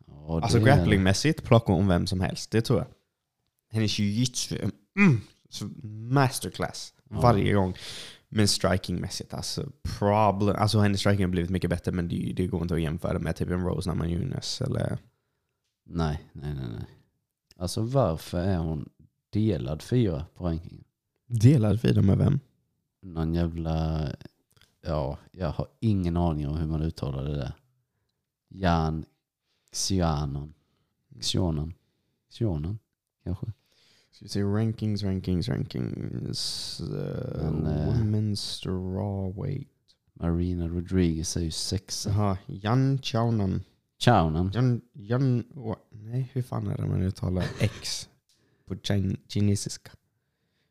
Ja, 0.07 0.36
det 0.36 0.43
Alltså 0.43 0.59
grapplingmässigt 0.59 1.45
plockar 1.45 1.74
hon 1.74 1.88
vem 1.88 2.07
som 2.07 2.20
helst, 2.20 2.51
det 2.51 2.62
tror 2.62 2.78
jag. 2.78 2.88
Hennes 3.72 3.99
jiu-jitsu, 3.99 4.70
mm, 4.97 5.20
masterclass 6.12 6.95
Ja. 7.11 7.20
varje 7.20 7.53
gång. 7.53 7.74
Men 8.28 8.49
strikingmässigt, 8.49 9.34
alltså 9.34 9.66
problem. 9.99 10.57
Alltså 10.59 10.78
hennes 10.78 11.01
striking 11.01 11.24
har 11.24 11.30
blivit 11.30 11.51
mycket 11.51 11.70
bättre 11.70 11.93
men 11.93 12.09
det, 12.09 12.32
det 12.36 12.47
går 12.47 12.62
inte 12.62 12.74
att 12.74 12.80
jämföra 12.80 13.18
med 13.18 13.36
typ 13.36 13.51
en 13.51 13.64
Rose 13.64 13.88
Namajunas 13.88 14.61
eller... 14.61 14.99
Nej, 15.86 16.22
nej, 16.32 16.55
nej, 16.55 16.68
nej. 16.68 16.86
Alltså 17.57 17.82
varför 17.82 18.38
är 18.38 18.59
hon 18.59 18.88
delad 19.30 19.82
fyra 19.82 20.26
på 20.34 20.45
rankingen? 20.45 20.84
Delad 21.26 21.80
fyra 21.80 22.03
med 22.03 22.18
vem? 22.18 22.41
Någon 23.03 23.34
jävla... 23.34 24.09
Ja, 24.83 25.18
jag 25.33 25.49
har 25.51 25.66
ingen 25.81 26.16
aning 26.16 26.49
om 26.49 26.57
hur 26.57 26.66
man 26.66 26.83
uttalar 26.83 27.24
det 27.24 27.37
där. 27.37 27.53
Jan 28.49 29.05
Xianon. 29.72 30.55
Xianon. 31.20 31.74
Xianon, 32.31 32.78
kanske? 33.24 33.47
Ska 34.12 34.24
vi 34.24 34.28
se, 34.28 34.43
rankings, 34.43 35.03
rankings, 35.03 35.49
rankings. 35.49 36.81
Uh, 36.81 37.53
Men, 37.53 37.66
eh, 37.66 37.95
women's 37.95 38.35
strawweight. 38.37 39.68
Marina 40.12 40.68
Rodriguez 40.68 41.37
är 41.37 41.41
ju 41.41 41.51
sexa. 41.51 42.11
Jaha, 42.11 42.39
Jan 42.47 42.99
Chaunan. 43.03 43.62
Chaunan. 43.99 44.51
Jan, 44.55 44.81
Jan, 44.93 45.45
wa- 45.55 45.76
nej 45.91 46.31
hur 46.33 46.43
fan 46.43 46.66
är 46.66 46.76
det 46.76 46.87
man 46.87 47.03
uttalar 47.03 47.45
X 47.61 48.09
på 48.66 48.74
kin- 48.74 49.16
kinesiska? 49.28 49.91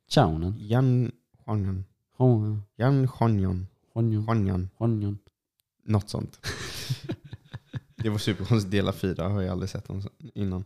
Chaunan. 0.07 0.55
Jan 0.59 1.11
Huanyan. 1.45 1.85
Hon- 2.17 2.61
Jan 2.75 3.07
Huanyan. 3.07 3.67
Honjon. 3.99 4.23
Huanyan. 4.23 4.69
Honjon. 4.77 5.17
Något 5.83 6.09
sånt. 6.09 6.39
det 7.95 8.09
var 8.09 8.17
superkonstigt. 8.17 8.71
Dela 8.71 8.93
fyra 8.93 9.27
har 9.29 9.41
jag 9.41 9.51
aldrig 9.51 9.69
sett 9.69 9.87
hon 9.87 10.03
innan. 10.33 10.63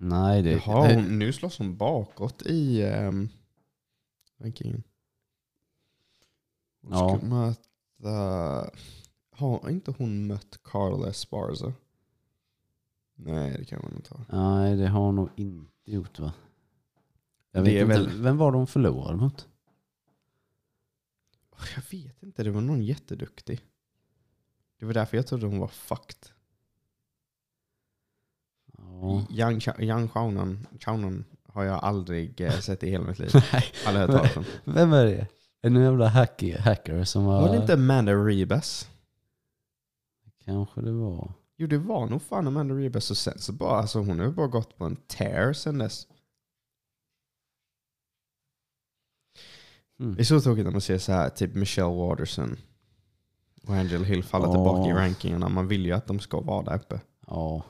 Nej, 0.00 0.42
det... 0.42 0.50
Jaha, 0.50 0.94
hon, 0.94 1.18
nu 1.18 1.32
slåss 1.32 1.58
hon 1.58 1.76
bakåt 1.76 2.42
i 2.46 2.82
um, 2.82 3.28
rankingen. 4.38 4.82
Hon 6.82 6.92
Ja. 6.92 7.18
ska 7.18 7.26
möta... 7.26 8.70
Har 9.30 9.70
inte 9.70 9.94
hon 9.98 10.26
mött 10.26 10.58
Carl 10.62 11.04
Esparza? 11.08 11.72
Nej, 13.14 13.56
det 13.58 13.64
kan 13.64 13.80
man 13.82 13.92
inte 13.96 14.14
ha. 14.14 14.24
Nej, 14.58 14.76
det 14.76 14.88
har 14.88 15.00
hon 15.00 15.16
nog 15.16 15.28
inte 15.36 15.70
gjort 15.90 16.18
va? 16.18 16.32
Jag 17.52 17.64
Det 17.64 17.70
vet 17.70 17.82
inte. 17.82 17.94
väl- 17.94 18.22
Vem 18.22 18.36
var 18.36 18.52
det 18.52 18.58
hon 18.58 18.66
förlorade 18.66 19.16
mot? 19.16 19.48
Jag 21.76 21.82
vet 21.98 22.22
inte, 22.22 22.42
det 22.42 22.50
var 22.50 22.60
någon 22.60 22.82
jätteduktig. 22.82 23.60
Det 24.78 24.86
var 24.86 24.94
därför 24.94 25.16
jag 25.16 25.26
trodde 25.26 25.46
hon 25.46 25.58
var 25.58 25.68
fucked. 25.68 26.28
Ja. 28.78 29.26
Yang, 29.30 29.62
Yang 29.78 30.08
Chaunan, 30.08 30.66
Chaunan 30.80 31.24
har 31.52 31.64
jag 31.64 31.84
aldrig 31.84 32.40
eh, 32.40 32.52
sett 32.60 32.82
i 32.82 32.90
hela 32.90 33.04
mitt 33.04 33.18
liv. 33.18 33.30
Nej, 33.52 33.64
Aldrig 33.86 34.06
hört 34.06 34.16
talas 34.16 34.36
om. 34.36 34.44
Vem 34.64 34.92
är 34.92 35.04
det? 35.04 35.26
En 35.62 35.74
jävla 35.74 36.08
hacker, 36.08 36.58
hacker 36.58 37.04
som 37.04 37.24
har... 37.24 37.40
Var 37.40 37.48
det 37.48 37.56
inte 37.56 37.74
Amanda 37.74 38.12
Rebus? 38.12 38.90
Kanske 40.44 40.80
det 40.80 40.92
var. 40.92 41.32
Jo, 41.56 41.66
det 41.66 41.78
var 41.78 42.06
nog 42.06 42.22
fan 42.22 42.46
Amanda 42.46 42.74
Rebus. 42.74 43.10
Och 43.10 43.16
sen 43.16 43.38
så 43.38 43.52
bara, 43.52 43.76
alltså 43.76 43.98
hon 43.98 44.18
har 44.18 44.26
ju 44.26 44.32
bara 44.32 44.46
gått 44.46 44.76
på 44.76 44.84
en 44.84 44.96
tear 44.96 45.52
sen 45.52 45.78
dess. 45.78 46.06
Mm. 50.00 50.14
Det 50.14 50.22
är 50.22 50.24
så 50.24 50.40
tråkigt 50.40 50.64
när 50.64 50.72
man 50.72 50.80
ser 50.80 50.98
så 50.98 51.12
här, 51.12 51.28
typ 51.28 51.54
Michelle 51.54 51.94
Waterson 51.94 52.56
och 53.66 53.74
Angela 53.74 54.04
Hill 54.04 54.24
falla 54.24 54.46
Ja. 54.46 54.52
tillbaka 54.52 54.90
i 54.90 54.92
rankingarna. 54.92 55.48
Man 55.48 55.68
vill 55.68 55.86
ju 55.86 55.92
att 55.92 56.06
de 56.06 56.20
ska 56.20 56.40
vara 56.40 56.62
där 56.62 56.76
uppe. 56.76 57.00
Ja. 57.26 57.62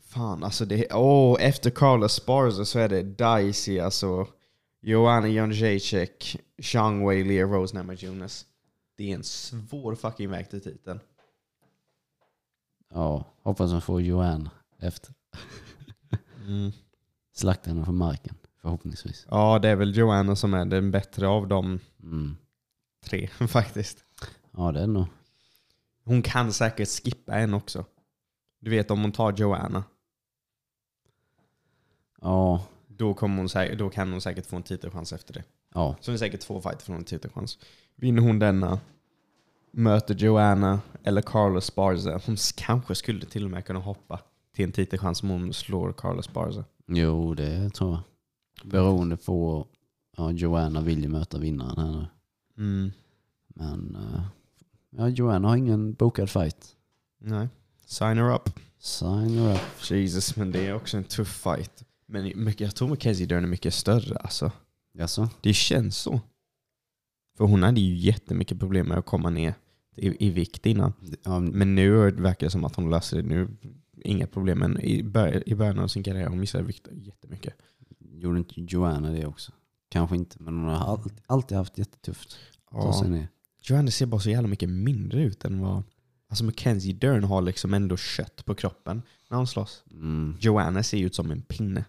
Fan, 0.00 0.44
alltså 0.44 0.64
det 0.64 0.92
Åh, 0.92 1.36
efter 1.40 1.70
Carlos 1.70 2.12
Sparza 2.12 2.64
så 2.64 2.78
är 2.78 2.88
det 2.88 3.02
dicey 3.02 3.80
alltså. 3.80 4.26
Joanna 4.80 5.28
Jędrzejczyk, 5.28 6.36
Zhang 6.62 7.08
Wei, 7.08 7.24
Lea 7.24 7.44
Rose 7.46 7.76
Namajunas. 7.76 8.46
Det 8.96 9.10
är 9.10 9.14
en 9.14 9.24
svår 9.24 9.94
fucking 9.94 10.30
väg 10.30 10.50
till 10.50 10.60
titeln. 10.60 11.00
Ja. 12.94 13.24
Hoppas 13.42 13.70
hon 13.70 13.80
får 13.82 14.02
Joanne 14.02 14.50
efter. 14.78 15.14
Mm. 16.46 16.72
Slakta 17.34 17.70
henne 17.70 17.84
på 17.84 17.92
marken. 17.92 18.34
Förhoppningsvis. 18.66 19.26
Ja, 19.30 19.58
det 19.58 19.68
är 19.68 19.76
väl 19.76 19.96
Joanna 19.96 20.36
som 20.36 20.54
är 20.54 20.64
den 20.64 20.90
bättre 20.90 21.28
av 21.28 21.48
de 21.48 21.78
Mm. 22.02 22.36
tre 23.04 23.28
faktiskt. 23.48 24.04
Ja, 24.56 24.72
det 24.72 24.80
är 24.80 24.86
nog. 24.86 25.06
Hon 26.04 26.22
kan 26.22 26.52
säkert 26.52 26.88
skippa 26.88 27.34
en 27.34 27.54
också. 27.54 27.84
Du 28.60 28.70
vet 28.70 28.90
om 28.90 29.00
hon 29.02 29.12
tar 29.12 29.32
Joanna, 29.32 29.84
Ja. 32.20 32.64
då, 32.88 33.14
kommer 33.14 33.36
hon, 33.36 33.76
då 33.78 33.90
kan 33.90 34.12
hon 34.12 34.20
säkert 34.20 34.46
få 34.46 34.56
en 34.56 34.62
titelchans 34.62 35.12
efter 35.12 35.34
det. 35.34 35.44
Ja. 35.74 35.96
Så 36.00 36.10
det 36.10 36.14
är 36.14 36.18
säkert 36.18 36.40
två 36.40 36.60
fighter 36.60 36.84
från 36.84 36.96
en 36.96 37.04
titelchans. 37.04 37.58
Vinner 37.96 38.22
hon 38.22 38.38
denna, 38.38 38.80
möter 39.70 40.14
Joanna 40.14 40.80
eller 41.02 41.22
Carlos 41.22 41.64
Sparza. 41.64 42.20
Hon 42.26 42.36
kanske 42.56 42.94
skulle 42.94 43.26
till 43.26 43.44
och 43.44 43.50
med 43.50 43.64
kunna 43.64 43.78
hoppa 43.80 44.20
till 44.54 44.64
en 44.64 44.72
titelchans 44.72 45.22
om 45.22 45.28
hon 45.28 45.52
slår 45.52 45.92
Carlos 45.92 46.24
Sparza. 46.24 46.64
Jo, 46.86 47.34
det 47.34 47.70
tror 47.70 47.90
jag. 47.90 48.00
Beroende 48.66 49.16
på... 49.16 49.66
Ja, 50.16 50.30
Joanna 50.30 50.80
vill 50.80 51.02
ju 51.02 51.08
möta 51.08 51.38
vinnaren 51.38 51.78
här 51.78 51.92
nu. 51.92 52.06
Mm. 52.64 52.92
Men... 53.48 53.96
eh, 53.96 54.22
ja, 54.90 55.08
Joanna 55.08 55.48
har 55.48 55.56
ingen 55.56 55.92
bokad 55.92 56.30
fight. 56.30 56.76
Nej. 57.20 57.48
Sign 57.86 58.18
her 58.18 58.34
up. 58.34 58.50
Sign 58.78 59.38
her 59.38 59.54
up. 59.54 59.90
Jesus, 59.90 60.36
men 60.36 60.52
det 60.52 60.66
är 60.66 60.74
också 60.74 60.96
en 60.96 61.04
tuff 61.04 61.28
fight. 61.28 61.84
Men 62.06 62.54
jag 62.58 62.74
tror 62.74 62.88
Mackenzie 62.88 63.26
Dern 63.26 63.44
är 63.44 63.48
mycket 63.48 63.74
större 63.74 64.16
alltså. 64.16 64.52
Jaså? 64.92 65.28
Det 65.40 65.52
känns 65.52 65.96
så. 65.96 66.20
För 67.36 67.44
hon 67.44 67.62
hade 67.62 67.80
ju 67.80 67.96
jättemycket 67.96 68.58
problem 68.58 68.86
med 68.88 68.98
att 68.98 69.06
komma 69.06 69.30
ner 69.30 69.54
i, 69.96 70.26
i 70.26 70.30
vikt 70.30 70.66
innan. 70.66 70.92
Ja, 71.22 71.40
Men 71.40 71.74
nu 71.74 72.10
verkar 72.10 72.46
det 72.46 72.50
som 72.50 72.64
att 72.64 72.76
hon 72.76 72.90
löser 72.90 73.16
det. 73.16 73.22
Nu 73.22 73.48
inga 74.02 74.26
problem. 74.26 74.58
Men 74.58 74.80
i, 74.80 75.02
bör, 75.02 75.48
i 75.48 75.54
början 75.54 75.78
av 75.78 75.88
sin 75.88 76.02
karriär 76.02 76.26
hon 76.26 76.40
missade 76.40 76.64
vikt 76.64 76.88
jättemycket. 76.92 77.54
Gjorde 78.20 78.38
inte 78.38 78.54
Joanna 78.56 79.10
det 79.10 79.26
också? 79.26 79.52
Kanske 79.88 80.16
inte, 80.16 80.36
men 80.42 80.54
hon 80.54 80.64
har 80.68 80.86
alltid, 80.92 81.12
alltid 81.26 81.58
haft 81.58 81.78
jättetufft. 81.78 82.36
Ja. 82.70 83.02
ner. 83.02 83.28
Joanne 83.62 83.90
ser 83.90 84.06
bara 84.06 84.20
så 84.20 84.30
jävla 84.30 84.48
mycket 84.48 84.68
mindre 84.68 85.22
ut 85.22 85.44
än 85.44 85.60
vad... 85.60 85.82
Alltså 86.28 86.44
Mackenzie 86.44 86.92
Dern 86.94 87.24
har 87.24 87.42
liksom 87.42 87.74
ändå 87.74 87.96
kött 87.96 88.44
på 88.44 88.54
kroppen 88.54 89.02
när 89.30 89.36
hon 89.36 89.46
slåss. 89.46 89.84
Mm. 89.90 90.36
Joanna 90.40 90.82
ser 90.82 90.98
ut 90.98 91.14
som 91.14 91.30
en 91.30 91.42
pinne. 91.42 91.84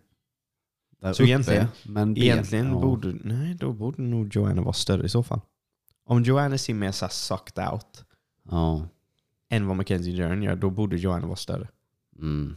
Där 1.01 1.13
Så 1.13 1.23
egentligen- 1.23 1.67
men 1.85 2.13
ben, 2.13 2.23
Egentligen 2.23 2.67
ja. 2.67 2.79
borde... 2.79 3.13
Nej, 3.23 3.55
då 3.55 3.73
borde 3.73 4.01
nog 4.01 4.35
Joanna 4.35 4.61
vara 4.61 4.73
större 4.73 5.05
i 5.05 5.09
så 5.09 5.23
fall. 5.23 5.41
Om 6.05 6.23
Joanna 6.23 6.57
ser 6.57 6.73
mer 6.73 6.91
så 6.91 7.05
här 7.05 7.11
sucked 7.11 7.67
out 7.73 8.03
Ja. 8.49 8.87
än 9.49 9.67
vad 9.67 9.77
Mackenzie 9.77 10.15
Dern 10.23 10.43
gör, 10.43 10.55
då 10.55 10.69
borde 10.69 10.97
Joanna 10.97 11.25
vara 11.27 11.35
större. 11.35 11.67
Mm. 12.19 12.55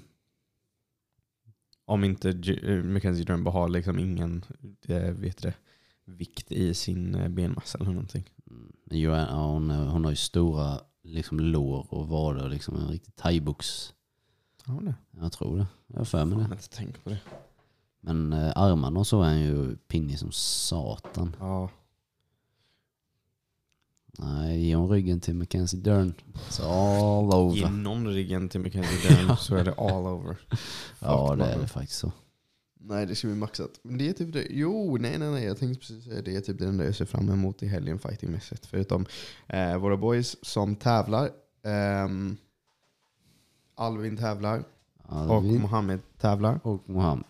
Om 1.90 2.04
inte 2.04 2.28
eh, 2.62 2.84
Mackenzie 2.84 3.24
Dern 3.24 3.44
bara 3.44 3.52
har 3.52 3.68
liksom 3.68 3.98
ingen 3.98 4.44
eh, 4.88 5.10
vet 5.12 5.42
det, 5.42 5.54
vikt 6.04 6.52
i 6.52 6.74
sin 6.74 7.14
eh, 7.14 7.28
benmassa 7.28 7.78
eller 7.78 7.90
någonting. 7.90 8.30
Mm, 8.50 8.72
ja, 8.84 9.24
hon, 9.46 9.70
hon 9.70 10.04
har 10.04 10.10
ju 10.10 10.16
stora 10.16 10.80
liksom, 11.02 11.40
lår 11.40 11.86
och 11.94 12.08
vader. 12.08 12.48
Liksom 12.48 12.76
en 12.76 12.88
riktig 12.88 13.16
thaibox. 13.16 13.92
Ja, 14.66 14.72
det. 14.82 14.94
Jag 15.20 15.32
tror 15.32 15.56
det. 15.58 15.66
Jag 15.86 15.98
har 15.98 16.04
för 16.04 16.24
mig 16.24 16.32
Jag 16.38 16.44
det. 16.44 16.48
har 16.48 16.52
inte 16.54 16.68
tänkt 16.68 17.04
på 17.04 17.10
det. 17.10 17.18
Men 18.00 18.32
eh, 18.32 18.52
armarna 18.56 19.00
och 19.00 19.06
så 19.06 19.22
är 19.22 19.26
han 19.26 19.40
ju 19.40 19.76
pinnig 19.76 20.18
som 20.18 20.32
satan. 20.32 21.36
Ja. 21.40 21.70
Nej, 24.18 24.66
ge 24.66 24.74
hon 24.74 24.88
ryggen 24.90 25.20
till 25.20 25.34
Mackenzie 25.34 25.80
Dern. 25.80 26.14
Så 26.48 26.62
all 26.62 27.56
Ge 27.56 27.64
over. 27.64 27.70
någon 27.70 28.06
ryggen 28.08 28.48
till 28.48 28.60
Mackenzie 28.60 29.10
Dern 29.10 29.36
så 29.36 29.56
är 29.56 29.64
det 29.64 29.72
all 29.74 30.06
over. 30.06 30.36
Ja, 31.00 31.28
Fuck 31.28 31.38
det 31.38 31.44
är 31.52 31.58
det 31.58 31.66
faktiskt 31.68 31.98
så. 32.00 32.12
Nej, 32.82 33.06
det 33.06 33.14
ska 33.14 33.26
bli 33.28 33.36
maxat. 33.36 33.70
Men 33.82 33.98
det 33.98 34.08
är 34.08 34.12
typ 34.12 34.32
det. 34.32 34.46
Jo, 34.50 34.96
nej, 35.00 35.18
nej, 35.18 35.30
nej. 35.30 35.44
Jag 35.44 35.58
tänkte 35.58 35.80
precis 35.80 36.04
säga 36.04 36.22
det. 36.22 36.36
är 36.36 36.40
typ 36.40 36.58
det 36.58 36.66
enda 36.66 36.84
jag 36.84 36.94
ser 36.94 37.04
fram 37.04 37.28
emot 37.28 37.62
i 37.62 37.66
helgen 37.66 37.98
fightingmässigt. 37.98 38.66
Förutom 38.66 39.06
eh, 39.46 39.76
våra 39.78 39.96
boys 39.96 40.36
som 40.42 40.76
tävlar. 40.76 41.30
Ehm, 41.64 42.36
Alvin 43.74 44.16
tävlar 44.16 44.64
och 45.02 45.34
Alvin 45.34 45.60
Mohammed 45.60 46.00
tävlar. 46.18 46.60
och 46.62 46.88
Mohammed. 46.90 47.24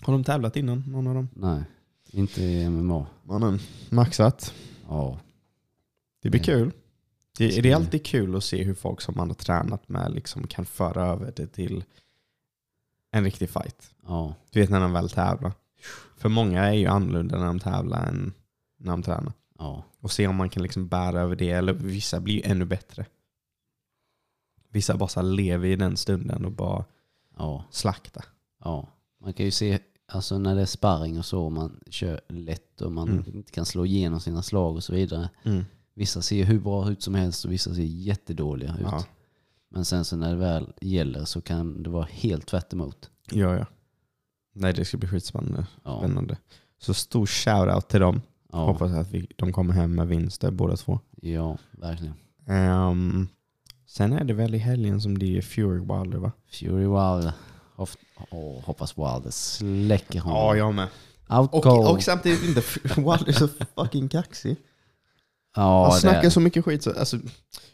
Har 0.00 0.12
de 0.12 0.24
tävlat 0.24 0.56
innan, 0.56 0.84
någon 0.86 1.06
av 1.06 1.14
dem? 1.14 1.28
Nej, 1.34 1.62
inte 2.10 2.42
i 2.42 2.68
MMA. 2.70 3.06
Mannen, 3.24 3.58
maxat. 3.90 4.54
Ja, 4.88 5.18
Det 6.22 6.30
blir 6.30 6.48
Mm. 6.48 6.60
kul. 6.70 6.72
Det, 7.38 7.62
Det 7.62 7.70
är 7.70 7.76
alltid 7.76 8.04
kul 8.06 8.36
att 8.36 8.44
se 8.44 8.64
hur 8.64 8.74
folk 8.74 9.00
som 9.00 9.14
man 9.16 9.28
har 9.28 9.34
tränat 9.34 9.88
med 9.88 10.12
liksom 10.12 10.46
kan 10.46 10.64
föra 10.64 11.06
över 11.06 11.32
det 11.36 11.46
till 11.46 11.84
en 13.10 13.24
riktig 13.24 13.50
fight. 13.50 13.94
ja, 14.06 14.34
Du 14.50 14.60
vet 14.60 14.70
när 14.70 14.80
de 14.80 14.92
väl 14.92 15.10
tävlar. 15.10 15.52
För 16.16 16.28
många 16.28 16.64
är 16.64 16.72
ju 16.72 16.86
annorlunda 16.86 17.38
när 17.38 17.46
de 17.46 17.58
tävlar 17.60 18.06
än 18.06 18.32
när 18.76 18.90
de 18.90 19.02
tränar. 19.02 19.32
ja. 19.58 19.84
Och 20.00 20.10
se 20.10 20.26
om 20.26 20.36
man 20.36 20.50
kan 20.50 20.62
liksom 20.62 20.88
bära 20.88 21.20
över 21.20 21.36
det. 21.36 21.50
Eller 21.50 21.72
vissa 21.72 22.20
blir 22.20 22.34
ju 22.34 22.42
ännu 22.44 22.64
bättre. 22.64 23.06
Vissa 24.68 24.96
bara 24.96 25.08
så 25.08 25.22
lever 25.22 25.68
i 25.68 25.76
den 25.76 25.96
stunden 25.96 26.44
och 26.44 26.52
bara 26.52 26.84
ja. 27.36 27.64
slakta. 27.70 28.24
Ja, 28.64 28.88
man 29.20 29.32
kan 29.32 29.44
ju 29.46 29.52
se, 29.52 29.78
alltså 30.06 30.38
när 30.38 30.54
det 30.54 30.60
är 30.62 30.66
sparring 30.66 31.18
och 31.18 31.24
så, 31.24 31.50
man 31.50 31.80
kör 31.90 32.20
lätt 32.28 32.80
och 32.80 32.92
man 32.92 33.08
Mm. 33.08 33.24
inte 33.36 33.52
kan 33.52 33.66
slå 33.66 33.86
igenom 33.86 34.20
sina 34.20 34.42
slag 34.42 34.74
och 34.76 34.84
så 34.84 34.92
vidare. 34.94 35.30
Vissa 35.94 36.22
ser 36.22 36.44
hur 36.44 36.58
bra 36.60 36.90
ut 36.90 37.02
som 37.02 37.14
helst 37.14 37.44
och 37.44 37.52
vissa 37.52 37.74
ser 37.74 37.82
jättedåliga 37.82 38.70
ut. 38.74 38.80
Ja. 38.82 39.04
Men 39.68 39.84
sen 39.84 40.04
så 40.04 40.16
när 40.16 40.30
det 40.30 40.36
väl 40.36 40.72
gäller 40.80 41.24
så 41.24 41.40
kan 41.40 41.82
det 41.82 41.90
vara 41.90 42.04
helt 42.10 42.46
tvärt 42.46 42.72
emot. 42.72 43.10
ja, 43.30 43.56
ja. 43.56 43.66
Nej, 44.54 44.72
det 44.72 44.84
ska 44.84 44.96
bli 44.96 45.08
skitspännande. 45.08 45.66
Ja, 45.84 45.98
Spännande. 45.98 46.36
Så 46.80 46.94
stor 46.94 47.26
shout-out 47.26 47.80
till 47.80 48.00
dem. 48.00 48.20
ja, 48.52 48.58
Hoppas 48.64 48.92
att 48.92 49.10
vi, 49.10 49.28
de 49.36 49.52
kommer 49.52 49.74
hem 49.74 49.94
med 49.94 50.08
vinster 50.08 50.50
båda 50.50 50.76
två. 50.76 51.00
ja 51.22 51.58
verkligen. 51.70 52.14
Ehm, 52.46 53.28
sen 53.86 54.12
är 54.12 54.24
det 54.24 54.34
väl 54.34 54.54
i 54.54 54.58
helgen 54.58 55.00
som 55.00 55.18
det 55.18 55.36
är 55.38 55.42
Fury 55.42 55.78
Wilder 55.78 56.18
va? 56.18 56.32
Fury 56.50 56.84
Wilder. 56.84 57.32
Hoff, 57.74 57.96
åh, 58.30 58.60
hoppas 58.64 58.98
Wilder 58.98 59.30
släcker 59.30 60.20
honom. 60.20 60.38
Ja, 60.38 60.56
jag 60.56 60.74
med. 60.74 60.88
Out 61.28 61.50
Och, 61.52 61.90
och 61.92 62.02
samtidigt 62.02 62.42
inte, 62.44 62.60
Wilder 63.00 63.28
är 63.28 63.32
så 63.32 63.48
fucking 63.48 64.08
kaxig. 64.08 64.56
Ja, 65.56 65.82
Han 65.84 65.92
det 65.94 66.00
snackar 66.00 66.24
är- 66.24 66.30
så 66.30 66.40
mycket 66.40 66.64
skit. 66.64 66.82
Så, 66.82 66.98
alltså, 66.98 67.16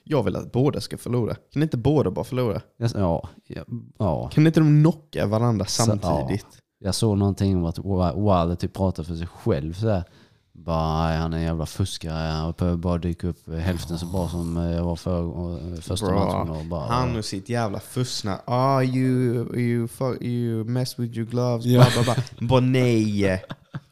jag 0.05 0.22
vill 0.22 0.37
att 0.37 0.53
båda 0.53 0.81
ska 0.81 0.99
förlora. 0.99 1.35
Kan 1.53 1.62
inte 1.62 1.76
båda 1.76 2.11
bara 2.11 2.24
förlora? 2.24 2.61
Ja, 2.76 3.29
ja, 3.47 3.64
ja. 3.99 4.29
Kan 4.33 4.47
inte 4.47 4.61
de 4.61 4.83
knocka 4.83 5.26
varandra 5.26 5.64
Så- 5.64 5.83
samtidigt? 5.83 6.47
Jag 6.81 6.95
såg 6.95 7.18
någonting 7.18 7.57
om 7.57 7.64
att 7.64 7.79
Wilder 7.79 8.55
typ 8.55 8.74
pratar 8.74 9.03
för 9.03 9.14
sig 9.14 9.26
själv 9.26 9.72
så 9.72 9.89
här. 9.89 10.05
Bara, 10.53 11.07
"Nej, 11.07 11.18
han 11.18 11.33
är 11.33 11.37
en 11.37 11.43
jävla 11.43 11.66
fuskare, 11.66 12.29
han 12.33 12.55
behöver 12.59 12.76
bara 12.79 12.99
dyka 12.99 13.26
upp 13.29 13.49
hälften 13.61 13.99
så 13.99 14.07
bra 14.07 14.29
som 14.29 14.57
eh, 14.57 14.70
jag 14.70 14.85
var 14.85 14.97
för, 14.97 15.22
eh, 15.22 15.81
första 15.81 16.07
matchen. 16.14 16.51
Och 16.51 16.64
bara, 16.64 16.87
Han 16.87 17.16
och 17.16 17.24
sitt 17.24 17.49
jävla 17.49 17.81
fussna. 17.81 18.39
Ah, 18.45 18.83
you, 18.83 19.57
you, 19.59 19.89
fuck, 19.89 20.22
you 20.22 20.64
mess 20.64 20.99
with 20.99 21.16
your 21.18 21.26
gloves. 21.31 21.64
Ja. 21.66 21.87
Bla, 21.95 22.03
bla, 22.05 22.14
bla. 22.14 22.24
Bara 22.49 22.61
nej. 22.61 23.43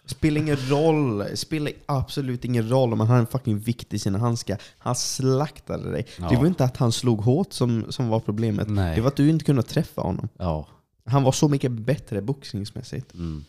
Spelar 0.07 0.41
ingen 0.41 0.57
roll. 0.57 1.37
Spelar 1.37 1.73
absolut 1.87 2.45
ingen 2.45 2.69
roll 2.69 2.93
om 2.93 3.01
han 3.01 3.09
har 3.09 3.19
en 3.19 3.27
fucking 3.27 3.59
vikt 3.59 3.95
i 3.95 3.99
sina 3.99 4.19
handskar. 4.19 4.63
Han 4.79 4.97
slaktade 4.97 5.91
dig. 5.91 6.07
Ja. 6.19 6.29
Det 6.29 6.37
var 6.37 6.47
inte 6.47 6.65
att 6.65 6.77
han 6.77 6.93
slog 6.93 7.21
hårt 7.21 7.53
som, 7.53 7.93
som 7.93 8.09
var 8.09 8.21
problemet. 8.21 8.69
Nej. 8.69 8.95
Det 8.95 9.01
var 9.01 9.09
att 9.09 9.17
du 9.17 9.29
inte 9.29 9.45
kunde 9.45 9.63
träffa 9.63 10.01
honom. 10.01 10.29
Ja. 10.37 10.69
Han 11.05 11.23
var 11.23 11.33
så 11.33 11.49
mycket 11.49 11.73
bättre 11.73 12.23
boxningsmässigt. 12.23 13.15
Mm. 13.15 13.45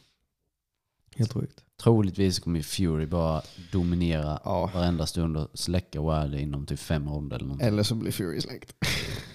Helt 1.15 1.33
sjukt. 1.33 1.63
Troligtvis 1.83 2.39
kommer 2.39 2.61
Fury 2.61 3.05
bara 3.05 3.41
dominera 3.71 4.39
Ja. 4.43 4.71
varenda 4.73 5.05
stund 5.05 5.37
och 5.37 5.47
släcka 5.53 5.99
Wilder 6.01 6.37
inom 6.39 6.65
typ 6.65 6.79
fem 6.79 7.09
ronder 7.09 7.35
eller 7.37 7.47
något. 7.47 7.61
Eller 7.61 7.83
så 7.83 7.95
blir 7.95 8.11
Fury 8.11 8.41
släkt. 8.41 8.73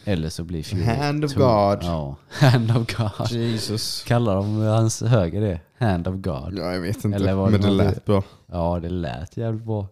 Eller 0.05 0.28
så 0.28 0.45
blir 0.45 0.62
Fury... 0.62 0.84
Hand 0.84 1.24
of. 1.24 1.34
God. 1.34 1.78
Ja, 1.82 2.16
hand 2.30 2.70
of 2.76 2.97
God. 2.97 3.30
Jesus. 3.30 4.05
Kallar 4.07 4.36
de 4.36 4.57
hans 4.57 5.03
höger 5.03 5.40
det? 5.40 5.61
Hand 5.86 6.09
of 6.09 6.14
God. 6.14 6.59
Ja, 6.59 6.72
jag 6.72 6.80
vet 6.80 7.05
inte. 7.05 7.16
Eller 7.16 7.34
var 7.34 7.51
det 7.51 7.59
men 7.59 7.61
det 7.61 7.70
lät 7.70 8.05
bra. 8.05 8.22
Ja, 8.47 8.78
det 8.82 8.88
lät 8.90 9.36
jävligt 9.36 9.64
bra. 9.64 9.88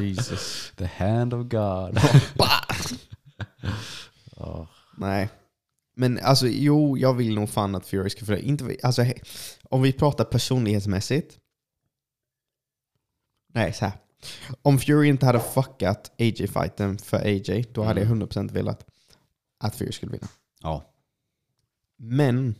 Jesus. 0.00 0.72
The 0.76 0.86
hand 0.96 1.34
of 1.34 1.46
God. 1.48 2.00
ja. 4.36 4.66
Nej. 4.96 5.28
Men 5.96 6.18
alltså 6.22 6.46
jo, 6.46 6.98
jag 6.98 7.14
vill 7.14 7.34
nog 7.34 7.50
fan 7.50 7.74
att 7.74 7.86
Fury 7.86 8.10
ska 8.10 8.24
förlora. 8.24 8.42
Inte, 8.42 8.76
alltså, 8.82 9.04
om 9.62 9.82
vi 9.82 9.92
pratar 9.92 10.24
personlighetsmässigt. 10.24 11.36
Nej, 13.52 13.72
så 13.72 13.84
här. 13.84 13.92
Om 14.62 14.78
Fury 14.78 15.08
inte 15.08 15.26
hade 15.26 15.40
fuckat 15.40 16.12
AJ-fighten 16.18 16.98
för 16.98 17.16
AJ, 17.16 17.64
då 17.72 17.82
hade 17.82 18.00
jag 18.00 18.10
100% 18.10 18.52
velat 18.52 18.86
att 19.58 19.76
Fury 19.76 19.92
skulle 19.92 20.12
vinna. 20.12 20.28
ja. 20.62 20.86
Men, 22.02 22.54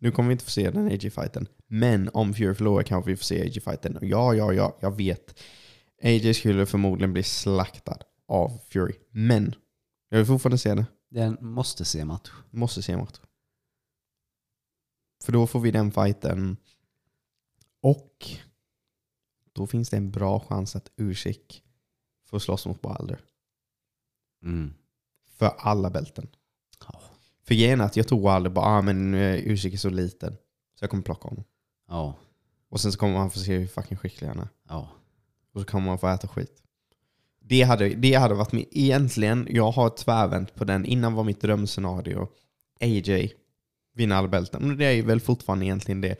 nu 0.00 0.10
kommer 0.10 0.28
vi 0.28 0.32
inte 0.32 0.44
få 0.44 0.50
se 0.50 0.70
den 0.70 0.86
AJ-fighten. 0.86 1.48
Men 1.66 2.10
om 2.12 2.34
Fury 2.34 2.54
förlorar 2.54 2.82
kanske 2.82 3.10
vi 3.10 3.16
får 3.16 3.24
se 3.24 3.42
AJ-fighten. 3.42 3.98
Ja, 4.02 4.34
ja, 4.34 4.52
ja, 4.52 4.76
jag 4.80 4.96
vet. 4.96 5.40
AJ 6.02 6.34
skulle 6.34 6.66
förmodligen 6.66 7.12
bli 7.12 7.22
slaktad 7.22 7.98
av 8.28 8.58
Fury. 8.68 8.94
Men, 9.10 9.54
jag 10.08 10.18
vill 10.18 10.26
fortfarande 10.26 10.58
se 10.58 10.74
det. 10.74 10.86
Det 11.10 11.20
är 11.20 11.26
en 11.26 11.38
måste 11.40 11.84
se 11.84 12.04
match. 12.04 12.30
Måste 12.50 12.82
se 12.82 12.96
match. 12.96 13.20
För 15.24 15.32
då 15.32 15.46
får 15.46 15.60
vi 15.60 15.70
den 15.70 15.92
fighten. 15.92 16.56
Och 17.82 18.26
då 19.54 19.66
finns 19.66 19.90
det 19.90 19.96
en 19.96 20.10
bra 20.10 20.40
chans 20.40 20.76
att 20.76 20.90
Usyk 20.96 21.62
får 22.24 22.38
slåss 22.38 22.66
mot 22.66 22.84
Wilder. 22.84 23.20
Mm. 24.42 24.74
För 25.26 25.52
alla 25.58 25.90
bälten. 25.90 26.28
Ja. 26.88 27.00
För 27.42 27.54
grejen 27.54 27.80
att 27.80 27.96
jag 27.96 28.08
tror 28.08 28.34
Wilder 28.34 28.50
bara, 28.50 28.66
ah, 28.66 28.82
men 28.82 29.14
eh, 29.14 29.34
Usyk 29.34 29.74
är 29.74 29.78
så 29.78 29.90
liten. 29.90 30.32
Så 30.74 30.82
jag 30.82 30.90
kommer 30.90 31.02
plocka 31.02 31.28
honom. 31.28 31.44
Ja. 31.88 32.14
Och 32.68 32.80
sen 32.80 32.92
så 32.92 32.98
kommer 32.98 33.14
man 33.14 33.30
få 33.30 33.38
se 33.38 33.56
hur 33.56 33.66
fucking 33.66 33.96
skicklig 33.96 34.28
han 34.28 34.38
är. 34.38 34.48
Ja. 34.68 34.88
Och 35.52 35.60
så 35.60 35.66
kommer 35.66 35.86
man 35.86 35.98
få 35.98 36.08
äta 36.08 36.28
skit. 36.28 36.62
Det 37.40 37.62
hade, 37.62 37.88
det 37.88 38.14
hade 38.14 38.34
varit 38.34 38.52
min, 38.52 38.66
egentligen, 38.70 39.46
jag 39.50 39.70
har 39.70 39.90
tvärvänt 39.90 40.54
på 40.54 40.64
den. 40.64 40.84
Innan 40.84 41.14
var 41.14 41.24
mitt 41.24 41.40
drömscenario 41.40 42.28
AJ 42.80 43.34
vinna 43.94 44.16
alla 44.16 44.28
bälten. 44.28 44.68
Men 44.68 44.76
det 44.76 44.84
är 44.84 45.02
väl 45.02 45.20
fortfarande 45.20 45.64
egentligen 45.64 46.00
det. 46.00 46.16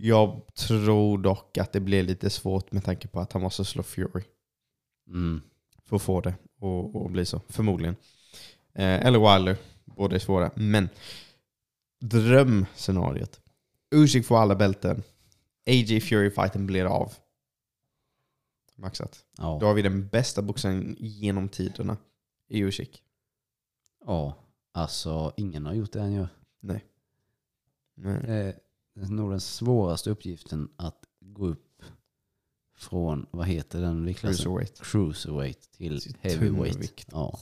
Jag 0.00 0.40
tror 0.54 1.18
dock 1.18 1.58
att 1.58 1.72
det 1.72 1.80
blir 1.80 2.02
lite 2.02 2.30
svårt 2.30 2.72
med 2.72 2.84
tanke 2.84 3.08
på 3.08 3.20
att 3.20 3.32
han 3.32 3.42
måste 3.42 3.64
slå 3.64 3.82
Fury 3.82 4.22
Mm. 5.08 5.40
för 5.84 5.96
att 5.96 6.02
få 6.02 6.20
det 6.20 6.34
och, 6.58 6.96
och 6.96 7.10
bli 7.10 7.26
så. 7.26 7.40
Förmodligen. 7.48 7.96
Eh, 8.74 9.06
eller 9.06 9.18
Wilder. 9.38 9.56
Båda 9.84 10.14
är 10.14 10.18
svåra. 10.20 10.50
Men 10.56 10.88
drömscenariot. 12.00 13.40
Usyk 13.90 14.26
får 14.26 14.38
alla 14.38 14.54
bälten. 14.56 15.02
AJ 15.66 16.00
Fury-fighten 16.00 16.66
blir 16.66 16.84
av. 16.84 17.12
Maxat. 18.76 19.24
Ja. 19.38 19.58
Då 19.60 19.66
har 19.66 19.74
vi 19.74 19.82
den 19.82 20.08
bästa 20.08 20.42
boxaren 20.42 20.96
genom 20.98 21.48
tiderna 21.48 21.96
i 22.48 22.58
Usyk. 22.60 23.02
ja. 24.06 24.34
Alltså, 24.72 25.32
ingen 25.36 25.66
har 25.66 25.74
gjort 25.74 25.92
det 25.92 26.00
han 26.00 26.12
gör. 26.12 26.28
Nej. 26.60 26.84
Det 27.94 28.32
är 28.34 28.54
nog 29.06 29.30
den 29.30 29.40
svåraste 29.40 30.10
uppgiften 30.10 30.68
att 30.76 30.98
gå 31.20 31.46
upp 31.46 31.82
från, 32.78 33.26
vad 33.30 33.46
heter 33.46 33.80
den 33.80 34.04
viktklassen? 34.04 34.36
Cruiserweight. 34.44 34.80
Cruiserweight 34.82 35.72
till 35.76 36.00
Till 36.00 36.14
heavyweight. 36.20 36.72
tungvikt. 36.72 37.08
Ja. 37.12 37.38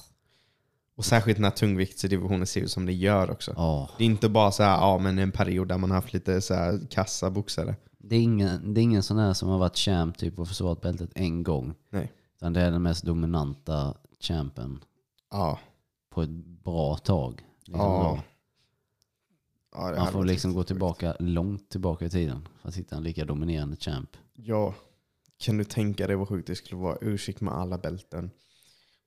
Och 0.96 1.04
särskilt 1.04 1.38
när 1.38 1.50
tungviktsdivisionen 1.50 2.46
ser 2.46 2.60
ut 2.60 2.70
som 2.70 2.86
det 2.86 2.92
gör 2.92 3.30
också. 3.30 3.52
ja. 3.56 3.90
Det 3.98 4.04
är 4.04 4.06
inte 4.06 4.28
bara 4.28 4.50
så 4.52 4.62
här, 4.62 4.76
ja 4.76 4.98
men 4.98 5.18
en 5.18 5.32
period 5.32 5.68
där 5.68 5.78
man 5.78 5.90
haft 5.90 6.12
lite 6.12 6.40
så 6.40 6.54
här 6.54 6.86
kassa 6.90 7.30
boxare. 7.30 7.76
Det 7.98 8.16
är, 8.16 8.20
ingen, 8.20 8.74
det 8.74 8.80
är 8.80 8.82
ingen 8.82 9.02
sån 9.02 9.18
här 9.18 9.32
som 9.32 9.48
har 9.48 9.58
varit 9.58 9.76
champ 9.76 10.18
typ 10.18 10.38
och 10.38 10.48
försvarat 10.48 10.80
bältet 10.80 11.10
en 11.14 11.42
gång. 11.42 11.74
Nej. 11.90 12.12
Utan 12.36 12.52
det 12.52 12.60
är 12.60 12.70
den 12.70 12.82
mest 12.82 13.04
dominanta 13.04 13.94
champen 14.20 14.84
Ja. 15.30 15.58
på 16.10 16.22
ett 16.22 16.30
bra 16.64 16.96
tag. 16.96 17.42
Liksom 17.64 17.80
Ja. 17.80 18.22
Ja, 19.76 19.94
Man 19.98 20.12
får 20.12 20.24
liksom 20.24 20.52
gå 20.52 20.60
sjukt. 20.60 20.66
tillbaka 20.68 21.16
långt 21.18 21.70
tillbaka 21.70 22.04
i 22.04 22.10
tiden 22.10 22.48
för 22.62 22.68
att 22.68 22.76
hitta 22.76 22.96
en 22.96 23.02
lika 23.02 23.24
dominerande 23.24 23.76
champ. 23.76 24.16
Ja, 24.34 24.74
kan 25.38 25.56
du 25.58 25.64
tänka 25.64 26.06
dig 26.06 26.16
vad 26.16 26.28
sjukt 26.28 26.46
det 26.46 26.54
skulle 26.54 26.80
vara? 26.80 26.98
Usyk 27.00 27.40
med 27.40 27.54
alla 27.54 27.78
bälten. 27.78 28.30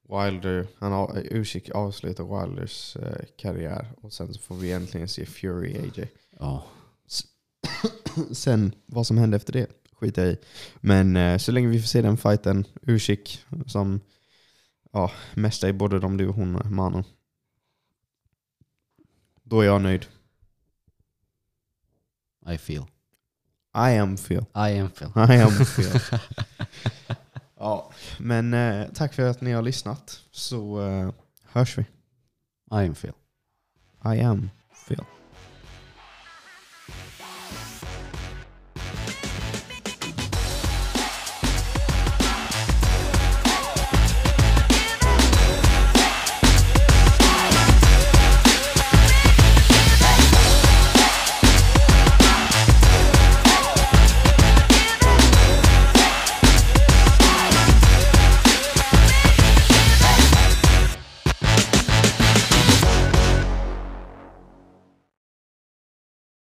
Wilder, 0.09 0.67
han 0.77 1.17
Usyk 1.31 1.69
avslutar 1.69 2.45
Wilders 2.45 2.95
eh, 2.95 3.25
karriär 3.37 3.91
och 4.01 4.13
sen 4.13 4.33
så 4.33 4.39
får 4.39 4.55
vi 4.55 4.71
äntligen 4.71 5.07
se 5.07 5.25
Fury 5.25 5.77
AJ. 5.77 6.07
Ja, 6.39 6.63
Sen 8.31 8.71
vad 8.85 9.07
som 9.07 9.17
hände 9.17 9.37
efter 9.37 9.53
det 9.53 9.67
skiter 9.93 10.23
jag 10.25 10.33
i. 10.33 10.37
Men 10.75 11.15
eh, 11.15 11.37
så 11.37 11.51
länge 11.51 11.67
vi 11.67 11.79
får 11.81 11.87
se 11.87 12.01
den 12.01 12.17
fighten, 12.17 12.65
Usyk 12.81 13.45
som 13.67 13.99
ja, 14.91 15.11
mästare 15.35 15.69
i 15.69 15.73
både 15.73 15.99
de 15.99 16.17
du 16.17 16.27
och 16.27 16.35
hon 16.35 16.61
mannen. 16.75 17.03
Då 19.43 19.61
är 19.61 19.65
jag 19.65 19.81
nöjd. 19.81 20.05
I 22.53 22.57
feel. 22.57 22.87
I 23.73 23.97
am 23.97 24.17
feel. 24.17 24.45
I 24.55 24.79
am 24.79 24.89
feel. 24.89 25.11
I 25.15 25.41
am 25.41 25.51
feel. 25.51 26.19
ja, 27.57 27.91
men 28.17 28.53
eh, 28.53 28.87
tack 28.93 29.13
för 29.13 29.29
att 29.29 29.41
ni 29.41 29.51
har 29.51 29.61
lyssnat 29.61 30.19
så 30.31 30.81
eh, 30.87 31.09
hörs 31.43 31.77
vi. 31.77 31.81
I 32.71 32.87
am 32.87 32.95
feel. 32.95 33.13
I 34.05 34.21
am 34.21 34.49
feel. 34.87 35.05